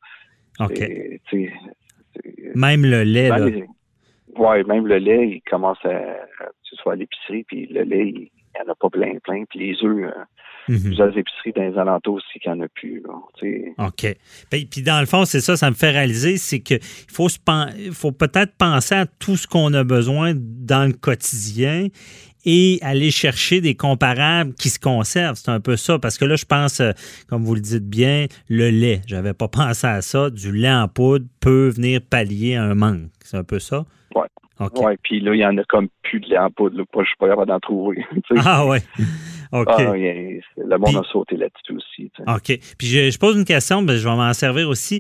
OK. 0.60 0.80
C'est- 2.15 2.56
Même 2.56 2.86
le 2.86 3.04
lait, 3.04 3.30
là. 3.30 3.39
les- 3.39 3.65
ouais, 4.38 4.63
même 4.63 4.88
le 4.88 4.97
lait, 4.97 5.28
il 5.30 5.41
commence 5.49 5.78
à, 5.86 5.99
tu 6.67 6.76
soit 6.76 6.93
à 6.93 6.95
l'épicerie, 6.95 7.43
puis 7.43 7.67
le 7.67 7.84
lait, 7.84 8.08
il 8.10 8.19
n'y 8.21 8.67
en 8.67 8.71
a 8.71 8.76
pas 8.76 8.89
plein, 8.89 9.13
plein. 9.23 9.43
Puis 9.49 9.60
les 9.60 9.84
œufs, 9.84 10.06
euh, 10.06 10.12
Mhm. 10.69 10.80
plusieurs 10.84 11.17
épiceries 11.17 11.52
dans 11.56 11.63
les 11.71 11.78
alentours 11.78 12.15
aussi 12.15 12.39
qu'il 12.39 12.52
n'y 12.54 12.62
en 12.62 12.63
a 12.63 12.67
plus. 12.69 13.02
Là. 13.06 13.86
OK. 13.88 14.15
Puis, 14.49 14.65
puis 14.65 14.82
dans 14.82 14.99
le 15.02 15.06
fond, 15.06 15.26
c'est 15.26 15.41
ça, 15.41 15.58
ça 15.58 15.69
me 15.69 15.76
fait 15.76 15.89
réaliser, 15.91 16.38
c'est 16.38 16.60
qu'il 16.62 16.80
faut, 16.82 17.28
se 17.30 17.38
pen- 17.39 17.73
faut 17.91 18.12
peut-être 18.13 18.54
penser 18.58 18.95
à 18.95 19.06
tout 19.06 19.36
ce 19.36 19.45
qu'on 19.47 19.73
a 19.73 19.84
besoin 19.84 20.34
dans 20.36 20.86
le 20.88 20.93
quotidien 20.93 21.88
et 22.45 22.79
aller 22.82 23.12
chercher 23.12 23.62
des 23.62 23.75
comparables 23.75 24.53
qui 24.53 24.69
se 24.69 24.79
conservent. 24.79 25.36
C'est 25.36 25.51
un 25.51 25.60
peu 25.60 25.75
ça, 25.75 25.99
parce 25.99 26.17
que 26.17 26.25
là, 26.25 26.36
je 26.36 26.45
pense, 26.45 26.79
euh, 26.79 26.91
comme 27.27 27.43
vous 27.43 27.56
le 27.56 27.62
dites 27.62 27.88
bien, 27.88 28.25
le 28.49 28.69
lait. 28.69 29.01
J'avais 29.08 29.34
pas 29.34 29.47
pensé 29.49 29.88
à 29.88 30.01
ça. 30.01 30.29
Du 30.29 30.51
lait 30.51 30.71
en 30.71 30.88
poudre 30.88 31.25
peut 31.39 31.69
venir 31.69 32.01
pallier 32.01 32.56
un 32.56 32.75
manque. 32.75 33.10
C'est 33.23 33.38
un 33.38 33.43
peu 33.43 33.60
ça? 33.60 33.86
Ouais. 34.15 34.27
Ouais, 34.75 34.97
puis 35.03 35.19
là, 35.19 35.34
il 35.34 35.39
y 35.39 35.45
en 35.45 35.58
a 35.58 35.63
comme 35.63 35.88
plus 36.03 36.19
de 36.19 36.27
lait 36.27 36.38
en 36.38 36.49
poudre. 36.49 36.77
Là. 36.77 36.84
Je 36.99 37.06
suis 37.06 37.15
pas 37.19 37.27
capable 37.27 37.47
d'en 37.47 37.60
trouver. 37.60 38.06
Ah 38.38 38.65
ouais. 38.65 38.79
OK. 39.51 39.67
Ah, 39.69 39.93
le 39.93 40.77
monde 40.77 40.95
a 40.95 41.03
sauté 41.12 41.38
là-dessus 41.38 41.73
aussi. 41.73 42.12
OK. 42.27 42.60
Puis 42.77 42.88
je, 42.88 43.12
je 43.12 43.19
pose 43.19 43.38
une 43.38 43.45
question, 43.45 43.82
mais 43.82 43.97
je 43.97 44.08
vais 44.08 44.15
m'en 44.15 44.34
servir 44.34 44.67
aussi. 44.67 44.99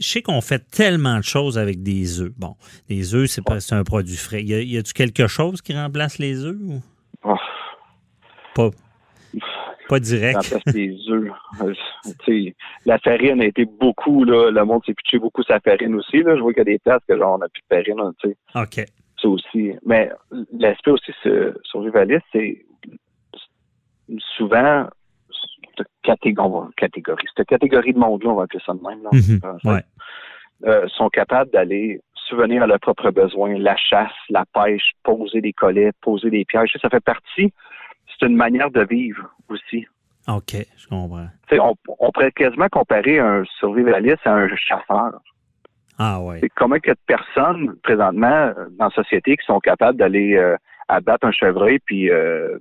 Je 0.00 0.08
sais 0.08 0.22
qu'on 0.22 0.40
fait 0.40 0.60
tellement 0.70 1.18
de 1.18 1.22
choses 1.24 1.58
avec 1.58 1.82
des 1.82 2.20
œufs. 2.20 2.32
Bon, 2.38 2.56
les 2.88 3.14
œufs, 3.14 3.28
c'est 3.30 3.44
pas 3.44 3.60
c'est 3.60 3.74
un 3.74 3.84
produit 3.84 4.16
frais. 4.16 4.42
Y 4.42 4.54
a- 4.54 4.62
y 4.62 4.76
a-tu 4.78 4.92
quelque 4.94 5.26
chose 5.26 5.60
qui 5.62 5.74
remplace 5.74 6.18
les 6.18 6.44
œufs 6.44 6.56
ou? 6.60 6.80
Oh, 7.24 7.36
pas? 8.54 8.70
Pas 9.88 9.98
direct. 10.00 10.36
remplace 10.36 10.74
les 10.74 10.96
œufs. 11.10 11.30
Euh, 11.62 12.50
la 12.86 12.98
farine 13.00 13.40
a 13.42 13.44
été 13.44 13.64
beaucoup, 13.64 14.22
là, 14.24 14.50
le 14.50 14.64
monde 14.64 14.82
s'est 14.86 14.94
pitché 14.94 15.18
beaucoup 15.18 15.42
sa 15.42 15.58
farine 15.60 15.96
aussi. 15.96 16.22
Là. 16.22 16.36
Je 16.36 16.40
vois 16.40 16.52
qu'il 16.52 16.60
y 16.60 16.62
a 16.62 16.64
des 16.72 16.78
places 16.78 17.02
que 17.08 17.16
genre 17.18 17.34
on 17.34 17.38
n'a 17.38 17.48
plus 17.48 17.60
de 17.62 17.66
farine, 17.76 18.12
tu 18.22 18.28
sais. 18.30 18.36
OK. 18.54 18.86
Ça 19.20 19.28
aussi. 19.28 19.72
Mais 19.84 20.10
l'aspect 20.58 20.92
aussi 20.92 21.12
ce- 21.24 21.54
survivaliste, 21.64 22.24
c'est 22.32 22.64
souvent 24.36 24.86
cette 25.80 25.88
catégorie, 26.02 26.68
catégorie, 26.76 27.24
cette 27.36 27.46
catégorie 27.48 27.92
de 27.92 27.98
monde-là, 27.98 28.30
on 28.30 28.34
va 28.34 28.42
appeler 28.44 28.62
ça 28.64 28.72
de 28.74 28.80
même, 28.80 29.02
là, 29.02 29.10
Mhm. 29.12 29.40
euh, 29.44 29.70
Ouais. 29.72 29.82
euh, 30.66 30.86
sont 30.88 31.08
capables 31.08 31.50
d'aller 31.50 32.00
subvenir 32.14 32.62
à 32.62 32.66
leurs 32.66 32.78
propres 32.80 33.10
besoins, 33.10 33.58
la 33.58 33.76
chasse, 33.76 34.12
la 34.28 34.44
pêche, 34.54 34.92
poser 35.02 35.40
des 35.40 35.52
collets, 35.52 35.90
poser 36.00 36.30
des 36.30 36.44
pièges. 36.44 36.76
Ça 36.80 36.88
fait 36.88 37.00
partie, 37.04 37.52
c'est 38.08 38.26
une 38.26 38.36
manière 38.36 38.70
de 38.70 38.84
vivre 38.84 39.28
aussi. 39.48 39.86
OK, 40.28 40.54
je 40.76 40.86
comprends. 40.86 41.26
On, 41.52 41.74
on 41.98 42.10
pourrait 42.12 42.30
quasiment 42.32 42.68
comparer 42.70 43.18
un 43.18 43.42
survivaliste 43.58 44.24
à 44.26 44.34
un 44.34 44.48
chasseur. 44.56 45.20
Ah 45.98 46.20
ouais. 46.22 46.38
C'est 46.40 46.50
combien 46.50 46.78
qu'il 46.78 46.88
y 46.88 46.92
a 46.92 46.94
de 46.94 47.00
personnes 47.06 47.74
présentement 47.82 48.52
dans 48.78 48.84
la 48.86 48.90
société 48.90 49.36
qui 49.36 49.44
sont 49.44 49.58
capables 49.60 49.98
d'aller 49.98 50.36
euh, 50.36 50.56
abattre 50.88 51.26
un 51.26 51.32
chevreuil 51.32 51.78
puis 51.84 52.10
euh, 52.10 52.58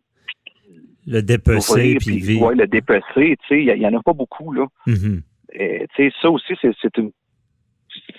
Le 1.09 1.21
dépecer 1.21 1.95
puis 1.99 2.19
vivre. 2.19 2.47
ouais, 2.47 2.55
le 2.55 2.67
dépecer. 2.67 3.35
Tu 3.41 3.47
sais, 3.47 3.59
il 3.59 3.65
y, 3.65 3.71
a- 3.71 3.75
il 3.75 3.81
y 3.81 3.87
en 3.87 3.97
a 3.97 4.01
pas 4.03 4.13
beaucoup 4.13 4.51
là. 4.53 4.65
Mhm. 4.87 5.21
Et, 5.53 5.87
tu 5.95 6.07
sais, 6.09 6.13
ça 6.21 6.29
aussi, 6.29 6.53
c'est 6.61 6.97
une 6.97 7.11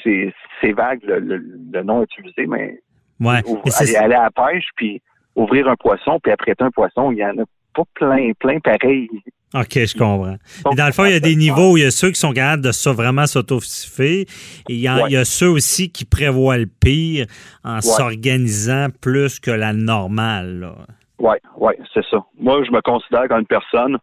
c'est 0.03 0.73
vague 0.73 1.01
le, 1.05 1.21
le, 1.21 1.37
le 1.73 1.83
nom 1.83 2.03
utilisé, 2.03 2.47
mais 2.47 2.81
Ouais. 3.21 3.41
ou- 3.47 3.61
aller, 3.79 3.97
aller 3.97 4.15
à 4.15 4.25
la 4.25 4.31
pêche 4.31 4.65
puis 4.77 5.01
ouvrir 5.37 5.69
un 5.69 5.77
poisson 5.77 6.19
puis 6.23 6.33
apprêter 6.33 6.65
un 6.65 6.71
poisson, 6.71 7.13
il 7.13 7.19
y 7.19 7.25
en 7.25 7.39
a 7.39 7.45
pas 7.75 7.85
plein, 7.95 8.33
plein 8.39 8.59
pareil. 8.61 9.09
OK, 9.55 9.73
je 9.75 9.93
comprends. 9.97 10.37
Mais 10.71 10.77
dans 10.77 10.87
le 10.87 10.93
fond, 10.93 11.05
il 11.05 11.13
y 11.13 11.15
a 11.17 11.21
des 11.21 11.35
niveaux. 11.37 11.77
Il 11.77 11.83
y 11.83 11.85
a 11.85 11.91
ceux 11.91 12.11
qui 12.11 12.19
sont 12.21 12.33
capables 12.33 12.63
de 12.63 12.73
ça 12.73 12.93
vraiment 12.93 13.27
s'autosifier. 13.27 14.23
Et 14.23 14.75
il 14.75 14.81
y, 14.81 14.89
en- 14.89 14.97
Ouais. 15.03 15.03
il 15.09 15.13
y 15.13 15.17
a 15.17 15.25
ceux 15.25 15.49
aussi 15.49 15.91
qui 15.91 16.05
prévoient 16.05 16.57
le 16.59 16.67
pire 16.67 17.27
en 17.65 17.77
Ouais. 17.77 17.81
s'organisant 17.81 18.89
plus 19.01 19.39
que 19.41 19.51
la 19.51 19.73
normale. 19.73 20.61
là. 20.61 20.75
Oui, 21.21 21.37
oui, 21.57 21.75
c'est 21.95 22.05
ça. 22.07 22.25
Moi, 22.39 22.65
je 22.65 22.71
me 22.73 22.81
considère 22.81 23.29
comme 23.29 23.41
une 23.41 23.47
personne 23.47 23.99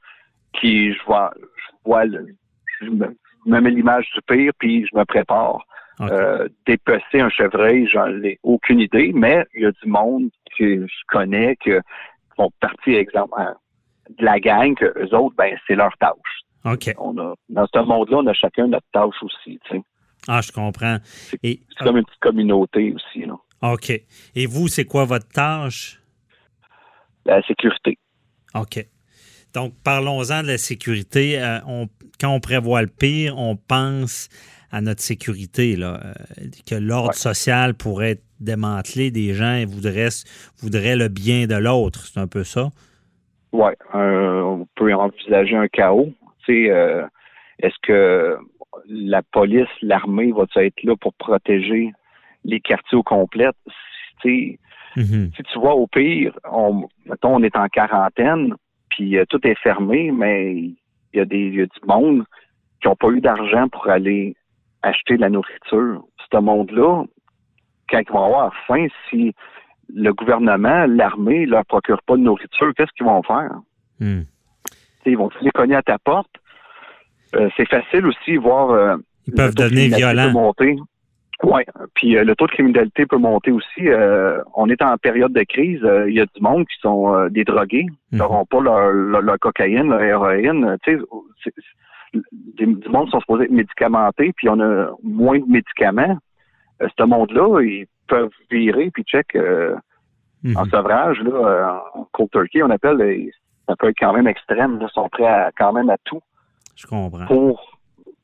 qui, 0.60 0.93
je 0.93 1.03
vois, 1.06 1.34
je 1.36 1.75
vois, 1.84 2.06
le- 2.06 2.27
je 2.80 2.86
me, 2.89 3.17
je 3.45 3.51
me 3.51 3.60
mets 3.60 3.71
l'image 3.71 4.06
du 4.15 4.21
pire, 4.27 4.51
puis 4.60 4.86
je 4.89 4.97
me 4.97 5.03
prépare. 5.03 5.65
OK. 5.99 6.12
Euh, 6.12 6.47
dépecer 6.67 7.19
un 7.21 7.30
chevreuil, 7.30 7.88
j'en 7.91 8.08
ai 8.23 8.39
aucune 8.43 8.80
idée, 8.80 9.12
mais 9.15 9.45
il 9.56 9.63
y 9.63 9.65
a 9.65 9.71
du 9.71 9.89
monde 9.89 10.30
que 10.58 10.86
je 10.86 10.93
connais 11.08 11.56
que 11.56 11.82
font 12.36 12.51
partie, 12.60 12.93
exemple, 12.93 13.34
euh, 13.39 13.51
de 14.19 14.23
la 14.23 14.39
gang, 14.39 14.75
que 14.75 14.86
eux 14.86 15.15
autres, 15.15 15.36
ben, 15.36 15.58
c'est 15.65 15.73
leur 15.75 15.91
tâche. 15.97 16.13
OK. 16.65 16.93
On 16.99 17.17
a, 17.17 17.34
dans 17.49 17.65
ce 17.73 17.80
monde-là, 17.80 18.17
on 18.17 18.27
a 18.27 18.34
chacun 18.34 18.67
notre 18.67 18.86
tâche 18.93 19.15
aussi, 19.23 19.60
tu 19.65 19.77
sais. 19.77 19.82
Ah, 20.27 20.41
je 20.41 20.51
comprends. 20.51 20.97
Et, 21.41 21.62
C'est 21.77 21.84
comme 21.84 21.97
une 21.97 22.06
petite 22.06 22.19
communauté 22.19 22.93
aussi, 22.93 23.25
là. 23.25 23.36
OK. 23.63 23.89
Et 24.36 24.45
vous, 24.45 24.67
c'est 24.67 24.86
quoi 24.86 25.06
votre 25.06 25.27
tâche? 25.30 25.99
La 27.27 27.41
sécurité. 27.43 27.97
OK. 28.55 28.85
Donc, 29.53 29.73
parlons-en 29.83 30.41
de 30.43 30.47
la 30.47 30.57
sécurité. 30.57 31.39
Euh, 31.39 31.59
on- 31.67 31.87
quand 32.19 32.29
on 32.33 32.39
prévoit 32.39 32.81
le 32.81 32.87
pire, 32.87 33.37
on 33.37 33.55
pense 33.55 34.29
à 34.71 34.81
notre 34.81 35.01
sécurité, 35.01 35.75
là, 35.75 35.99
euh, 36.03 36.13
que 36.67 36.75
l'ordre 36.75 37.09
Ouais. 37.09 37.13
social 37.15 37.73
pourrait 37.73 38.11
être 38.11 38.23
démantelé, 38.39 39.11
des 39.11 39.33
gens 39.33 39.63
voudraient, 39.67 40.09
voudraient 40.61 40.95
le 40.95 41.07
bien 41.09 41.47
de 41.47 41.55
l'autre. 41.55 42.05
C'est 42.07 42.19
un 42.19 42.27
peu 42.27 42.43
ça? 42.43 42.69
Oui, 43.53 43.71
on 43.93 44.67
peut 44.75 44.93
envisager 44.93 45.55
un 45.55 45.67
chaos. 45.67 46.11
Tu 46.45 46.65
sais, 46.65 46.71
euh, 46.71 47.05
est-ce 47.59 47.75
que 47.83 48.37
la 48.87 49.21
police, 49.23 49.67
l'armée 49.81 50.31
va 50.31 50.45
être 50.63 50.83
là 50.83 50.95
pour 50.97 51.13
protéger 51.13 51.91
les 52.43 52.59
quartiers 52.59 52.97
au 52.97 53.03
complet? 53.03 53.49
Tu 54.21 54.53
sais, 54.53 54.59
Mhm. 54.97 55.31
si 55.36 55.43
tu 55.43 55.60
vois 55.60 55.75
au 55.75 55.86
pire, 55.88 56.33
on, 56.51 56.88
mettons, 57.05 57.36
on 57.36 57.43
est 57.43 57.55
en 57.55 57.67
quarantaine, 57.67 58.55
puis 58.89 59.17
euh, 59.17 59.25
tout 59.29 59.39
est 59.47 59.57
fermé, 59.62 60.12
mais 60.12 60.53
il 60.55 60.75
y 61.13 61.19
a 61.19 61.25
des 61.25 61.49
y 61.49 61.62
a 61.62 61.65
du 61.65 61.79
monde 61.88 62.23
qui 62.81 62.88
n'ont 62.88 62.95
pas 62.95 63.10
eu 63.10 63.21
d'argent 63.21 63.67
pour 63.69 63.88
aller 63.88 64.36
acheter 64.81 65.15
de 65.17 65.21
la 65.21 65.29
nourriture. 65.29 66.03
Ce 66.31 66.38
monde-là, 66.38 67.03
quand 67.89 67.99
ils 67.99 68.12
vont 68.12 68.25
avoir 68.25 68.51
faim, 68.67 68.88
si 69.10 69.33
le 69.93 70.12
gouvernement, 70.13 70.86
l'armée 70.88 71.45
leur 71.45 71.65
procure 71.65 72.01
pas 72.03 72.17
de 72.17 72.21
nourriture, 72.21 72.73
qu'est-ce 72.75 72.91
qu'ils 72.97 73.05
vont 73.05 73.23
faire? 73.23 73.51
T'sais, 73.99 75.12
ils 75.12 75.17
vont 75.17 75.29
les 75.41 75.51
cogner 75.51 75.75
à 75.75 75.81
ta 75.83 75.97
porte. 75.99 76.31
Euh, 77.36 77.49
c'est 77.55 77.67
facile 77.69 78.05
aussi 78.07 78.33
de 78.33 78.39
voir. 78.39 78.71
euh, 78.71 78.97
Ils 79.27 79.33
peuvent 79.33 79.55
devenir 79.55 79.95
violents. 79.95 80.31
monter. 80.31 80.75
Oui, 81.43 81.62
puis 81.93 82.17
euh, 82.17 82.23
le 82.23 82.36
taux 82.36 82.47
de 82.47 82.52
criminalité 82.52 83.06
peut 83.06 83.17
monter 83.17 83.52
aussi. 83.52 83.88
Euh, 83.88 84.41
on 84.56 84.69
est 84.69 84.82
en 84.82 84.97
période 84.97 85.34
de 85.34 85.43
crise. 85.43 85.84
Euh, 85.84 86.10
Il 86.10 86.15
y 86.15 86.19
a 86.19 86.26
du 86.26 86.41
monde 86.41 86.65
qui 86.65 86.80
sont 86.82 87.13
euh, 87.13 87.30
des 87.30 87.43
drogués, 87.43 87.86
qui 88.10 88.15
Mhm. 88.15 88.19
n'auront 88.19 88.45
pas 88.45 88.60
leur, 88.60 88.91
leur, 88.91 89.21
leur 89.21 89.38
cocaïne, 89.39 89.89
leur 89.89 90.02
héroïne. 90.02 90.65
Euh, 90.65 90.78
Tu 90.84 91.00
sais, 91.43 91.52
du 92.41 92.65
monde 92.89 93.10
sont 93.10 93.19
supposés 93.19 93.43
être 93.45 93.52
médicamentés, 93.52 94.34
puis 94.36 94.50
on 94.50 94.60
a 94.60 94.89
moins 95.04 95.38
de 95.39 95.45
médicaments. 95.45 96.17
Euh, 96.82 96.88
ce 96.97 97.04
monde-là, 97.04 97.62
ils 97.62 97.86
peuvent 98.08 98.32
virer, 98.50 98.89
puis 98.91 99.04
check 99.04 99.36
euh, 99.36 99.76
Mhm. 100.43 100.58
en 100.58 100.65
sevrage, 100.65 101.19
là, 101.21 101.32
euh, 101.34 102.00
en 102.00 102.08
cold 102.13 102.30
turkey, 102.32 102.63
on 102.63 102.69
appelle, 102.69 103.02
euh, 103.02 103.30
ça 103.67 103.76
peut 103.76 103.89
être 103.89 103.97
quand 104.00 104.13
même 104.13 104.28
extrême. 104.28 104.80
Là, 104.80 104.88
ils 104.89 104.93
sont 104.93 105.10
prêts 105.10 105.26
à, 105.28 105.52
quand 105.58 105.73
même 105.73 105.89
à 105.89 105.97
tout 106.06 106.21
Je 106.76 106.88
comprends. 106.88 107.26
pour 107.26 107.76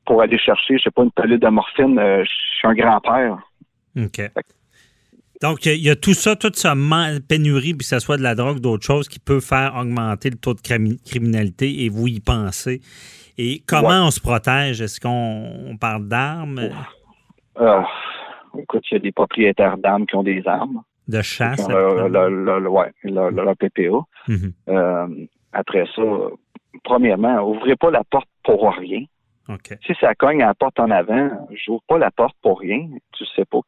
pour 0.06 0.20
aller 0.22 0.38
chercher, 0.38 0.78
je 0.78 0.84
sais 0.84 0.90
pas, 0.90 1.02
une 1.02 1.10
pilule 1.10 1.38
de 1.40 1.48
morphine 1.48 1.98
euh, 1.98 2.24
chez 2.24 2.68
un 2.68 2.74
grand-père. 2.74 3.38
OK. 3.96 4.20
Donc, 5.42 5.66
il 5.66 5.68
y 5.68 5.72
a- 5.72 5.74
il 5.74 5.82
y, 5.84 5.90
a 5.90 5.96
tout 5.96 6.14
ça, 6.14 6.36
toute 6.36 6.56
cette 6.56 7.26
pénurie, 7.28 7.72
puis 7.74 7.78
que 7.78 7.84
ce 7.84 7.98
soit 7.98 8.16
de 8.16 8.22
la 8.22 8.34
drogue, 8.34 8.60
d'autres 8.60 8.84
choses, 8.84 9.08
qui 9.08 9.18
peut 9.18 9.40
faire 9.40 9.74
augmenter 9.76 10.30
le 10.30 10.36
taux 10.36 10.54
de 10.54 10.60
crimi- 10.60 10.98
criminalité 11.04 11.84
et 11.84 11.88
vous 11.88 12.06
y 12.06 12.20
pensez. 12.20 12.80
Et 13.36 13.62
comment 13.66 13.88
Ouais. 13.88 14.06
on 14.06 14.10
se 14.10 14.20
protège? 14.20 14.80
Est-ce 14.80 15.00
qu'on 15.00 15.68
on 15.70 15.76
parle 15.76 16.08
d'armes, 16.08 16.70
Euh, 17.60 17.82
écoute, 18.58 18.84
il 18.90 18.94
y 18.94 18.96
a 18.96 19.00
des 19.00 19.12
propriétaires 19.12 19.76
d'armes 19.76 20.06
qui 20.06 20.14
ont 20.16 20.22
des 20.22 20.42
armes. 20.46 20.82
de 21.06 21.20
chasse? 21.20 21.68
leur- 21.68 22.08
leur- 22.08 22.30
leur- 22.30 22.72
ouais, 22.72 22.90
PPA. 23.56 23.98
Mhm. 24.28 24.52
Euh, 24.70 25.06
après 25.52 25.84
ça, 25.94 26.02
premièrement, 26.82 27.42
ouvrez 27.42 27.76
pas 27.76 27.90
la 27.90 28.02
porte 28.04 28.28
pour 28.42 28.72
rien. 28.74 29.02
Si 29.86 29.94
ça 30.00 30.14
cogne 30.14 30.42
à 30.42 30.46
la 30.46 30.54
porte 30.54 30.80
en 30.80 30.90
avant, 30.90 31.46
j'ouvre 31.50 31.82
pas 31.86 31.98
la 31.98 32.10
porte 32.10 32.36
pour 32.42 32.60
rien. 32.60 32.88
Tu 33.12 33.24
sais 33.36 33.44
pas 33.44 33.60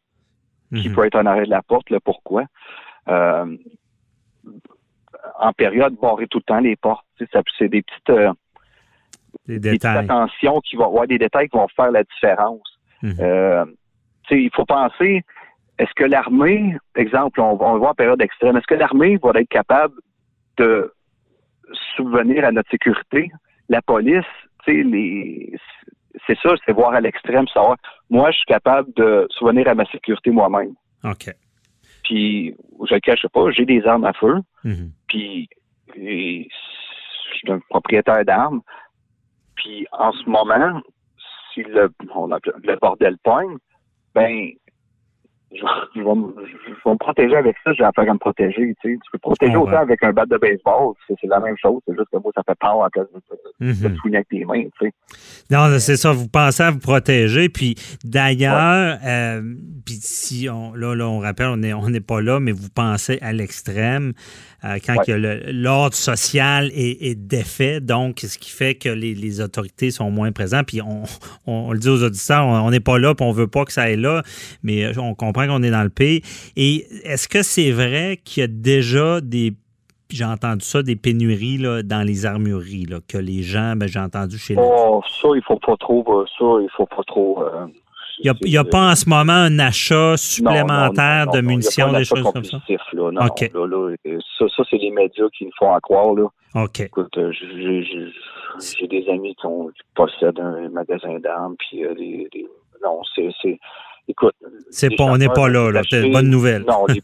qui 0.74 0.88
Mhm. 0.88 0.94
peut 0.96 1.04
être 1.06 1.14
en 1.14 1.26
arrêt 1.26 1.44
de 1.44 1.50
la 1.50 1.62
porte, 1.62 1.90
le 1.90 2.00
pourquoi. 2.00 2.44
Euh, 3.08 3.56
en 5.38 5.52
période, 5.52 5.94
barrer 6.00 6.26
tout 6.26 6.38
le 6.38 6.42
temps 6.42 6.58
les 6.58 6.74
portes. 6.76 7.06
C'est 7.18 7.68
des 7.68 7.82
petites, 7.82 8.10
euh, 8.10 8.32
Les 9.46 9.60
des 9.60 9.70
petites 9.70 9.84
attentions 9.84 10.60
qui 10.60 10.74
vont, 10.76 10.88
ouais, 10.88 11.06
des 11.06 11.18
détails 11.18 11.48
qui 11.48 11.56
vont 11.56 11.68
faire 11.68 11.90
la 11.92 12.02
différence. 12.02 12.78
Mhm. 13.02 13.14
Euh, 13.20 13.64
il 14.30 14.50
faut 14.54 14.64
penser, 14.64 15.22
est-ce 15.78 15.92
que 15.94 16.04
l'armée, 16.04 16.76
exemple, 16.96 17.40
on, 17.40 17.56
on 17.60 17.74
le 17.74 17.78
voit 17.78 17.90
en 17.90 17.94
période 17.94 18.20
extrême, 18.20 18.56
est-ce 18.56 18.66
que 18.66 18.74
l'armée 18.74 19.18
va 19.22 19.30
être 19.40 19.48
capable 19.48 19.94
de 20.56 20.92
subvenir 21.94 22.44
à 22.44 22.50
notre 22.50 22.70
sécurité? 22.70 23.30
La 23.68 23.82
police, 23.82 24.24
tu 24.66 24.72
sais, 24.72 24.82
les, 24.82 25.52
c'est 26.26 26.38
ça, 26.40 26.54
c'est 26.64 26.72
voir 26.72 26.92
à 26.94 27.00
l'extrême, 27.00 27.46
savoir, 27.48 27.76
moi, 28.10 28.30
je 28.30 28.36
suis 28.38 28.46
capable 28.46 28.92
de 28.94 29.26
subvenir 29.30 29.68
à 29.68 29.74
ma 29.74 29.84
sécurité 29.86 30.30
moi-même. 30.30 30.74
OK. 31.04 31.30
Puis, 32.04 32.54
je 32.88 32.94
le 32.94 33.00
cache 33.00 33.26
pas, 33.32 33.50
j'ai 33.50 33.64
des 33.64 33.84
armes 33.86 34.04
à 34.04 34.12
feu, 34.12 34.36
Mhm. 34.64 34.90
puis 35.08 35.48
et 35.94 36.48
je 37.30 37.36
suis 37.38 37.50
un 37.52 37.60
propriétaire 37.70 38.24
d'armes. 38.24 38.60
Puis 39.56 39.86
en 39.92 40.12
ce 40.12 40.28
moment, 40.28 40.80
si 41.54 41.62
le, 41.62 41.90
on 42.14 42.30
appelle- 42.32 42.54
le 42.62 42.76
bordel 42.76 43.16
pogne, 43.24 43.56
ben 44.14 44.50
je, 45.58 46.00
je 46.00 46.04
vais, 46.04 46.14
me- 46.14 46.34
je 46.46 46.70
vais 46.84 46.90
me 46.92 46.96
protéger 46.98 47.36
avec 47.36 47.56
ça, 47.64 47.72
j'ai 47.72 47.84
affaire 47.84 48.08
à 48.10 48.12
me 48.14 48.18
protéger. 48.18 48.74
Tu, 48.82 48.92
sais. 48.92 48.98
tu 49.02 49.10
peux 49.12 49.18
protéger 49.18 49.56
autant 49.56 49.78
avec 49.78 50.02
un 50.02 50.12
bat 50.12 50.26
de 50.26 50.36
baseball, 50.36 50.94
c'est 51.08 51.16
la 51.28 51.40
même 51.40 51.56
chose, 51.60 51.80
c'est 51.86 51.94
juste 51.96 52.08
que 52.12 52.18
moi, 52.18 52.32
ça 52.34 52.42
fait 52.46 52.58
peur 52.60 52.82
à 52.84 52.90
cause 52.90 53.06
de, 53.14 53.66
de, 53.66 53.88
Mhm. 53.88 53.96
te 53.96 54.08
avec 54.16 54.28
tes 54.28 54.44
mains. 54.44 54.62
Tu 54.80 54.86
sais. 54.86 54.92
Non, 55.50 55.78
c'est 55.78 55.96
ça, 55.96 56.12
vous 56.12 56.28
pensez 56.28 56.62
à 56.62 56.70
vous 56.70 56.78
protéger. 56.78 57.48
Puis 57.48 57.74
d'ailleurs, 58.04 58.98
euh, 59.04 59.42
puis 59.84 59.94
si 60.00 60.48
on, 60.50 60.74
là, 60.74 60.94
là, 60.94 61.08
on 61.08 61.18
rappelle, 61.20 61.46
on 61.48 61.56
n'est 61.56 61.72
on 61.72 61.86
pas 62.06 62.20
là, 62.20 62.40
mais 62.40 62.52
vous 62.52 62.68
pensez 62.74 63.18
à 63.22 63.32
l'extrême, 63.32 64.12
euh, 64.64 64.78
quand 64.84 64.94
Ouais. 64.96 65.04
il 65.06 65.10
y 65.10 65.14
a 65.14 65.18
le- 65.18 65.52
l'ordre 65.52 65.94
social 65.94 66.70
est, 66.74 67.02
est 67.10 67.14
défait, 67.14 67.80
donc 67.80 68.20
ce 68.20 68.38
qui 68.38 68.50
fait 68.50 68.74
que 68.74 68.88
les, 68.88 69.14
les 69.14 69.40
autorités 69.40 69.90
sont 69.90 70.10
moins 70.10 70.32
présentes. 70.32 70.66
Puis 70.66 70.80
on, 70.82 71.02
on, 71.46 71.52
on 71.68 71.72
le 71.72 71.78
dit 71.78 71.88
aux 71.88 72.02
auditeurs, 72.02 72.46
on 72.46 72.56
on 72.66 72.70
n'est 72.70 72.80
pas 72.80 72.98
là, 72.98 73.14
puis 73.14 73.24
on 73.24 73.30
veut 73.32 73.46
pas 73.46 73.64
que 73.64 73.72
ça 73.72 73.82
aille 73.82 73.96
là, 73.96 74.22
mais 74.62 74.84
euh, 74.84 74.92
on 74.98 75.14
comprend 75.14 75.45
qu'on 75.46 75.62
est 75.62 75.70
dans 75.70 75.82
le 75.82 75.90
pays. 75.90 76.22
Et 76.56 76.86
est-ce 77.04 77.28
que 77.28 77.42
c'est 77.42 77.70
vrai 77.70 78.18
qu'il 78.24 78.40
y 78.42 78.44
a 78.44 78.48
déjà 78.48 79.20
des 79.20 79.52
j'ai 80.08 80.24
entendu 80.24 80.64
ça, 80.64 80.84
des 80.84 80.94
pénuries 80.94 81.58
là, 81.58 81.82
dans 81.82 82.06
les 82.06 82.26
armureries, 82.26 82.86
là, 82.86 82.98
que 83.08 83.18
les 83.18 83.42
gens, 83.42 83.74
ben, 83.74 83.88
j'ai 83.88 83.98
entendu 83.98 84.38
chez 84.38 84.54
les 84.54 84.62
Oh, 84.64 85.02
ça, 85.20 85.28
il 85.34 85.42
faut 85.42 85.58
pas 85.58 85.76
trop, 85.80 86.04
euh, 86.20 86.24
ça, 86.38 86.44
il 86.62 86.68
faut 86.76 86.86
pas 86.86 87.02
trop. 87.08 87.42
euh, 87.42 87.66
Il 88.20 88.32
n'y 88.48 88.56
a, 88.56 88.62
c'est- 88.62 88.70
pas 88.70 88.92
en 88.92 88.94
ce 88.94 89.08
moment 89.08 89.32
un 89.32 89.58
achat 89.58 89.94
Non, 89.94 90.10
non, 90.12 90.16
supplémentaire 90.16 91.26
non, 91.26 91.32
de 91.32 91.40
munitions, 91.40 91.92
a 91.92 91.98
des 91.98 92.04
choses 92.04 92.22
comme 92.32 92.44
ça? 92.44 92.62
Là, 92.92 93.10
là, 93.10 93.66
là, 93.66 93.96
ça, 94.38 94.44
ça 94.56 94.62
c'est 94.70 94.76
les 94.78 94.92
médias 94.92 95.26
qui 95.36 95.44
nous 95.46 95.50
font 95.58 95.72
en 95.74 95.80
croire. 95.80 96.14
Là. 96.14 96.28
OK. 96.54 96.80
Écoute, 96.80 97.18
euh, 97.18 97.32
j'ai- 97.32 98.86
des 98.86 99.08
amis 99.10 99.34
qui, 99.34 99.44
ont, 99.46 99.66
qui 99.68 99.82
possèdent 99.94 100.38
un 100.40 100.68
magasin 100.70 101.18
d'armes, 101.18 101.56
puis 101.58 101.84
euh, 101.84 101.94
des, 101.94 102.28
des- 102.32 102.46
non, 102.82 103.00
c'est, 103.14 103.28
écoute, 104.08 104.34
C'est 104.70 104.94
pas, 104.96 105.04
on 105.04 105.16
n'est 105.18 105.28
pas 105.28 105.48
là, 105.48 105.70
là. 105.70 105.82
C'est 105.88 106.06
une 106.06 106.12
bonne 106.12 106.30
nouvelle. 106.30 106.62
Non, 106.66 106.86
les- 106.88 107.02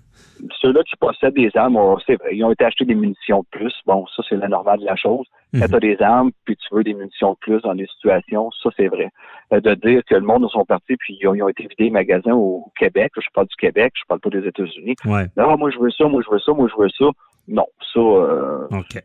ceux-là 0.60 0.82
qui 0.82 0.96
possèdent 0.96 1.34
des 1.34 1.50
armes, 1.54 1.78
c'est 2.04 2.16
vrai, 2.20 2.30
ils 2.34 2.42
ont 2.44 2.50
été 2.50 2.64
achetés 2.64 2.84
des 2.84 2.96
munitions 2.96 3.40
de 3.42 3.46
plus. 3.58 3.72
Bon, 3.86 4.04
ça, 4.16 4.22
c'est 4.28 4.34
la 4.36 4.48
normale 4.48 4.80
de 4.80 4.84
la 4.86 4.96
chose. 4.96 5.24
Quand 5.54 5.60
Mhm. 5.60 5.68
tu 5.68 5.74
as 5.76 5.80
des 5.80 5.96
armes, 6.02 6.30
puis 6.44 6.56
tu 6.56 6.74
veux 6.74 6.82
des 6.82 6.94
munitions 6.94 7.32
de 7.34 7.38
plus 7.38 7.60
dans 7.62 7.74
des 7.76 7.86
situations, 7.86 8.50
ça, 8.62 8.70
c'est 8.76 8.88
vrai. 8.88 9.10
Euh, 9.52 9.60
de 9.60 9.74
dire 9.74 10.02
que 10.04 10.14
le 10.16 10.22
monde, 10.22 10.44
ils 10.48 10.52
sont 10.52 10.64
partis, 10.64 10.96
puis 10.96 11.16
ils 11.20 11.28
ont, 11.28 11.34
ils 11.34 11.42
ont 11.44 11.48
été 11.48 11.62
vidés 11.64 11.84
les 11.84 11.90
magasins 11.90 12.32
au 12.32 12.72
Québec. 12.76 13.12
Je 13.16 13.26
parle 13.32 13.46
du 13.46 13.54
Québec, 13.56 13.92
je 13.94 14.02
parle 14.08 14.18
pas 14.20 14.30
des 14.30 14.44
États-Unis. 14.46 14.96
Ouais. 15.04 15.26
Non, 15.36 15.56
moi, 15.56 15.70
je 15.70 15.78
veux 15.78 15.90
ça, 15.92 16.06
moi, 16.08 16.22
je 16.26 16.32
veux 16.32 16.40
ça, 16.40 16.52
moi, 16.52 16.68
je 16.74 16.82
veux 16.82 16.88
ça. 16.88 17.04
Non, 17.46 17.66
ça, 17.92 18.00
euh, 18.00 18.66
OK. 18.72 19.00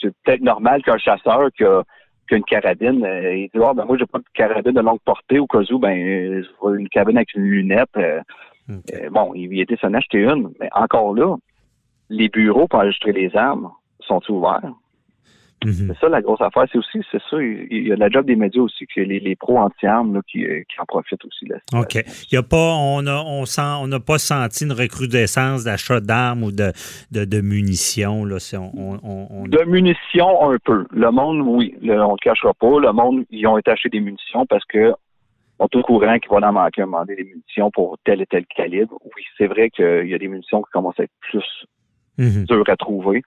c'est 0.00 0.14
peut-être 0.24 0.42
normal 0.42 0.82
qu'un 0.82 0.98
chasseur 0.98 1.48
qui 1.56 1.64
a, 1.64 1.82
qui 2.28 2.34
a 2.34 2.36
une 2.36 2.44
carabine, 2.44 3.04
euh, 3.04 3.36
il 3.36 3.50
dit, 3.52 3.60
ah, 3.62 3.74
ben, 3.74 3.84
moi, 3.84 3.96
j'ai 3.98 4.06
pas 4.06 4.18
de 4.18 4.24
carabine 4.34 4.72
de 4.72 4.80
longue 4.80 5.00
portée, 5.04 5.38
au 5.38 5.46
cas 5.46 5.60
où, 5.70 5.78
ben, 5.78 5.96
euh, 5.98 6.74
une 6.74 6.88
carabine 6.88 7.18
avec 7.18 7.34
une 7.34 7.44
lunette. 7.44 7.88
euh, 7.96 8.20
bon, 9.10 9.32
il, 9.34 9.52
il 9.52 9.60
était 9.60 9.76
s'en 9.76 9.92
acheter 9.94 10.18
une, 10.18 10.52
mais 10.60 10.68
encore 10.72 11.14
là, 11.14 11.36
les 12.08 12.28
bureaux 12.28 12.68
pour 12.68 12.78
enregistrer 12.78 13.12
les 13.12 13.34
armes 13.36 13.70
sont 14.00 14.20
ouverts? 14.30 14.72
Mhm. 15.64 15.72
C'est 15.94 15.98
ça 16.00 16.08
la 16.08 16.20
grosse 16.22 16.40
affaire. 16.40 16.64
C'est 16.72 16.78
aussi, 16.78 16.98
c'est 17.10 17.20
ça, 17.30 17.36
il, 17.40 17.86
y 17.88 17.92
a 17.92 17.96
la 17.96 18.08
job 18.08 18.26
des 18.26 18.36
médias 18.36 18.62
aussi, 18.62 18.86
que 18.86 19.00
les, 19.00 19.20
les 19.20 19.36
pros 19.36 19.58
anti-armes 19.58 20.14
là, 20.14 20.20
qui, 20.30 20.44
euh, 20.44 20.60
qui 20.68 20.80
en 20.80 20.84
profitent 20.86 21.24
aussi. 21.24 21.46
Là, 21.46 21.56
OK. 21.74 21.94
Il 21.94 22.34
y 22.34 22.36
a 22.36 22.42
pas, 22.42 22.74
on 22.76 23.06
a, 23.06 23.22
on 23.24 23.44
sent, 23.44 23.60
on 23.80 23.86
n'a 23.86 24.00
pas 24.00 24.18
senti 24.18 24.64
une 24.64 24.72
recrudescence 24.72 25.64
d'achat 25.64 26.00
d'armes 26.00 26.42
ou 26.44 26.52
de, 26.52 26.72
de, 27.10 27.24
de 27.24 27.40
munitions. 27.40 28.24
Là. 28.24 28.38
C'est- 28.38 28.56
On, 28.56 28.70
on, 28.76 29.00
on- 29.02 29.26
on- 29.30 29.44
De 29.46 29.64
munitions, 29.64 30.50
un 30.50 30.58
peu. 30.64 30.86
Le 30.90 31.10
monde, 31.10 31.40
oui, 31.46 31.74
le- 31.82 32.00
on 32.02 32.08
ne 32.08 32.12
le 32.12 32.16
cachera 32.22 32.52
pas. 32.54 32.80
Le 32.80 32.92
monde, 32.92 33.24
ils 33.30 33.46
ont 33.46 33.58
été 33.58 33.70
acheter 33.70 33.88
des 33.88 34.00
munitions 34.00 34.46
parce 34.46 34.64
que 34.64 34.92
on 35.58 35.66
est 35.66 35.76
au 35.76 35.82
courant 35.82 36.18
qu'il 36.18 36.28
va 36.30 36.48
en 36.48 36.52
manquer 36.52 36.82
un 36.82 36.86
moment 36.86 37.04
donné 37.04 37.16
des 37.22 37.24
munitions 37.24 37.70
pour 37.70 37.96
tel 38.04 38.20
et 38.20 38.26
tel 38.26 38.44
calibre. 38.46 38.98
Oui, 39.04 39.22
c'est 39.38 39.46
vrai 39.46 39.70
qu'il 39.70 40.08
y 40.08 40.14
a 40.14 40.18
des 40.18 40.26
munitions 40.28 40.60
qui 40.62 40.70
commencent 40.72 40.98
à 40.98 41.04
être 41.04 41.12
plus 41.30 41.44
Mhm. 42.18 42.44
dures 42.46 42.68
à 42.68 42.76
trouver. 42.76 43.22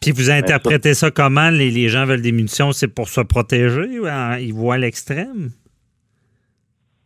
Puis 0.00 0.12
vous 0.12 0.30
interprétez 0.30 0.94
ça 0.94 1.10
comment? 1.10 1.50
Les, 1.50 1.70
les 1.70 1.88
gens 1.88 2.06
veulent 2.06 2.22
des 2.22 2.32
munitions, 2.32 2.72
c'est 2.72 2.88
pour 2.92 3.08
se 3.08 3.20
protéger 3.20 3.98
ou 4.00 4.06
ils 4.40 4.52
voient 4.54 4.78
l'extrême? 4.78 5.50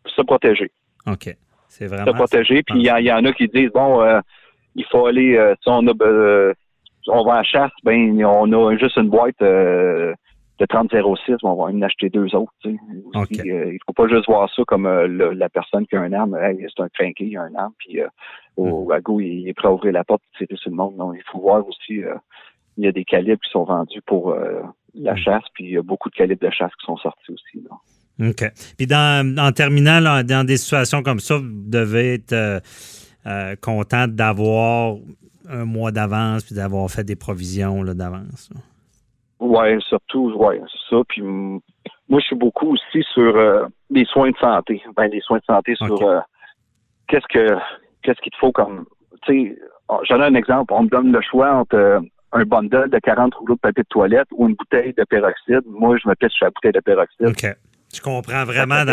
Se 0.07 0.23
protéger. 0.23 0.71
OK. 1.07 1.35
C'est 1.69 1.89
Se 1.89 1.95
vraiment. 1.95 2.13
protéger. 2.13 2.63
Puis 2.63 2.79
il 2.79 2.87
y, 2.87 2.91
en- 2.93 2.97
il 2.99 3.07
y 3.07 3.13
en 3.13 3.25
a 3.25 3.33
qui 3.33 3.49
disent, 3.49 3.71
bon, 3.75 4.01
euh, 4.01 4.21
il 4.77 4.85
faut 4.91 5.07
aller, 5.07 5.37
euh, 5.37 5.55
si 5.61 5.69
on 5.69 5.85
a, 5.89 5.93
euh, 6.03 6.53
on 7.09 7.25
va 7.25 7.33
à 7.35 7.37
la 7.39 7.43
chasse, 7.43 7.73
ben, 7.83 8.25
on 8.25 8.53
a 8.53 8.77
juste 8.77 8.97
une 8.97 9.09
boîte 9.09 9.41
de 9.41 10.15
30-06, 10.67 11.39
on 11.43 11.57
va 11.57 11.65
en 11.65 11.83
acheter 11.83 12.11
deux 12.11 12.33
autres. 12.37 12.53
Tu 12.63 12.71
sais. 12.71 13.51
Euh, 13.51 13.73
il 13.73 13.79
faut 13.85 13.93
pas 13.93 14.07
juste 14.07 14.27
voir 14.29 14.49
ça 14.55 14.63
comme 14.69 14.87
euh, 14.87 15.09
le- 15.09 15.33
la 15.33 15.49
personne 15.49 15.85
qui 15.89 15.97
a 15.97 16.01
un 16.01 16.13
arme. 16.13 16.37
Hey, 16.37 16.65
c'est 16.75 16.83
un 16.83 16.89
crinqué, 16.91 17.25
il 17.25 17.37
a 17.37 17.43
un 17.43 17.55
arme, 17.57 17.73
puis 17.79 18.01
euh, 18.01 18.07
au 18.57 18.91
à 18.93 19.01
go, 19.01 19.19
il, 19.19 19.41
il 19.41 19.49
est 19.49 19.55
prêt 19.55 19.67
à 19.67 19.73
ouvrir 19.73 19.93
la 19.93 20.05
porte 20.05 20.23
et 20.41 20.47
tirer 20.47 20.57
sur 20.57 20.71
le 20.71 20.77
monde. 20.77 20.95
Non, 20.97 21.13
il 21.13 21.23
faut 21.33 21.41
voir 21.41 21.67
aussi, 21.67 22.05
il 22.77 22.85
y 22.85 22.89
a 22.89 22.93
des 22.93 23.05
calibres 23.05 23.41
qui 23.41 23.51
sont 23.51 23.65
vendus 23.65 24.01
pour 24.07 24.31
euh, 24.31 24.63
la 24.95 25.17
chasse, 25.17 25.45
puis 25.55 25.65
il 25.65 25.71
y 25.73 25.79
a 25.79 25.83
beaucoup 25.83 26.11
de 26.11 26.15
calibres 26.15 26.45
de 26.45 26.51
chasse 26.51 26.73
qui 26.81 26.87
sont 26.87 26.97
sortis 26.97 27.33
aussi. 27.33 27.65
là. 27.69 28.29
OK. 28.29 28.45
Puis 28.77 28.87
dans, 28.87 29.37
en 29.39 29.53
terminant, 29.53 30.01
là, 30.01 30.23
dans 30.23 30.47
des 30.47 30.57
situations 30.57 31.03
comme 31.03 31.19
ça, 31.19 31.37
vous 31.37 31.49
devez 31.49 32.15
être 32.15 32.33
euh, 32.33 32.61
euh, 33.27 33.57
content 33.61 34.07
d'avoir 34.07 34.97
un 35.49 35.65
mois 35.65 35.91
d'avance 35.91 36.45
puis 36.45 36.55
d'avoir 36.55 36.89
fait 36.91 37.05
des 37.05 37.17
provisions 37.17 37.83
d'avance. 37.85 38.51
Ouais, 39.41 39.77
surtout, 39.89 40.33
c'est 40.33 40.95
ça. 40.95 41.03
Puis 41.09 41.23
mm, 41.23 41.61
moi, 42.09 42.21
je 42.21 42.27
suis 42.27 42.37
beaucoup 42.37 42.73
aussi 42.73 43.03
sur 43.13 43.69
les 43.91 44.05
soins 44.07 44.31
de 44.31 44.37
santé. 44.37 44.81
Ben, 44.97 45.11
les 45.11 45.21
soins 45.21 45.39
de 45.39 45.45
santé 45.45 45.75
sur 45.75 46.23
qu'est-ce 47.09 47.27
que 47.29 47.59
qu'est-ce 48.03 48.21
qu'il 48.21 48.33
te 48.33 48.39
faut 48.39 48.53
comme. 48.53 48.87
Tu 49.27 49.51
sais, 49.51 49.59
oh, 49.89 49.99
j'en 50.09 50.21
ai 50.21 50.25
un 50.25 50.35
exemple. 50.35 50.73
On 50.73 50.85
me 50.85 50.89
donne 50.89 51.11
le 51.11 51.21
choix 51.21 51.53
entre 51.53 52.01
un 52.35 52.45
bundle 52.45 52.91
de 52.91 52.99
40 52.99 53.35
rouleaux 53.35 53.55
de 53.55 53.61
papier 53.61 53.83
de 53.83 53.89
toilette 53.89 54.29
ou 54.33 54.49
une 54.49 54.55
bouteille 54.55 54.93
de 54.99 55.05
peroxyde. 55.09 55.63
Moi, 55.67 55.97
je 56.03 56.09
me 56.09 56.15
pisse 56.15 56.33
sur 56.33 56.45
la 56.47 56.51
bouteille 56.51 56.73
de 56.73 56.81
peroxyde. 56.81 57.27
OK. 57.29 57.57
Je 57.95 58.01
comprends 58.01 58.45
vraiment 58.45 58.85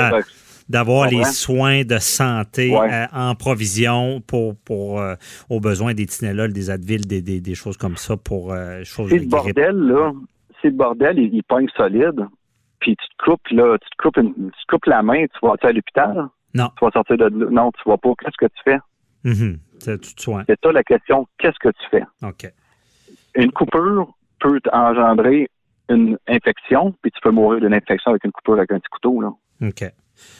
d'avoir 0.69 1.09
les 1.09 1.23
soins 1.25 1.83
de 1.83 1.97
santé 1.97 2.71
Ouais. 2.71 2.93
euh, 2.93 3.05
en 3.11 3.35
provision 3.35 4.21
pour, 4.21 4.55
pour 4.63 5.01
euh, 5.01 5.15
aux 5.49 5.59
besoins 5.59 5.93
des 5.93 6.05
Tylenol, 6.05 6.53
des 6.53 6.69
Advil, 6.69 7.01
des, 7.07 7.21
des, 7.21 7.41
des 7.41 7.55
choses 7.55 7.77
comme 7.77 7.97
ça 7.97 8.15
pour 8.15 8.53
euh, 8.53 8.83
choses 8.83 9.09
C'est 9.09 9.17
le 9.17 9.27
bordel, 9.27 9.75
là. 9.75 10.11
C'est 10.61 10.69
le 10.69 10.75
bordel, 10.75 11.17
il, 11.17 11.33
il 11.33 11.43
pogne 11.43 11.67
solide. 11.75 12.25
Puis 12.79 12.95
tu 12.95 13.05
te 13.17 13.23
coupes, 13.25 13.47
là, 13.49 13.77
tu 13.79 13.89
te 13.89 14.03
coupes, 14.03 14.17
une- 14.17 14.33
tu 14.51 14.65
te 14.65 14.71
coupes 14.71 14.85
la 14.85 15.01
main, 15.01 15.25
tu 15.25 15.39
vas 15.45 15.55
à 15.61 15.71
l'hôpital? 15.71 16.27
Non. 16.53 16.69
Tu 16.77 16.85
vas 16.85 16.91
sortir 16.91 17.17
de? 17.17 17.29
Non, 17.29 17.71
tu 17.71 17.81
vas 17.89 17.97
pas. 17.97 18.09
Qu'est-ce 18.19 18.37
que 18.37 18.45
tu 18.45 18.61
fais? 18.63 18.79
De 19.23 19.99
soin. 20.17 20.43
C'est 20.47 20.59
ça 20.63 20.71
la 20.71 20.83
question. 20.83 21.27
Qu'est-ce 21.39 21.57
que 21.59 21.69
tu 21.69 21.89
fais? 21.89 22.03
OK. 22.23 22.51
Une 23.35 23.51
coupure 23.51 24.13
peut 24.39 24.59
engendrer 24.73 25.49
une 25.89 26.17
infection, 26.27 26.93
puis 27.01 27.11
tu 27.11 27.19
peux 27.21 27.31
mourir 27.31 27.59
d'une 27.61 27.73
infection 27.73 28.11
avec 28.11 28.23
une 28.23 28.31
coupure 28.31 28.57
avec 28.57 28.71
un 28.71 28.79
petit 28.79 28.89
couteau. 28.89 29.21
Là. 29.21 29.31
OK. 29.61 29.83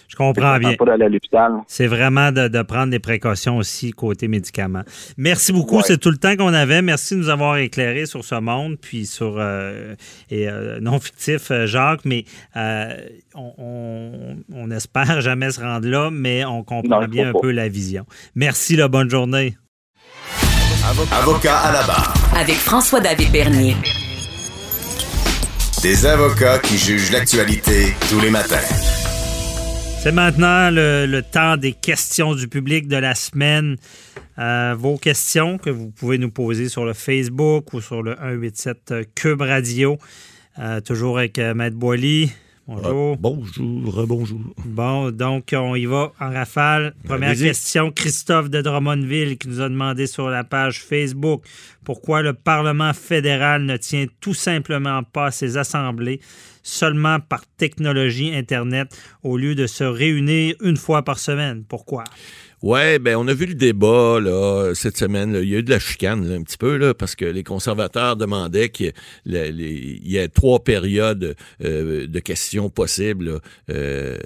Je 0.07 0.15
comprends 0.15 0.59
bien. 0.59 0.75
pas 0.75 0.85
d'aller 0.85 1.05
à 1.05 1.09
l'hôpital. 1.09 1.53
C'est 1.65 1.87
vraiment 1.87 2.31
de, 2.31 2.47
de 2.47 2.61
prendre 2.61 2.91
des 2.91 2.99
précautions 2.99 3.57
aussi 3.57 3.91
côté 3.91 4.27
médicaments. 4.27 4.83
Merci 5.17 5.51
beaucoup. 5.53 5.77
Ouais. 5.77 5.81
C'est 5.83 5.97
tout 5.97 6.11
le 6.11 6.17
temps 6.17 6.35
qu'on 6.35 6.53
avait. 6.53 6.83
Merci 6.83 7.15
de 7.15 7.19
nous 7.21 7.29
avoir 7.29 7.57
éclairé 7.57 8.05
sur 8.05 8.23
ce 8.23 8.35
monde, 8.35 8.77
puis 8.79 9.05
sur 9.07 9.37
euh, 9.39 9.95
et 10.29 10.47
euh, 10.49 10.79
non 10.81 10.99
fictif, 10.99 11.49
euh, 11.49 11.65
Jacques. 11.65 12.05
Mais 12.05 12.25
euh, 12.57 12.93
on, 13.33 14.35
on 14.53 14.69
espère 14.69 15.21
jamais 15.21 15.49
se 15.49 15.61
rendre 15.61 15.87
là, 15.87 16.09
mais 16.11 16.45
on 16.45 16.63
comprend 16.63 17.01
Non, 17.01 17.07
bien 17.07 17.29
un 17.29 17.33
pas. 17.33 17.39
peu 17.41 17.51
la 17.51 17.67
vision. 17.67 18.05
Merci. 18.35 18.75
La 18.75 18.87
bonne 18.87 19.09
journée. 19.09 19.55
Avocat 20.83 21.57
à 21.57 21.71
la 21.71 21.83
barre. 21.83 22.13
Avec 22.35 22.55
François-David 22.55 23.31
Bernier. 23.31 23.75
Des 25.83 26.05
avocats 26.07 26.57
qui 26.57 26.77
jugent 26.77 27.11
l'actualité 27.11 27.93
tous 28.09 28.19
les 28.19 28.31
matins. 28.31 28.57
C'est 30.01 30.11
maintenant 30.11 30.71
le, 30.71 31.05
le 31.05 31.21
temps 31.21 31.57
des 31.57 31.73
questions 31.73 32.33
du 32.33 32.47
public 32.47 32.87
de 32.87 32.97
la 32.97 33.13
semaine. 33.13 33.77
Euh, 34.39 34.75
vos 34.75 34.97
questions 34.97 35.59
que 35.59 35.69
vous 35.69 35.91
pouvez 35.91 36.17
nous 36.17 36.31
poser 36.31 36.67
sur 36.67 36.83
le 36.83 36.93
Facebook 36.93 37.73
ou 37.73 37.81
sur 37.81 38.01
le 38.01 38.15
187 38.15 39.13
Cube 39.13 39.41
Radio. 39.41 39.99
Euh, 40.57 40.81
toujours 40.81 41.19
avec 41.19 41.37
euh, 41.37 41.53
Maître 41.53 41.77
Boily. 41.77 42.31
Bonjour. 42.67 43.13
Ah, 43.13 43.17
bonjour, 43.19 44.07
bonjour. 44.07 44.39
Bon, 44.65 45.11
donc 45.11 45.53
on 45.53 45.75
y 45.75 45.85
va 45.85 46.11
en 46.19 46.31
rafale. 46.31 46.93
Première 47.03 47.35
question, 47.35 47.91
Christophe 47.91 48.49
de 48.49 48.61
Drummondville 48.61 49.37
qui 49.37 49.47
nous 49.47 49.61
a 49.61 49.69
demandé 49.69 50.05
sur 50.05 50.29
la 50.29 50.43
page 50.43 50.81
Facebook 50.81 51.43
pourquoi 51.83 52.21
le 52.21 52.33
Parlement 52.33 52.93
fédéral 52.93 53.63
ne 53.63 53.77
tient 53.77 54.05
tout 54.19 54.35
simplement 54.35 55.01
pas 55.03 55.31
ses 55.31 55.57
assemblées 55.57 56.21
seulement 56.63 57.19
par 57.19 57.41
technologie 57.57 58.35
Internet 58.35 58.95
au 59.23 59.37
lieu 59.37 59.55
de 59.55 59.65
se 59.65 59.83
réunir 59.83 60.55
une 60.61 60.77
fois 60.77 61.03
par 61.03 61.17
semaine? 61.17 61.63
Pourquoi? 61.67 62.03
Ouais, 62.61 62.99
ben 62.99 63.15
on 63.15 63.27
a 63.27 63.33
vu 63.33 63.47
le 63.47 63.55
débat 63.55 64.19
là 64.19 64.73
cette 64.75 64.97
semaine. 64.97 65.33
là. 65.33 65.41
Il 65.41 65.49
y 65.49 65.55
a 65.55 65.59
eu 65.59 65.63
de 65.63 65.69
la 65.71 65.79
chicane 65.79 66.27
là, 66.27 66.35
un 66.35 66.43
petit 66.43 66.57
peu 66.57 66.77
là, 66.77 66.93
parce 66.93 67.15
que 67.15 67.25
les 67.25 67.43
conservateurs 67.43 68.15
demandaient 68.15 68.69
qu'il 68.69 68.93
y 69.25 70.15
ait- 70.17 70.27
trois 70.27 70.63
périodes 70.63 71.35
euh, 71.63 72.05
de 72.05 72.19
questions 72.19 72.69
possibles 72.69 73.25
là, 73.25 73.39
euh, 73.71 74.17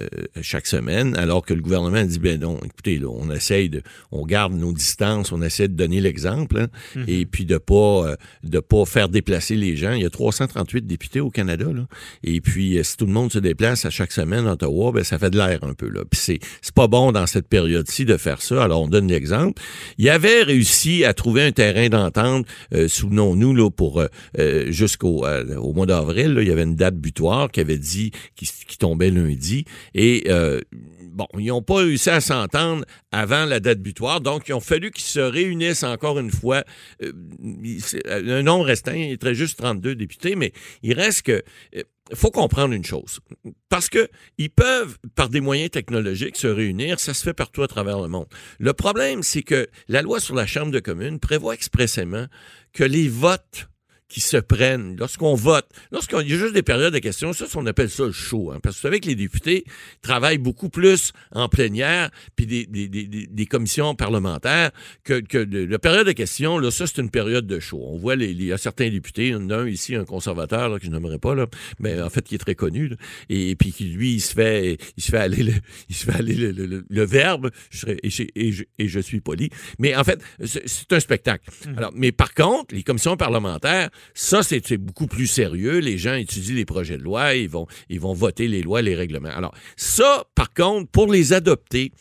chaque 0.42 0.66
semaine, 0.66 1.16
alors 1.16 1.44
que 1.46 1.54
le 1.54 1.62
gouvernement 1.62 2.02
dit 2.04 2.18
ben 2.18 2.38
non, 2.40 2.58
écoutez, 2.64 2.98
là, 2.98 3.08
on 3.08 3.30
essaye 3.30 3.70
de, 3.70 3.82
on 4.12 4.26
garde 4.26 4.52
nos 4.52 4.72
distances, 4.72 5.32
on 5.32 5.40
essaie 5.40 5.68
de 5.68 5.74
donner 5.74 6.00
l'exemple, 6.00 6.58
hein, 6.58 6.66
Mhm. 6.94 7.04
et 7.08 7.24
puis 7.26 7.46
de 7.46 7.56
pas 7.58 7.74
euh, 8.08 8.16
de 8.44 8.60
pas 8.60 8.84
faire 8.84 9.08
déplacer 9.08 9.56
les 9.56 9.76
gens. 9.76 9.92
Il 9.92 10.02
y 10.02 10.06
a 10.06 10.10
338 10.10 10.86
députés 10.86 11.20
au 11.20 11.30
Canada 11.30 11.66
là, 11.74 11.86
et 12.22 12.40
puis 12.42 12.78
euh, 12.78 12.82
si 12.82 12.96
tout 12.98 13.06
le 13.06 13.12
monde 13.12 13.32
se 13.32 13.38
déplace 13.38 13.86
à 13.86 13.90
chaque 13.90 14.12
semaine 14.12 14.46
à 14.46 14.52
Ottawa, 14.52 14.92
ben 14.92 15.04
ça 15.04 15.18
fait 15.18 15.30
de 15.30 15.38
l'air 15.38 15.60
un 15.64 15.72
peu 15.72 15.88
là. 15.88 16.02
Puis 16.10 16.20
c'est 16.22 16.38
c'est 16.60 16.74
pas 16.74 16.86
bon 16.86 17.12
dans 17.12 17.26
cette 17.26 17.48
période-ci 17.48 18.04
de 18.04 18.16
faire 18.18 18.25
Alors 18.26 18.82
on 18.82 18.88
donne 18.88 19.08
l'exemple. 19.08 19.60
Il 19.98 20.08
avait 20.08 20.42
réussi 20.42 21.04
à 21.04 21.14
trouver 21.14 21.42
un 21.42 21.52
terrain 21.52 21.88
d'entente, 21.88 22.46
euh, 22.74 22.88
souvenons-nous 22.88 23.54
là 23.54 23.70
pour 23.70 24.00
euh, 24.00 24.06
euh, 24.38 24.70
jusqu'au 24.70 25.24
euh, 25.24 25.56
au 25.56 25.72
mois 25.72 25.86
d'avril, 25.86 26.36
il 26.40 26.48
y 26.48 26.50
avait 26.50 26.62
une 26.62 26.76
date 26.76 26.96
butoir 26.96 27.50
qui 27.50 27.60
avait 27.60 27.78
dit 27.78 28.12
qui, 28.34 28.46
tombait 28.78 29.10
lundi 29.10 29.64
et 29.94 30.28
bon, 31.14 31.26
ils 31.38 31.46
n'ont 31.46 31.62
pas 31.62 31.76
réussi 31.76 32.10
à 32.10 32.20
s'entendre 32.20 32.84
avant 33.10 33.46
la 33.46 33.58
date 33.58 33.80
butoir, 33.80 34.20
donc 34.20 34.48
ils 34.48 34.52
ont 34.52 34.60
fallu 34.60 34.90
qu'ils 34.90 35.04
se 35.06 35.20
réunissent 35.20 35.82
encore 35.82 36.18
une 36.18 36.30
fois. 36.30 36.62
Il- 37.00 37.80
un 38.06 38.42
nombre 38.42 38.66
restreint, 38.66 38.96
il 38.96 39.12
était 39.12 39.34
juste 39.34 39.58
32 39.58 39.94
députés, 39.94 40.36
mais 40.36 40.52
il 40.82 40.92
reste 40.92 41.22
que 41.22 41.42
faut 42.14 42.30
comprendre 42.30 42.74
une 42.74 42.84
chose. 42.84 43.20
Parce 43.68 43.88
que 43.88 44.08
ils 44.38 44.50
peuvent, 44.50 44.98
par 45.14 45.28
des 45.28 45.40
moyens 45.40 45.70
technologiques, 45.70 46.36
se 46.36 46.46
réunir. 46.46 47.00
Ça 47.00 47.14
se 47.14 47.22
fait 47.22 47.34
partout 47.34 47.62
à 47.62 47.68
travers 47.68 48.00
le 48.00 48.08
monde. 48.08 48.26
Le 48.58 48.72
problème, 48.72 49.22
c'est 49.22 49.42
que 49.42 49.68
la 49.88 50.02
loi 50.02 50.20
sur 50.20 50.34
la 50.34 50.46
Chambre 50.46 50.70
de 50.70 50.80
communes 50.80 51.18
prévoit 51.18 51.54
expressément 51.54 52.26
que 52.72 52.84
les 52.84 53.08
votes 53.08 53.68
qui 54.08 54.20
se 54.20 54.36
prennent 54.36 54.96
lorsqu'on 54.96 55.34
vote, 55.34 55.66
lorsqu'il 55.90 56.28
y 56.28 56.32
a 56.32 56.38
juste 56.38 56.54
des 56.54 56.62
périodes 56.62 56.94
de 56.94 56.98
questions, 57.00 57.32
ça, 57.32 57.46
on 57.56 57.66
appelle 57.66 57.90
ça 57.90 58.04
le 58.04 58.12
show. 58.12 58.52
Hein, 58.52 58.60
parce 58.62 58.76
que 58.76 58.80
vous 58.80 58.82
savez 58.88 59.00
que 59.00 59.08
les 59.08 59.16
députés 59.16 59.64
travaillent 60.02 60.38
beaucoup 60.38 60.68
plus 60.68 61.12
en 61.32 61.48
plénière 61.48 62.10
puis 62.36 62.46
des, 62.46 62.66
des, 62.66 62.88
des, 62.88 63.04
des- 63.26 63.46
commissions 63.46 63.94
parlementaires 63.94 64.70
que, 65.04 65.20
que 65.20 65.38
de, 65.38 65.64
la 65.64 65.78
période 65.78 66.06
de 66.06 66.12
questions, 66.12 66.58
là, 66.58 66.70
ça, 66.70 66.86
c'est 66.86 67.00
une 67.00 67.10
période 67.10 67.46
de 67.46 67.58
show. 67.60 67.80
On 67.84 67.96
voit, 67.96 68.14
les, 68.16 68.28
les- 68.28 68.32
il 68.32 68.46
y 68.46 68.52
a 68.52 68.58
certains 68.58 68.88
députés, 68.90 69.28
il 69.28 69.32
y 69.32 69.34
en 69.34 69.50
a 69.50 69.56
un 69.58 69.66
ici, 69.68 69.94
un 69.96 70.04
conservateur, 70.04 70.68
là, 70.68 70.78
que 70.78 70.84
je 70.86 70.90
n'aimerais 70.90 71.18
pas, 71.18 71.34
là, 71.34 71.46
mais 71.80 72.00
en 72.00 72.10
fait, 72.10 72.22
qui 72.22 72.34
est 72.36 72.38
très 72.38 72.54
connu, 72.54 72.88
là, 72.88 72.96
et, 73.28 73.56
puis 73.56 73.72
qui, 73.72 73.84
lui, 73.84 74.12
il 74.14 74.20
se 74.20 74.34
fait, 74.34 74.78
il 74.96 75.02
se 75.02 75.10
fait 75.10 75.18
aller 75.18 75.42
le, 75.42 75.52
il 75.88 75.94
se 75.96 76.04
fait 76.04 76.14
aller 76.16 76.34
le, 76.34 76.52
le- 76.52 76.66
le- 76.66 76.84
le 76.88 77.04
verbe, 77.06 77.50
je 77.70 77.78
serais- 77.78 77.98
et, 78.02 78.10
je, 78.10 78.22
et 78.36 78.52
je- 78.52 78.64
et 78.78 78.86
je 78.88 79.00
suis 79.00 79.20
poli. 79.20 79.50
Mais 79.80 79.96
en 79.96 80.04
fait, 80.04 80.20
c'est 80.44 80.62
c'est 80.68 80.92
un 80.92 81.00
spectacle. 81.00 81.50
Alors, 81.76 81.90
mais 81.94 82.12
par 82.12 82.34
contre, 82.34 82.74
les 82.74 82.82
commissions 82.82 83.16
parlementaires, 83.16 83.90
ça, 84.14 84.42
c'est 84.42 84.76
beaucoup 84.76 85.06
plus 85.06 85.26
sérieux. 85.26 85.78
Les 85.78 85.98
gens 85.98 86.14
étudient 86.14 86.54
les 86.54 86.64
projets 86.64 86.98
de 86.98 87.02
loi, 87.02 87.34
ils 87.34 87.48
vont, 87.48 87.66
ils 87.88 88.00
vont 88.00 88.14
voter 88.14 88.48
les 88.48 88.62
lois, 88.62 88.82
les 88.82 88.94
règlements. 88.94 89.30
Alors, 89.30 89.54
ça, 89.76 90.24
par 90.34 90.52
contre, 90.52 90.90
pour 90.90 91.10
les 91.12 91.32
adopter, 91.32 91.92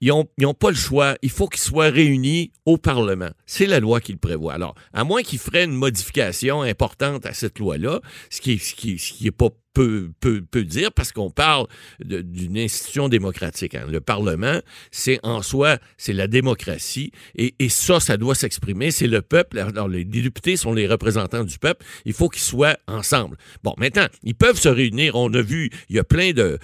ils 0.00 0.12
n'ont 0.38 0.54
pas 0.54 0.70
le 0.70 0.76
choix. 0.76 1.16
Il 1.22 1.30
faut 1.30 1.48
qu'ils 1.48 1.60
soient 1.60 1.90
réunis 1.90 2.52
au 2.64 2.76
Parlement. 2.76 3.30
C'est 3.46 3.66
la 3.66 3.80
loi 3.80 4.00
qui 4.00 4.12
le 4.12 4.18
prévoit. 4.18 4.54
Alors, 4.54 4.74
à 4.92 5.04
moins 5.04 5.22
qu'ils 5.22 5.38
feraient 5.38 5.64
une 5.64 5.74
modification 5.74 6.62
importante 6.62 7.26
à 7.26 7.34
cette 7.34 7.58
loi-là, 7.58 8.00
ce 8.30 8.40
qui 8.40 8.52
est, 8.52 8.58
ce 8.58 8.74
qui, 8.74 9.30
pas 9.30 9.48
peu, 9.78 10.10
peu, 10.18 10.40
peu 10.42 10.64
dire, 10.64 10.90
parce 10.92 11.12
qu'on 11.12 11.30
parle 11.30 11.68
d'une 12.04 12.58
institution 12.58 13.08
démocratique. 13.08 13.76
hein. 13.76 13.86
Le 13.88 14.00
Parlement, 14.00 14.58
c'est 14.90 15.20
en 15.22 15.40
soi, 15.40 15.78
c'est 15.96 16.12
la 16.12 16.26
démocratie, 16.26 17.12
et, 17.36 17.54
ça, 17.68 18.00
ça 18.00 18.16
doit 18.16 18.34
s'exprimer. 18.34 18.90
C'est 18.90 19.06
le 19.06 19.22
peuple. 19.22 19.60
Alors, 19.60 19.86
les 19.86 20.04
députés 20.04 20.56
sont 20.56 20.72
les 20.72 20.88
représentants 20.88 21.44
du 21.44 21.60
peuple. 21.60 21.86
Il 22.04 22.12
faut 22.12 22.28
qu'ils 22.28 22.42
soient 22.42 22.76
ensemble. 22.88 23.36
Bon, 23.62 23.72
maintenant, 23.78 24.06
ils 24.24 24.34
peuvent 24.34 24.58
se 24.58 24.68
réunir. 24.68 25.14
On 25.14 25.32
a 25.32 25.42
vu, 25.42 25.70
il 25.88 25.94
y 25.94 26.00
a 26.00 26.04
plein 26.04 26.32
de, 26.32 26.58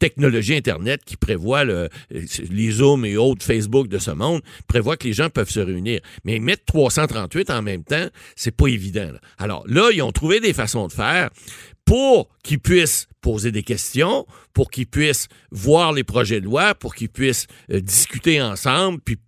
technologies 0.00 0.56
Internet 0.56 1.02
qui 1.04 1.16
prévoient 1.16 1.62
le, 1.62 1.90
les 2.10 2.70
Zoom 2.72 3.04
et 3.04 3.16
autres 3.16 3.44
Facebook 3.44 3.86
de 3.86 3.98
ce 3.98 4.10
monde, 4.10 4.40
prévoient 4.66 4.96
que 4.96 5.06
les 5.06 5.12
gens 5.12 5.30
peuvent 5.30 5.50
se 5.50 5.60
réunir. 5.60 6.00
Mais 6.24 6.40
mettre 6.40 6.64
338 6.64 7.50
en 7.50 7.62
même 7.62 7.84
temps, 7.84 8.08
c'est 8.34 8.56
pas 8.56 8.66
évident. 8.66 9.12
Alors 9.38 9.62
là, 9.68 9.90
ils 9.92 10.02
ont 10.02 10.12
trouvé 10.12 10.40
des 10.40 10.52
façons 10.52 10.88
de 10.88 10.92
faire 10.92 11.30
pour 11.84 12.28
qu'ils 12.42 12.60
puissent 12.60 13.08
poser 13.20 13.52
des 13.52 13.62
questions, 13.62 14.26
pour 14.52 14.70
qu'ils 14.70 14.86
puissent 14.86 15.28
voir 15.50 15.92
les 15.92 16.04
projets 16.04 16.40
de 16.40 16.46
loi, 16.46 16.74
pour 16.74 16.94
qu'ils 16.94 17.08
puissent 17.08 17.46
euh, 17.70 17.80
discuter 17.80 18.42
ensemble, 18.42 19.00
puis 19.00 19.18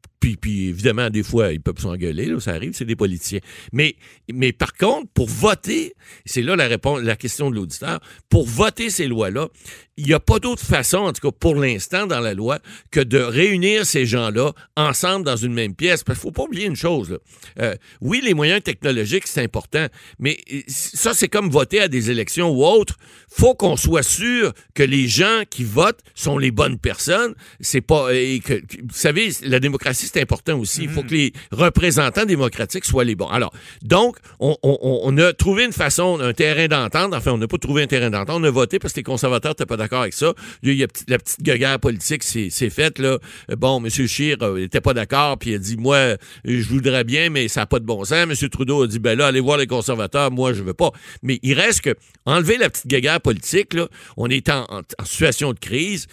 puis, 0.41 0.69
évidemment, 0.69 1.11
des 1.11 1.23
fois, 1.23 1.53
ils 1.53 1.61
peuvent 1.61 1.79
s'engueuler, 1.79 2.35
ça 2.41 2.53
arrive, 2.53 2.73
c'est 2.75 2.85
des 2.85 2.97
politiciens. 2.97 3.41
Mais, 3.73 3.97
mais 4.33 4.53
par 4.53 4.73
contre, 4.73 5.09
pour 5.13 5.29
voter, 5.29 5.95
c'est 6.25 6.43
là 6.43 6.57
la 6.57 6.67
réponse, 6.67 7.01
la 7.03 7.17
question 7.17 7.51
de 7.51 7.57
l'auditeur, 7.57 8.01
pour 8.29 8.47
voter 8.47 8.91
ces 8.91 9.07
lois-là, 9.07 9.49
il 9.97 10.07
n'y 10.07 10.13
a 10.13 10.21
pas 10.21 10.39
d'autre 10.39 10.63
façon, 10.63 10.99
en 10.99 11.13
tout 11.13 11.31
cas 11.31 11.37
pour 11.39 11.55
l'instant 11.55 12.07
dans 12.07 12.21
la 12.21 12.35
loi, 12.35 12.59
que 12.91 13.01
de 13.01 13.19
réunir 13.19 13.87
ces 13.87 14.07
gens-là 14.07 14.53
ensemble 14.77 15.25
dans 15.25 15.37
une 15.37 15.53
même 15.53 15.75
pièce. 15.75 16.03
Parce 16.03 16.19
qu'il 16.19 16.29
ne 16.29 16.33
faut 16.33 16.43
pas 16.43 16.49
oublier 16.49 16.67
une 16.67 16.77
chose. 16.77 17.19
Euh, 17.61 17.77
oui, 18.01 18.21
les 18.25 18.35
moyens 18.35 18.63
technologiques, 18.63 19.27
c'est 19.27 19.43
important, 19.43 19.87
mais 20.19 20.39
euh, 20.53 20.61
ça, 20.67 21.15
c'est 21.15 21.29
comme 21.29 21.49
voter 21.51 21.81
à 21.81 21.89
des 21.89 22.11
élections 22.11 22.51
ou 22.51 22.65
autres. 22.65 22.97
faut 23.29 23.55
qu'on 23.55 23.77
soit 23.77 24.03
sûr 24.03 24.53
que 24.75 24.83
les 24.83 25.07
gens 25.07 25.43
qui 25.49 25.65
votent 25.65 26.01
sont 26.15 26.39
les 26.39 26.51
bonnes 26.51 26.79
personnes. 26.79 27.35
C'est 27.61 27.81
pas. 27.81 28.11
Vous 28.13 28.89
savez, 28.93 29.31
la 29.43 29.61
démocratie, 29.61 30.07
c'est 30.15 30.23
important 30.23 30.59
aussi. 30.59 30.85
Il 30.85 30.89
faut 30.89 31.03
que 31.03 31.13
les 31.13 31.33
représentants 31.51 32.25
démocratiques 32.25 32.85
soient 32.85 33.05
les 33.05 33.15
bons. 33.15 33.29
Alors, 33.29 33.53
donc, 33.83 34.17
on, 34.41 34.57
on- 34.63 34.79
on 35.05 35.19
a 35.19 35.33
trouvé 35.33 35.65
une 35.65 35.73
façon, 35.73 36.19
un 36.21 36.33
terrain 36.33 36.69
d'entente. 36.69 37.13
Enfin, 37.15 37.33
on 37.33 37.39
n'a 37.39 37.47
pas 37.49 37.59
trouvé 37.59 37.83
un 37.83 37.87
terrain 37.87 38.11
d'entente. 38.11 38.37
On 38.41 38.45
a 38.45 38.51
voté 38.51 38.79
parce 38.79 38.93
que 38.95 39.01
les 39.01 39.05
conservateurs 39.05 39.51
n'étaient 39.53 39.67
pas 39.67 39.77
d'accord 39.77 40.03
avec 40.03 40.15
ça. 40.15 40.33
Il 40.63 40.73
y 40.75 40.85
a 40.85 40.87
la 41.09 41.19
petite 41.19 41.43
guerre 41.43 41.79
politique, 41.81 42.23
c'est 42.23 42.71
faite, 42.71 42.99
là. 42.99 43.19
Euh, 43.51 43.57
Bon, 43.57 43.83
M. 43.83 43.89
Scheer 43.91 44.37
n'était 44.55 44.81
pas 44.81 44.95
d'accord, 44.95 45.39
puis 45.39 45.51
il 45.51 45.55
a 45.55 45.59
dit, 45.59 45.77
moi, 45.77 45.97
euh, 45.97 46.17
je 46.45 46.69
voudrais 46.69 47.05
bien, 47.05 47.31
mais 47.31 47.49
ça 47.49 47.61
n'a 47.61 47.67
pas 47.67 47.79
de 47.79 47.85
bon 47.85 48.05
sens. 48.05 48.13
M. 48.13 48.49
Trudeau 48.51 48.83
a 48.83 48.87
dit, 48.87 48.99
ben 48.99 49.17
là, 49.19 49.27
allez 49.29 49.41
voir 49.41 49.57
les 49.59 49.67
conservateurs, 49.67 50.31
moi, 50.31 50.53
je 50.53 50.63
veux 50.63 50.75
pas. 50.75 50.91
Mais 51.23 51.39
il 51.43 51.55
reste 51.59 51.81
que, 51.83 51.95
enlever 52.27 52.57
la 52.59 52.69
petite 52.71 52.87
guerre 52.87 53.21
politique, 53.21 53.75
là, 53.75 53.89
on 54.17 54.29
est 54.29 54.49
en, 54.49 54.65
en- 54.71 54.81
en 54.81 55.05
situation 55.05 55.53
de 55.53 55.59
crise. 55.59 56.07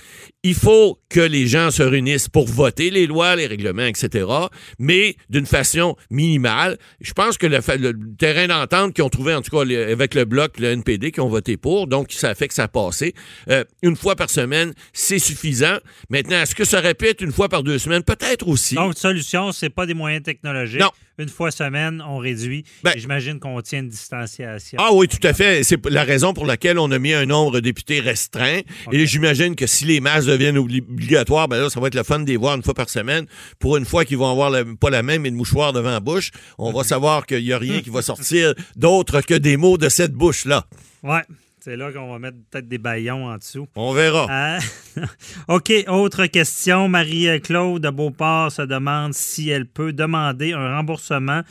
Il 0.44 0.56
faut 0.56 0.98
que 1.10 1.20
les 1.20 1.46
gens 1.48 1.70
se 1.72 1.84
réunissent 1.84 2.30
pour 2.30 2.48
voter 2.48 2.90
les 2.90 3.06
lois, 3.06 3.36
les 3.36 3.46
règlements, 3.48 3.81
etc., 3.86 4.26
mais 4.80 5.16
d'une 5.30 5.46
façon 5.46 5.96
minimale. 6.10 6.78
Je 7.00 7.14
pense 7.14 7.38
que 7.38 7.48
le, 7.48 7.60
terrain 8.18 8.48
d'entente 8.48 8.94
qu'ils 8.94 9.04
ont 9.04 9.10
trouvé, 9.10 9.34
en 9.34 9.42
tout 9.42 9.56
cas, 9.56 9.64
le- 9.64 9.92
avec 9.92 10.14
le 10.16 10.26
Bloc 10.26 10.60
le 10.60 10.68
NPD, 10.68 11.12
qui 11.12 11.20
ont 11.22 11.30
voté 11.30 11.58
pour, 11.58 11.88
donc 11.88 12.12
ça 12.12 12.36
fait 12.36 12.48
que 12.48 12.54
ça 12.54 12.64
a 12.64 12.68
passé. 12.68 13.14
Euh, 13.50 13.64
une 13.82 13.96
fois 13.96 14.16
par 14.16 14.30
semaine, 14.30 14.74
c'est 14.94 15.20
suffisant. 15.20 15.78
Maintenant, 16.10 16.42
est-ce 16.42 16.56
que 16.56 16.64
ça 16.66 16.80
être 17.08 17.22
une 17.22 17.32
fois 17.32 17.50
par 17.50 17.64
deux 17.64 17.80
semaines? 17.80 18.04
Peut-être 18.04 18.48
aussi. 18.48 18.76
Donc, 18.76 18.98
solution, 18.98 19.52
c'est 19.52 19.70
pas 19.70 19.86
des 19.86 19.94
moyens 19.94 20.24
technologiques. 20.24 20.80
Non. 20.82 20.92
Une 21.18 21.30
fois 21.30 21.52
semaine, 21.52 22.02
on 22.08 22.18
réduit. 22.18 22.64
Ben- 22.84 22.94
J'imagine 22.96 23.40
qu'on 23.40 23.60
tient 23.62 23.80
une 23.80 23.90
distanciation. 23.90 24.78
Ah 24.82 24.90
oui, 24.94 25.08
tout 25.08 25.26
à 25.28 25.34
fait. 25.34 25.64
C'est 25.64 25.86
la 25.88 26.04
raison 26.04 26.34
pour 26.34 26.46
laquelle 26.46 26.80
on 26.80 26.90
a 26.92 26.98
mis 27.00 27.14
un 27.14 27.26
nombre 27.26 27.52
de 27.52 27.60
députés 27.60 28.00
restreint. 28.00 28.62
Et 28.92 29.06
j'imagine 29.06 29.56
que 29.56 29.68
si 29.68 29.86
les 29.86 30.00
masses 30.00 30.26
deviennent 30.26 30.58
obli- 30.58 30.82
obligatoires, 30.82 31.48
ben 31.48 31.60
là, 31.62 31.70
ça 31.70 31.80
va 31.80 31.88
être 31.88 31.96
le 31.96 32.04
fun 32.04 32.20
de 32.20 32.28
les 32.28 32.38
voir 32.38 32.56
une 32.56 32.64
fois 32.64 32.74
par 32.74 32.90
semaine. 32.90 33.26
Pour 33.60 33.78
une 33.78 33.86
fois 33.86 34.06
qu'ils 34.06 34.18
vont 34.18 34.32
avoir 34.32 34.50
la- 34.50 34.64
pas 34.80 34.90
la 34.90 35.04
même, 35.04 35.22
mais 35.24 35.30
le 35.30 35.36
mouchoir 35.36 35.74
devant 35.74 35.92
la 35.92 36.00
bouche, 36.00 36.32
on 36.58 36.72
va 36.72 36.84
savoir 36.84 37.26
qu'il 37.26 37.44
n'y 37.44 37.54
a 37.54 37.58
rien 37.60 37.82
qui 37.82 37.90
va 37.90 38.02
sortir 38.02 38.54
d'autre 38.76 39.22
que 39.22 39.34
des 39.36 39.58
mots 39.58 39.78
de 39.78 39.90
cette 39.90 40.14
bouche-là. 40.14 40.66
Ouais. 41.04 41.22
C'est 41.64 41.78
là 41.78 41.92
qu'on 41.92 42.12
va 42.12 42.18
mettre 42.18 42.38
peut-être 42.50 42.68
des 42.68 42.80
baillons 42.80 43.28
en 43.28 43.38
dessous. 43.38 43.68
On 43.76 43.94
verra. 43.94 44.26
Hein? 44.32 44.58
OK, 45.48 45.72
autre 45.90 46.26
question. 46.26 46.90
Marie-Claude 46.90 47.84
de 47.84 47.90
Beauport 47.92 48.52
se 48.52 48.64
demande 48.64 49.14
si 49.14 49.50
elle 49.50 49.68
peut 49.68 49.94
demander 49.94 50.54
un 50.54 50.76
remboursement 50.76 51.42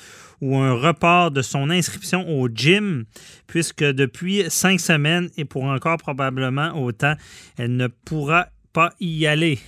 ou 0.41 0.57
un 0.57 0.73
report 0.73 1.31
de 1.31 1.43
son 1.43 1.71
inscription 1.71 2.29
au 2.29 2.49
gym, 2.49 3.05
puisque 3.47 3.85
depuis 3.85 4.47
cinq 4.49 4.81
semaines 4.81 5.31
et 5.37 5.45
pour 5.45 5.63
encore 5.63 5.99
probablement 5.99 6.73
autant, 6.73 7.15
elle 7.57 7.77
ne 7.77 7.87
pourra 7.87 8.49
pas 8.73 8.93
y 8.99 9.29
aller. 9.29 9.61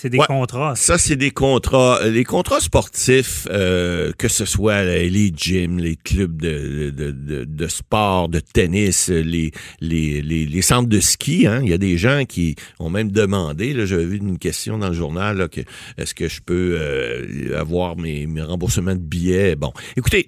C'est 0.00 0.08
des 0.08 0.16
Ouais. 0.16 0.24
contrats. 0.26 0.76
Ça, 0.76 0.96
c'est 0.96 1.16
des 1.16 1.30
contrats. 1.30 2.00
Les 2.08 2.24
contrats 2.24 2.60
sportifs, 2.60 3.46
euh, 3.50 4.12
que 4.16 4.28
ce 4.28 4.46
soit 4.46 4.82
les 4.82 5.30
gyms, 5.36 5.78
les 5.78 5.96
clubs 5.96 6.40
de, 6.40 6.88
de, 6.88 7.10
de, 7.10 7.44
de 7.44 7.66
sport, 7.68 8.30
de 8.30 8.40
tennis, 8.40 9.10
les, 9.10 9.50
les, 9.82 10.22
les, 10.22 10.46
les 10.46 10.62
centres 10.62 10.88
de 10.88 11.00
ski, 11.00 11.46
hein. 11.46 11.60
il 11.62 11.68
y 11.68 11.74
a 11.74 11.78
des 11.78 11.98
gens 11.98 12.24
qui 12.26 12.54
ont 12.78 12.88
même 12.88 13.12
demandé, 13.12 13.74
là, 13.74 13.84
j'avais 13.84 14.06
vu 14.06 14.16
une 14.16 14.38
question 14.38 14.78
dans 14.78 14.88
le 14.88 14.94
journal, 14.94 15.36
là, 15.36 15.48
que 15.48 15.60
est-ce 15.98 16.14
que 16.14 16.28
je 16.28 16.40
peux 16.40 16.78
euh, 16.80 17.58
avoir 17.60 17.98
mes, 17.98 18.26
mes 18.26 18.40
remboursements 18.40 18.94
de 18.94 19.00
billets? 19.00 19.54
Bon, 19.54 19.74
écoutez, 19.98 20.26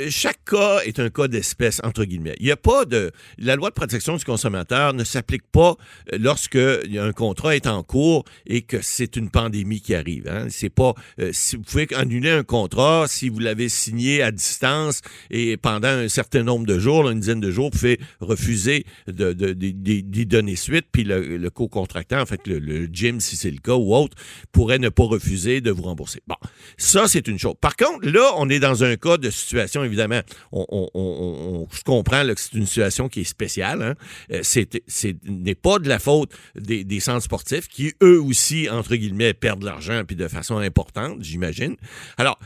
euh, 0.00 0.06
chaque 0.10 0.44
cas 0.44 0.80
est 0.84 1.00
un 1.00 1.08
cas 1.08 1.28
d'espèce, 1.28 1.80
entre 1.82 2.04
guillemets. 2.04 2.36
Il 2.40 2.44
n'y 2.44 2.52
a 2.52 2.58
pas 2.58 2.84
de... 2.84 3.10
La 3.38 3.56
loi 3.56 3.70
de 3.70 3.74
protection 3.74 4.16
du 4.16 4.24
consommateur 4.26 4.92
ne 4.92 5.02
s'applique 5.04 5.50
pas 5.50 5.76
euh, 6.12 6.18
lorsque 6.20 6.56
un 6.56 7.12
contrat 7.12 7.56
est 7.56 7.66
en 7.66 7.82
cours 7.82 8.24
et 8.46 8.60
que 8.60 8.82
c'est 8.82 9.13
une 9.16 9.30
pandémie 9.30 9.80
qui 9.80 9.94
arrive. 9.94 10.28
Hein. 10.28 10.46
C'est 10.48 10.70
pas 10.70 10.94
euh, 11.20 11.30
si 11.32 11.56
vous 11.56 11.62
pouvez 11.62 11.86
annuler 11.94 12.30
un 12.30 12.44
contrat 12.44 13.06
si 13.08 13.28
vous 13.28 13.38
l'avez 13.38 13.68
signé 13.68 14.22
à 14.22 14.30
distance 14.30 15.00
et 15.30 15.56
pendant 15.56 15.88
un 15.88 16.08
certain 16.08 16.42
nombre 16.42 16.66
de 16.66 16.78
jours, 16.78 17.08
une 17.08 17.20
dizaine 17.20 17.40
de 17.40 17.50
jours, 17.50 17.70
vous 17.72 17.78
pouvez 17.78 18.00
refuser 18.20 18.84
de, 19.06 19.32
d'y 19.32 20.26
donner 20.26 20.56
suite, 20.56 20.86
puis 20.90 21.04
le, 21.04 21.48
co-contractant, 21.50 22.20
en 22.20 22.26
fait, 22.26 22.46
le, 22.46 22.86
gym, 22.86 23.20
si 23.20 23.36
c'est 23.36 23.50
le 23.50 23.58
cas 23.58 23.74
ou 23.74 23.94
autre, 23.94 24.16
pourrait 24.52 24.78
ne 24.78 24.88
pas 24.88 25.04
refuser 25.04 25.60
de 25.60 25.70
vous 25.70 25.82
rembourser. 25.82 26.20
Bon, 26.26 26.36
ça, 26.76 27.06
c'est 27.08 27.28
une 27.28 27.38
chose. 27.38 27.54
Par 27.60 27.76
contre, 27.76 28.08
là, 28.08 28.32
on 28.36 28.48
est 28.48 28.60
dans 28.60 28.84
un 28.84 28.96
cas 28.96 29.16
de 29.16 29.30
situation, 29.30 29.84
évidemment, 29.84 30.20
on, 30.52 30.66
on, 30.94 31.66
je 31.72 31.82
comprends 31.82 32.22
que 32.26 32.40
c'est 32.40 32.54
une 32.54 32.66
situation 32.66 33.08
qui 33.08 33.20
est 33.20 33.24
spéciale. 33.24 33.82
Hein. 33.82 33.94
Euh, 34.32 34.40
c'est 34.42 35.16
n'est 35.24 35.54
pas 35.54 35.78
de 35.78 35.88
la 35.88 35.98
faute 35.98 36.30
des, 36.54 36.84
des 36.84 37.00
centres 37.00 37.24
sportifs 37.24 37.68
qui, 37.68 37.92
eux 38.02 38.20
aussi, 38.20 38.68
entre 38.70 38.96
guillemets, 38.96 39.03
perdent 39.40 39.60
de 39.60 39.66
l'argent, 39.66 40.02
puis 40.06 40.16
de 40.16 40.28
façon 40.28 40.58
importante, 40.58 41.18
j'imagine. 41.22 41.76
Alors, 42.18 42.38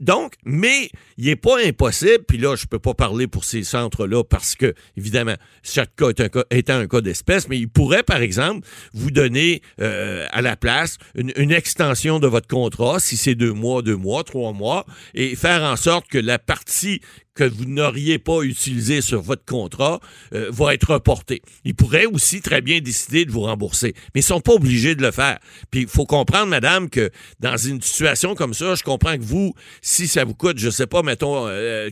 donc, 0.00 0.34
mais 0.44 0.90
il 1.16 1.26
n'est 1.26 1.36
pas 1.36 1.58
impossible, 1.64 2.24
puis 2.26 2.38
là, 2.38 2.56
je 2.56 2.66
peux 2.66 2.78
pas 2.78 2.94
parler 2.94 3.26
pour 3.26 3.44
ces 3.44 3.62
centres-là 3.62 4.24
parce 4.24 4.54
que, 4.54 4.74
évidemment, 4.96 5.36
chaque 5.62 5.94
cas 5.96 6.10
étant 6.50 6.74
un 6.74 6.86
cas 6.86 7.00
d'espèce, 7.00 7.48
mais 7.48 7.58
il 7.58 7.68
pourrait, 7.68 8.02
par 8.02 8.20
exemple, 8.20 8.66
vous 8.92 9.10
donner 9.10 9.62
euh, 9.80 10.26
à 10.30 10.42
la 10.42 10.56
place 10.56 10.98
une 11.14 11.52
extension 11.52 12.20
de 12.20 12.26
votre 12.26 12.48
contrat, 12.48 13.00
si 13.00 13.16
c'est 13.16 13.34
deux 13.34 13.52
mois, 13.52 13.82
deux 13.82 13.96
mois, 13.96 14.24
trois 14.24 14.52
mois, 14.52 14.86
et 15.14 15.36
faire 15.36 15.62
en 15.62 15.76
sorte 15.76 16.08
que 16.08 16.18
la 16.18 16.38
partie 16.38 17.00
que 17.38 17.44
vous 17.44 17.66
n'auriez 17.66 18.18
pas 18.18 18.42
utilisé 18.42 19.00
sur 19.00 19.22
votre 19.22 19.44
contrat 19.44 20.00
euh, 20.34 20.48
va 20.50 20.74
être 20.74 20.92
reporté. 20.92 21.40
Ils 21.64 21.74
pourraient 21.74 22.06
aussi 22.06 22.40
très 22.40 22.60
bien 22.62 22.80
décider 22.80 23.24
de 23.24 23.30
vous 23.30 23.42
rembourser, 23.42 23.94
mais 24.12 24.22
ils 24.22 24.24
sont 24.24 24.40
pas 24.40 24.54
obligés 24.54 24.96
de 24.96 25.02
le 25.02 25.12
faire. 25.12 25.38
Puis 25.70 25.82
il 25.82 25.86
faut 25.86 26.04
comprendre, 26.04 26.48
madame, 26.48 26.90
que 26.90 27.10
dans 27.38 27.56
une 27.56 27.80
situation 27.80 28.34
comme 28.34 28.54
ça, 28.54 28.74
je 28.74 28.82
comprends 28.82 29.16
que 29.16 29.22
vous, 29.22 29.54
si 29.82 30.08
ça 30.08 30.24
vous 30.24 30.34
coûte, 30.34 30.58
je 30.58 30.68
sais 30.68 30.88
pas, 30.88 31.02
mettons 31.02 31.44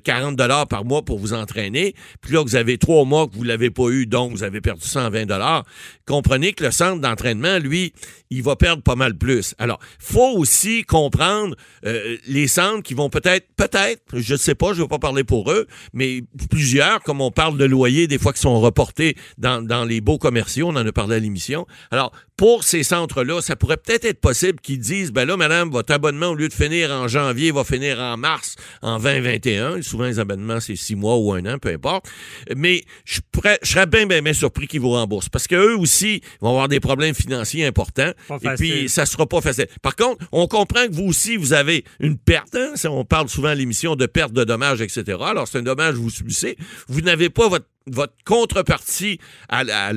40 0.02 0.32
euh, 0.32 0.36
dollars 0.36 0.66
par 0.66 0.84
mois 0.84 1.04
pour 1.04 1.20
vous 1.20 1.32
entraîner, 1.32 1.94
puis 2.20 2.34
là 2.34 2.42
vous 2.42 2.56
avez 2.56 2.76
trois 2.76 3.04
mois 3.04 3.28
que 3.28 3.36
vous 3.36 3.44
l'avez 3.44 3.70
pas 3.70 3.88
eu, 3.90 4.06
donc 4.06 4.32
vous 4.32 4.42
avez 4.42 4.60
perdu 4.60 4.84
120 4.84 5.26
dollars. 5.26 5.64
Comprenez 6.06 6.54
que 6.54 6.64
le 6.64 6.72
centre 6.72 7.00
d'entraînement, 7.00 7.58
lui, 7.58 7.92
il 8.30 8.42
va 8.42 8.56
perdre 8.56 8.82
pas 8.82 8.96
mal 8.96 9.16
plus. 9.16 9.54
Alors, 9.58 9.78
faut 10.00 10.36
aussi 10.36 10.82
comprendre 10.84 11.54
euh, 11.84 12.16
les 12.26 12.48
centres 12.48 12.82
qui 12.82 12.94
vont 12.94 13.10
peut-être, 13.10 13.46
peut-être, 13.56 14.02
je 14.12 14.34
sais 14.34 14.54
pas, 14.54 14.72
je 14.72 14.82
vais 14.82 14.88
pas 14.88 14.98
parler 14.98 15.24
pour 15.24 15.35
eux, 15.48 15.66
mais 15.92 16.22
plusieurs, 16.50 17.02
comme 17.02 17.20
on 17.20 17.30
parle 17.30 17.58
de 17.58 17.64
loyers, 17.64 18.06
des 18.06 18.18
fois 18.18 18.32
qui 18.32 18.40
sont 18.40 18.60
reportés 18.60 19.16
dans, 19.38 19.62
dans 19.62 19.84
les 19.84 20.00
beaux 20.00 20.18
commerciaux, 20.18 20.68
on 20.68 20.76
en 20.76 20.86
a 20.86 20.92
parlé 20.92 21.16
à 21.16 21.18
l'émission. 21.18 21.66
Alors, 21.90 22.12
pour 22.36 22.64
ces 22.64 22.82
centres-là, 22.82 23.40
ça 23.40 23.56
pourrait 23.56 23.78
peut-être 23.78 24.04
être 24.04 24.20
possible 24.20 24.60
qu'ils 24.60 24.78
disent, 24.78 25.10
ben 25.10 25.24
là, 25.24 25.38
madame, 25.38 25.70
votre 25.70 25.92
abonnement, 25.94 26.28
au 26.28 26.34
lieu 26.34 26.48
de 26.48 26.52
finir 26.52 26.90
en 26.90 27.08
janvier, 27.08 27.50
va 27.50 27.64
finir 27.64 27.98
en 27.98 28.18
mars, 28.18 28.56
en 28.82 28.98
2021. 28.98 29.80
Souvent, 29.80 30.04
les 30.04 30.18
abonnements, 30.18 30.60
c'est 30.60 30.76
six 30.76 30.96
mois 30.96 31.16
ou 31.16 31.32
un 31.32 31.46
an, 31.46 31.58
peu 31.58 31.70
importe. 31.70 32.06
Mais 32.54 32.84
je, 33.06 33.20
pourrais, 33.32 33.58
je 33.62 33.70
serais 33.70 33.86
bien, 33.86 34.06
bien, 34.06 34.20
bien 34.20 34.34
surpris 34.34 34.66
qu'ils 34.66 34.80
vous 34.80 34.90
remboursent. 34.90 35.30
Parce 35.30 35.46
qu'eux 35.46 35.76
aussi 35.76 36.20
vont 36.42 36.50
avoir 36.50 36.68
des 36.68 36.78
problèmes 36.78 37.14
financiers 37.14 37.64
importants. 37.64 38.12
et 38.42 38.48
puis, 38.56 38.88
ça 38.90 39.06
sera 39.06 39.26
pas 39.26 39.40
facile. 39.40 39.66
Par 39.80 39.96
contre, 39.96 40.26
on 40.30 40.46
comprend 40.46 40.86
que 40.86 40.92
vous 40.92 41.04
aussi, 41.04 41.36
vous 41.36 41.54
avez 41.54 41.84
une 42.00 42.18
perte. 42.18 42.54
Hein? 42.54 42.74
On 42.84 43.06
parle 43.06 43.30
souvent 43.30 43.48
à 43.48 43.54
l'émission 43.54 43.96
de 43.96 44.04
perte 44.04 44.32
de 44.32 44.44
dommages, 44.44 44.82
etc. 44.82 45.18
Alors, 45.26 45.48
c'est 45.48 45.58
un 45.58 45.62
dommage 45.62 45.94
que 45.94 46.00
vous 46.00 46.10
subissez. 46.10 46.56
Vous 46.88 47.00
n'avez 47.00 47.30
pas 47.30 47.48
votre 47.48 47.66
votre 47.90 48.14
contrepartie 48.24 49.18
à, 49.48 49.92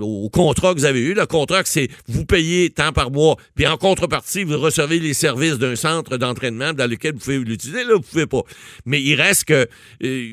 au 0.00 0.28
contrat 0.30 0.74
que 0.74 0.78
vous 0.78 0.84
avez 0.84 1.00
eu. 1.00 1.14
Le 1.14 1.26
contrat, 1.26 1.62
c'est 1.64 1.88
vous 2.06 2.24
payez 2.24 2.70
tant 2.70 2.92
par 2.92 3.10
mois, 3.10 3.36
puis 3.54 3.66
en 3.66 3.76
contrepartie, 3.76 4.44
vous 4.44 4.58
recevez 4.58 4.98
les 4.98 5.14
services 5.14 5.58
d'un 5.58 5.76
centre 5.76 6.16
d'entraînement 6.16 6.72
dans 6.72 6.88
lequel 6.88 7.14
vous 7.14 7.20
pouvez 7.20 7.38
l'utiliser. 7.38 7.84
Là, 7.84 7.94
vous 7.94 8.02
pouvez 8.02 8.26
pas. 8.26 8.42
Mais 8.84 9.02
il 9.02 9.14
reste 9.14 9.44
que, 9.44 9.66
euh, 10.02 10.32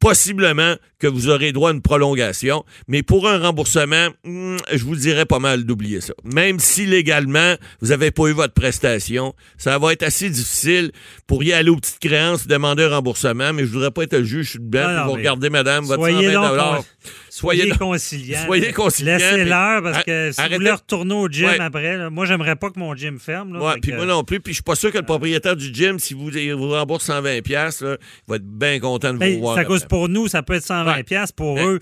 possiblement, 0.00 0.76
que 0.98 1.06
vous 1.06 1.28
aurez 1.28 1.52
droit 1.52 1.70
à 1.70 1.72
une 1.72 1.82
prolongation. 1.82 2.64
Mais 2.88 3.02
pour 3.02 3.28
un 3.28 3.38
remboursement, 3.38 4.08
hmm, 4.24 4.56
je 4.72 4.84
vous 4.84 4.96
dirais 4.96 5.26
pas 5.26 5.38
mal 5.38 5.64
d'oublier 5.64 6.00
ça. 6.00 6.14
Même 6.24 6.58
si 6.58 6.86
légalement, 6.86 7.54
vous 7.80 7.88
n'avez 7.88 8.10
pas 8.10 8.26
eu 8.28 8.32
votre 8.32 8.54
prestation, 8.54 9.34
ça 9.58 9.78
va 9.78 9.92
être 9.92 10.02
assez 10.02 10.30
difficile 10.30 10.92
pour 11.26 11.42
y 11.42 11.52
aller 11.52 11.70
aux 11.70 11.76
petites 11.76 11.98
créances, 11.98 12.46
demander 12.46 12.84
un 12.84 12.90
remboursement, 12.90 13.52
mais 13.52 13.62
je 13.64 13.72
voudrais 13.72 13.90
pas 13.90 14.04
être 14.04 14.16
le 14.16 14.24
juge, 14.24 14.46
je 14.46 14.50
suis 14.50 14.58
blanc, 14.58 15.06
vous 15.06 15.12
regardez, 15.12 15.50
madame, 15.50 15.84
votre 15.84 16.02
Longport. 16.32 16.56
No, 16.56 16.74
no. 16.76 17.21
Soyez, 17.32 17.70
conciliants. 17.70 18.44
Soyez 18.44 18.72
conciliants. 18.74 19.16
Laissez-leur 19.16 19.82
parce 19.82 20.04
que 20.04 20.32
si 20.32 20.42
vous 20.42 20.54
voulez 20.54 20.70
retourner 20.70 21.14
au 21.14 21.28
gym 21.28 21.48
après, 21.60 22.10
moi, 22.10 22.26
j'aimerais 22.26 22.56
pas 22.56 22.68
que 22.68 22.78
mon 22.78 22.94
gym 22.94 23.18
ferme. 23.18 23.54
Là, 23.54 23.76
puis 23.80 23.92
moi 23.94 24.04
non 24.04 24.22
plus. 24.22 24.40
Puis 24.40 24.52
je 24.52 24.56
suis 24.56 24.62
pas 24.62 24.74
sûr 24.74 24.92
que 24.92 24.98
le 24.98 25.06
propriétaire 25.06 25.56
du 25.56 25.72
gym, 25.72 25.98
si 25.98 26.12
vous, 26.12 26.28
vous 26.28 26.68
rembourse 26.68 27.08
120$, 27.08 27.50
là, 27.54 27.70
il 27.82 28.30
va 28.30 28.36
être 28.36 28.44
bien 28.44 28.78
content 28.80 29.14
de 29.14 29.24
vous 29.24 29.40
voir. 29.40 29.54
Ça 29.56 29.64
cause 29.64 29.86
pour 29.86 30.10
nous, 30.10 30.28
ça 30.28 30.42
peut 30.42 30.52
être 30.52 30.66
120$. 30.66 31.32
Pour 31.34 31.58
eux, 31.58 31.78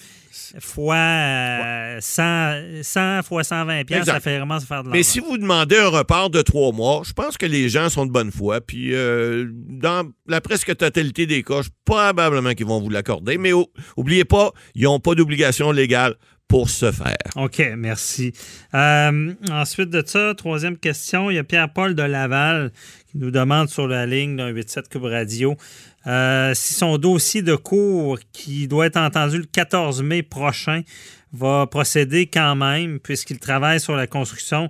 fois 0.61 2.01
100, 2.01 2.83
100 2.83 3.23
fois 3.25 3.43
120 3.43 3.85
pièces, 3.85 4.05
ça 4.05 4.21
fait 4.21 4.37
vraiment 4.37 4.61
se 4.61 4.67
faire 4.67 4.85
de 4.85 4.89
l'argent. 4.89 4.97
Mais 4.97 5.03
si 5.03 5.19
vous 5.19 5.37
demandez 5.37 5.79
un 5.79 5.89
report 5.89 6.31
de 6.31 6.43
trois 6.43 6.71
mois, 6.71 7.03
je 7.05 7.13
pense 7.13 7.37
que 7.37 7.47
les 7.47 7.69
gens 7.69 7.89
sont 7.89 8.07
de 8.07 8.13
bonne 8.13 8.31
foi. 8.31 8.61
Puis 8.61 8.95
euh, 8.95 9.47
dans 9.51 10.09
la 10.29 10.41
presque 10.41 10.77
totalité 10.77 11.27
des 11.27 11.43
cas, 11.43 11.63
probablement 11.85 12.55
qu'ils 12.55 12.67
vont 12.67 12.81
vous 12.81 12.91
l'accorder. 12.91 13.37
Mais 13.37 13.51
oubliez 13.97 14.25
pas, 14.25 14.53
ils 14.77 14.85
n'ont 14.85 15.01
pas 15.01 15.17
d'obligation 15.17 15.40
légale 15.73 16.15
pour 16.49 16.69
ce 16.69 16.91
faire. 16.91 17.17
OK, 17.37 17.63
merci. 17.77 18.33
Euh, 18.75 19.33
ensuite 19.51 19.91
de 19.91 20.03
ça, 20.05 20.35
troisième 20.37 20.77
question, 20.77 21.31
il 21.31 21.37
y 21.37 21.39
a 21.39 21.45
Pierre-Paul 21.45 21.95
de 21.95 22.03
Laval 22.03 22.73
qui 23.07 23.19
nous 23.19 23.31
demande 23.31 23.69
sur 23.69 23.87
la 23.87 24.05
ligne 24.05 24.37
d'un 24.37 24.53
87 24.53 24.89
Cube 24.89 25.05
Radio 25.05 25.57
euh, 26.07 26.55
si 26.55 26.75
son 26.75 26.99
dossier 26.99 27.43
de 27.43 27.55
cours, 27.55 28.19
qui 28.33 28.69
doit 28.69 28.87
être 28.87 28.97
entendu 28.97 29.39
le 29.39 29.45
14 29.45 30.03
mai 30.03 30.23
prochain, 30.23 30.83
va 31.33 31.67
procéder 31.67 32.27
quand 32.27 32.57
même, 32.57 32.99
puisqu'il 32.99 33.39
travaille 33.39 33.81
sur 33.81 33.95
la 33.95 34.07
construction 34.07 34.69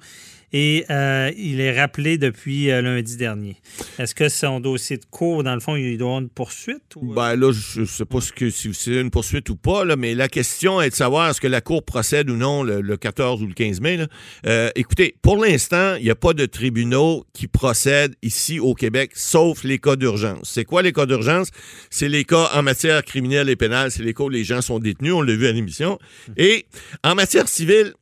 et 0.53 0.84
euh, 0.90 1.30
il 1.36 1.61
est 1.61 1.78
rappelé 1.78 2.18
depuis 2.18 2.70
euh, 2.70 2.82
lundi 2.82 3.16
dernier. 3.16 3.57
Est-ce 3.98 4.14
que 4.14 4.28
son 4.28 4.61
dossier 4.61 4.96
de 4.96 5.05
cours, 5.05 5.44
dans 5.44 5.55
le 5.55 5.61
fond, 5.61 5.76
il 5.76 5.96
doit 5.96 6.09
avoir 6.09 6.22
une 6.22 6.28
poursuite? 6.28 6.96
Ou... 6.96 7.14
Ben 7.14 7.36
là, 7.36 7.53
je 7.53 7.82
ne 7.82 7.86
sais 7.86 8.05
pas 8.05 8.20
ce 8.20 8.32
que, 8.32 8.51
si 8.51 8.74
c'est 8.74 9.01
une 9.01 9.11
poursuite 9.11 9.48
ou 9.51 9.57
pas, 9.57 9.84
là, 9.84 9.96
mais 9.96 10.14
la 10.14 10.28
question 10.28 10.80
est 10.80 10.90
de 10.90 10.94
savoir 10.94 11.30
est-ce 11.30 11.40
que 11.40 11.46
la 11.46 11.61
Cour 11.61 11.84
procède 11.84 12.30
ou 12.30 12.36
non 12.36 12.62
le, 12.62 12.96
14 12.96 13.42
ou 13.42 13.46
le 13.46 13.55
15 13.55 13.80
mai. 13.80 14.07
Euh, 14.46 14.70
écoutez, 14.74 15.14
pour 15.22 15.36
l'instant, 15.36 15.94
il 15.96 16.05
n'y 16.05 16.11
a 16.11 16.14
pas 16.14 16.32
de 16.32 16.46
tribunaux 16.46 17.24
qui 17.32 17.46
procèdent 17.46 18.14
ici 18.22 18.59
au 18.59 18.74
Québec, 18.74 19.12
sauf 19.14 19.62
les 19.64 19.78
cas 19.78 19.96
d'urgence. 19.96 20.51
C'est 20.53 20.64
quoi 20.64 20.82
les 20.82 20.92
cas 20.92 21.07
d'urgence? 21.07 21.48
C'est 21.90 22.09
les 22.09 22.24
cas 22.24 22.51
en 22.55 22.62
matière 22.62 23.05
criminelle 23.05 23.48
et 23.48 23.57
pénale, 23.57 23.90
c'est 23.90 24.03
les 24.03 24.14
cas 24.14 24.24
où 24.24 24.28
les 24.28 24.44
gens 24.44 24.62
sont 24.62 24.78
détenus, 24.78 25.12
on 25.12 25.22
l'a 25.22 25.34
vu 25.34 25.46
à 25.46 25.53
l'émission. 25.53 25.98
Et 26.36 26.66
en 27.05 27.14
matière 27.14 27.48
civile, 27.48 27.94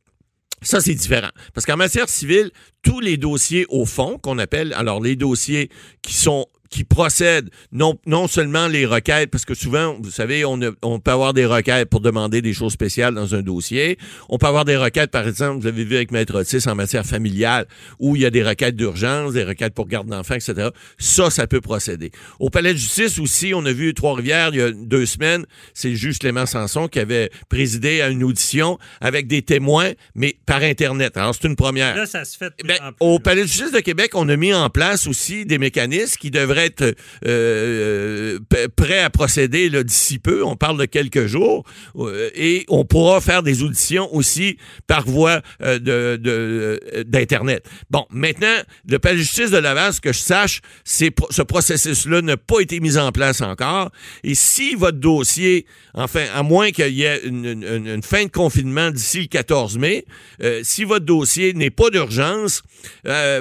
ça, 0.61 0.81
c'est 0.81 0.93
différent. 0.93 1.29
Parce 1.53 1.65
qu'en 1.65 1.77
matière 1.77 2.09
civile, 2.09 2.51
tous 2.81 2.99
les 2.99 3.17
dossiers 3.17 3.65
au 3.69 3.85
fond, 3.85 4.17
qu'on 4.17 4.37
appelle, 4.39 4.73
alors 4.73 5.01
les 5.01 5.15
dossiers 5.15 5.69
qui 6.01 6.13
sont 6.13 6.47
qui 6.69 6.83
procèdent 6.83 7.49
non, 7.71 7.97
non 8.05 8.27
seulement 8.27 8.67
les 8.67 8.85
requêtes, 8.85 9.31
parce 9.31 9.45
que 9.45 9.53
souvent, 9.53 9.97
vous 9.99 10.11
savez, 10.11 10.45
on, 10.45 10.59
on 10.81 10.99
peut 10.99 11.11
avoir 11.11 11.33
des 11.33 11.45
requêtes 11.45 11.89
pour 11.89 11.99
demander 11.99 12.41
des 12.41 12.53
choses 12.53 12.73
spéciales 12.73 13.13
dans 13.13 13.35
un 13.35 13.41
dossier. 13.41 13.97
On 14.29 14.37
peut 14.37 14.47
avoir 14.47 14.65
des 14.65 14.77
requêtes, 14.77 15.11
par 15.11 15.27
exemple, 15.27 15.61
vous 15.61 15.67
avez 15.67 15.83
vu 15.83 15.95
avec 15.95 16.11
Maître 16.11 16.39
Otis 16.39 16.67
en 16.67 16.75
matière 16.75 17.05
familiale, 17.05 17.67
où 17.99 18.15
il 18.15 18.21
y 18.21 18.25
a 18.25 18.29
des 18.29 18.43
requêtes 18.43 18.75
d'urgence, 18.75 19.33
des 19.33 19.43
requêtes 19.43 19.73
pour 19.73 19.87
garde 19.87 20.07
d'enfants, 20.07 20.35
etc. 20.35 20.69
Ça, 20.97 21.29
ça 21.29 21.47
peut 21.47 21.61
procéder. 21.61 22.11
Au 22.39 22.49
palais 22.49 22.73
de 22.73 22.77
justice 22.77 23.19
aussi, 23.19 23.53
on 23.53 23.65
a 23.65 23.71
vu 23.71 23.93
Trois-Rivières 23.93 24.49
il 24.53 24.59
y 24.59 24.61
a 24.61 24.71
deux 24.71 25.05
semaines, 25.05 25.45
c'est 25.73 25.89
le 25.89 25.95
juge 25.95 26.19
Clément 26.19 26.45
Sanson 26.45 26.87
qui 26.87 26.99
avait 26.99 27.29
présidé 27.49 28.01
à 28.01 28.09
une 28.09 28.23
audition 28.23 28.77
avec 29.01 29.27
des 29.27 29.41
témoins, 29.41 29.91
mais 30.15 30.37
par 30.45 30.61
Internet. 30.61 31.17
Alors, 31.17 31.33
c'est 31.33 31.47
une 31.47 31.55
première. 31.55 31.95
Là, 31.95 32.05
ça 32.05 32.25
se 32.25 32.37
fait 32.37 32.53
ben, 32.63 32.77
Au 32.99 33.19
palais 33.19 33.41
de 33.41 33.47
justice 33.47 33.71
de 33.71 33.79
Québec, 33.79 34.11
on 34.13 34.27
a 34.29 34.35
mis 34.35 34.53
en 34.53 34.69
place 34.69 35.07
aussi 35.07 35.45
des 35.45 35.57
mécanismes 35.57 36.17
qui 36.19 36.31
devraient 36.31 36.58
être 36.59 36.95
euh, 37.25 38.39
prêt 38.75 38.99
à 38.99 39.09
procéder 39.09 39.69
d'ici 39.83 40.19
peu. 40.19 40.43
On 40.43 40.55
parle 40.55 40.77
de 40.77 40.85
quelques 40.85 41.27
jours. 41.27 41.63
Euh, 41.95 42.29
et 42.35 42.65
on 42.67 42.85
pourra 42.85 43.21
faire 43.21 43.43
des 43.43 43.63
auditions 43.63 44.13
aussi 44.13 44.57
par 44.87 45.05
voie 45.05 45.41
euh, 45.61 45.79
de, 45.79 47.03
d'Internet. 47.03 47.65
Bon, 47.89 48.05
maintenant, 48.09 48.55
le 48.87 48.99
palais 48.99 49.17
de 49.17 49.21
justice 49.21 49.51
de 49.51 49.57
Laval, 49.57 49.93
ce 49.93 50.01
que 50.01 50.13
je 50.13 50.19
sache, 50.19 50.61
ce 50.83 51.41
processus-là 51.41 52.21
n'a 52.21 52.37
pas 52.37 52.59
été 52.61 52.79
mis 52.79 52.97
en 52.97 53.11
place 53.11 53.41
encore. 53.41 53.91
Et 54.23 54.35
si 54.35 54.75
votre 54.75 54.99
dossier, 54.99 55.65
enfin, 55.93 56.25
à 56.33 56.43
moins 56.43 56.71
qu'il 56.71 56.93
y 56.93 57.03
ait 57.03 57.21
une, 57.23 58.01
fin 58.03 58.25
de 58.25 58.31
confinement 58.31 58.91
d'ici 58.91 59.21
le 59.21 59.27
14 59.27 59.77
mai, 59.77 60.05
si 60.63 60.83
votre 60.83 61.05
dossier 61.05 61.53
n'est 61.53 61.69
pas 61.69 61.89
d'urgence, 61.89 62.63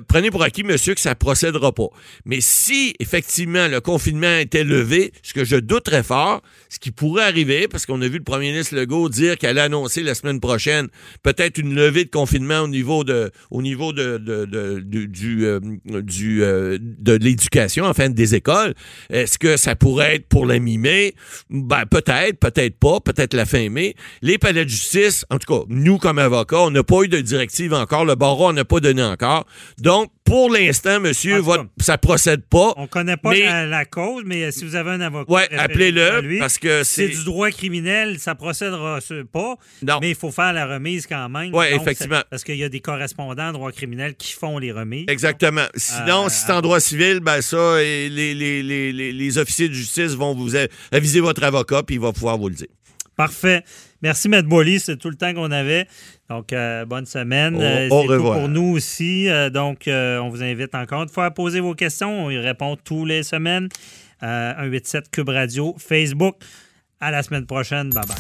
prenez 0.09 0.31
pour 0.31 0.43
acquis, 0.43 0.65
monsieur, 0.65 0.95
que 0.95 1.01
ça 1.01 1.15
procédera 1.15 1.73
pas. 1.73 1.89
Mais 2.25 2.41
si, 2.41 2.95
effectivement 3.09 3.69
le 3.69 3.81
confinement 3.81 4.37
était 4.37 4.65
levé, 4.65 5.13
ce 5.23 5.33
que 5.33 5.45
je 5.45 5.57
doute 5.57 5.85
très 5.85 6.03
fort, 6.03 6.43
ce 6.69 6.79
qui 6.79 6.91
pourrait 6.91 7.25
arriver, 7.25 7.67
parce 7.67 7.87
qu'on 7.87 8.03
a 8.03 8.09
vu 8.09 8.19
le 8.19 8.25
premier 8.25 8.51
ministre 8.51 8.75
Legault 8.77 9.09
dire 9.09 9.39
qu'elle 9.39 9.51
allait 9.51 9.63
annoncer 9.63 10.03
la 10.03 10.15
semaine 10.15 10.41
prochaine 10.41 10.89
peut-être 11.23 11.57
une 11.57 11.75
levée 11.75 12.05
de 12.05 12.11
confinement 12.11 12.61
au 12.61 12.69
niveau 12.69 13.05
de, 13.05 13.31
au 13.51 13.63
niveau 13.63 13.95
de, 13.95 14.19
de, 14.19 14.45
de- 14.45 14.81
du, 14.81 15.09
du, 15.09 15.47
euh, 15.47 15.59
du, 16.03 16.43
euh, 16.43 16.77
de 16.81 17.15
l'éducation, 17.15 17.87
enfin 17.87 18.11
des 18.11 18.35
écoles. 18.35 18.75
Est-ce 19.09 19.39
que 19.39 19.57
ça 19.57 19.75
pourrait 19.75 20.17
être 20.17 20.27
pour 20.29 20.45
la 20.45 20.59
mi-mai? 20.59 21.15
Ben, 21.49 21.85
peut-être, 21.87 22.39
peut-être 22.39 22.79
pas, 22.79 23.01
peut-être 23.01 23.33
la 23.35 23.47
fin 23.47 23.71
mai. 23.71 23.95
Les 24.21 24.37
palais 24.37 24.65
de 24.67 24.71
justice, 24.71 25.25
en 25.31 25.39
tout 25.39 25.53
cas, 25.53 25.65
nous 25.69 25.97
comme 25.97 26.19
avocats, 26.19 26.61
on 26.61 26.71
n'a 26.71 26.83
pas 26.83 27.03
eu 27.05 27.09
de 27.09 27.21
directive 27.21 27.73
encore, 27.73 28.05
le 28.05 28.17
barreau 28.17 28.53
n'a 28.53 28.65
pas 28.67 28.81
donné 28.81 29.03
encore. 29.03 29.47
Donc, 29.79 30.11
pour 30.29 30.51
l'instant, 30.51 31.01
monsieur, 31.01 31.39
votre- 31.39 31.67
ça 31.81 31.99
procède 31.99 32.43
pas. 32.45 32.75
On 32.77 32.87
connaît 32.87 33.17
pas 33.17 33.31
Mais- 33.31 33.45
la, 33.45 33.67
la 33.67 33.85
cause, 33.85 34.23
mais 34.27 34.51
si 34.53 34.65
vous 34.65 34.75
avez 34.77 34.91
un 34.91 35.01
avocat, 35.01 35.33
Ouais, 35.33 35.49
appelez-le, 35.57 36.39
parce 36.39 36.59
que 36.59 36.85
c'est 36.85 37.09
du 37.09 37.25
droit 37.25 37.51
criminel, 37.51 38.19
ça 38.19 38.35
procédera 38.35 38.99
pas. 39.33 39.55
Non. 39.83 39.99
Mais 40.01 40.11
il 40.11 40.15
faut 40.15 40.31
faire 40.31 40.53
la 40.53 40.67
remise 40.67 41.07
quand 41.07 41.29
même. 41.29 41.51
Donc, 41.51 41.65
effectivement. 41.71 42.21
Parce 42.31 42.45
qu'il 42.45 42.57
y 42.57 42.65
a 42.65 42.69
des 42.69 42.81
correspondants 42.81 43.49
en 43.49 43.53
droit 43.53 43.73
criminel 43.73 44.15
qui 44.17 44.33
font 44.33 44.59
les 44.59 44.73
remises. 44.73 45.07
Exactement. 45.09 45.67
Sinon, 45.75 46.27
Euh, 46.27 46.29
si 46.29 46.45
c'est 46.47 46.53
en 46.53 46.61
droit 46.61 46.81
civil, 46.81 47.21
ben 47.21 47.41
ça, 47.41 47.83
et 47.83 48.09
les, 48.09 48.35
les, 48.35 48.63
les, 48.63 48.93
les, 48.93 49.13
les 49.13 49.39
officiers 49.39 49.69
de 49.69 49.75
justice 49.75 50.13
vont 50.15 50.35
vous 50.35 50.53
aviser 50.93 51.21
votre 51.21 51.43
avocat, 51.43 51.83
puis 51.83 51.97
il 51.97 52.01
va 52.01 52.13
pouvoir 52.13 52.37
vous 52.39 52.49
le 52.49 52.55
dire. 52.55 52.69
Parfait. 53.19 53.65
Merci, 54.01 54.29
Maître 54.29 54.49
Boily. 54.49 54.79
C'est 54.81 54.97
tout 54.97 55.11
le 55.11 55.17
temps 55.17 55.35
qu'on 55.35 55.51
avait. 55.51 55.87
Donc, 56.31 56.53
euh, 56.53 56.85
bonne 56.87 57.05
semaine. 57.05 57.57
Au- 57.57 57.61
Euh, 57.61 57.89
au 57.91 58.01
c'est 58.01 58.07
tout 58.07 58.13
revoir. 58.13 58.39
pour 58.39 58.49
nous 58.49 58.75
aussi. 58.77 59.29
Euh, 59.29 59.51
donc, 59.51 59.89
euh, 59.89 60.19
on 60.21 60.29
vous 60.31 60.43
invite 60.43 60.75
encore 60.75 61.03
une 61.03 61.09
fois 61.09 61.25
à 61.27 61.31
poser 61.33 61.59
vos 61.61 61.75
questions. 61.75 62.27
On 62.27 62.31
y 62.31 62.39
répond 62.39 62.77
tous 62.83 63.05
les 63.05 63.23
semaines. 63.25 63.69
Euh, 64.23 64.53
187 64.57 65.11
Cube 65.11 65.29
Radio, 65.31 65.75
Facebook. 65.79 66.37
À 67.01 67.11
la 67.11 67.23
semaine 67.25 67.45
prochaine. 67.47 67.91
Bye 67.91 68.05
bye. 68.07 68.17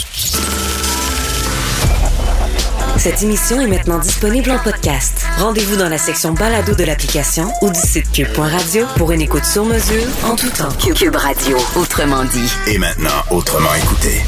Cette 2.96 3.22
émission 3.22 3.61
est 3.61 3.68
maintenant 3.68 3.99
disponible 4.01 4.51
en 4.51 4.59
podcast. 4.59 5.24
Rendez-vous 5.38 5.76
dans 5.76 5.88
la 5.88 5.99
section 5.99 6.32
balado 6.32 6.74
de 6.74 6.82
l'application 6.82 7.46
ou 7.62 7.70
du 7.70 7.78
site 7.78 8.11
cube.radio 8.11 8.84
pour 8.96 9.12
une 9.12 9.20
écoute 9.20 9.44
sur 9.44 9.64
mesure 9.64 10.03
en 10.24 10.34
tout 10.34 10.51
temps. 10.51 10.72
Cube 10.94 11.14
Radio, 11.14 11.57
autrement 11.76 12.24
dit. 12.24 12.51
Et 12.66 12.78
maintenant, 12.78 13.22
autrement 13.30 13.72
écouté. 13.76 14.22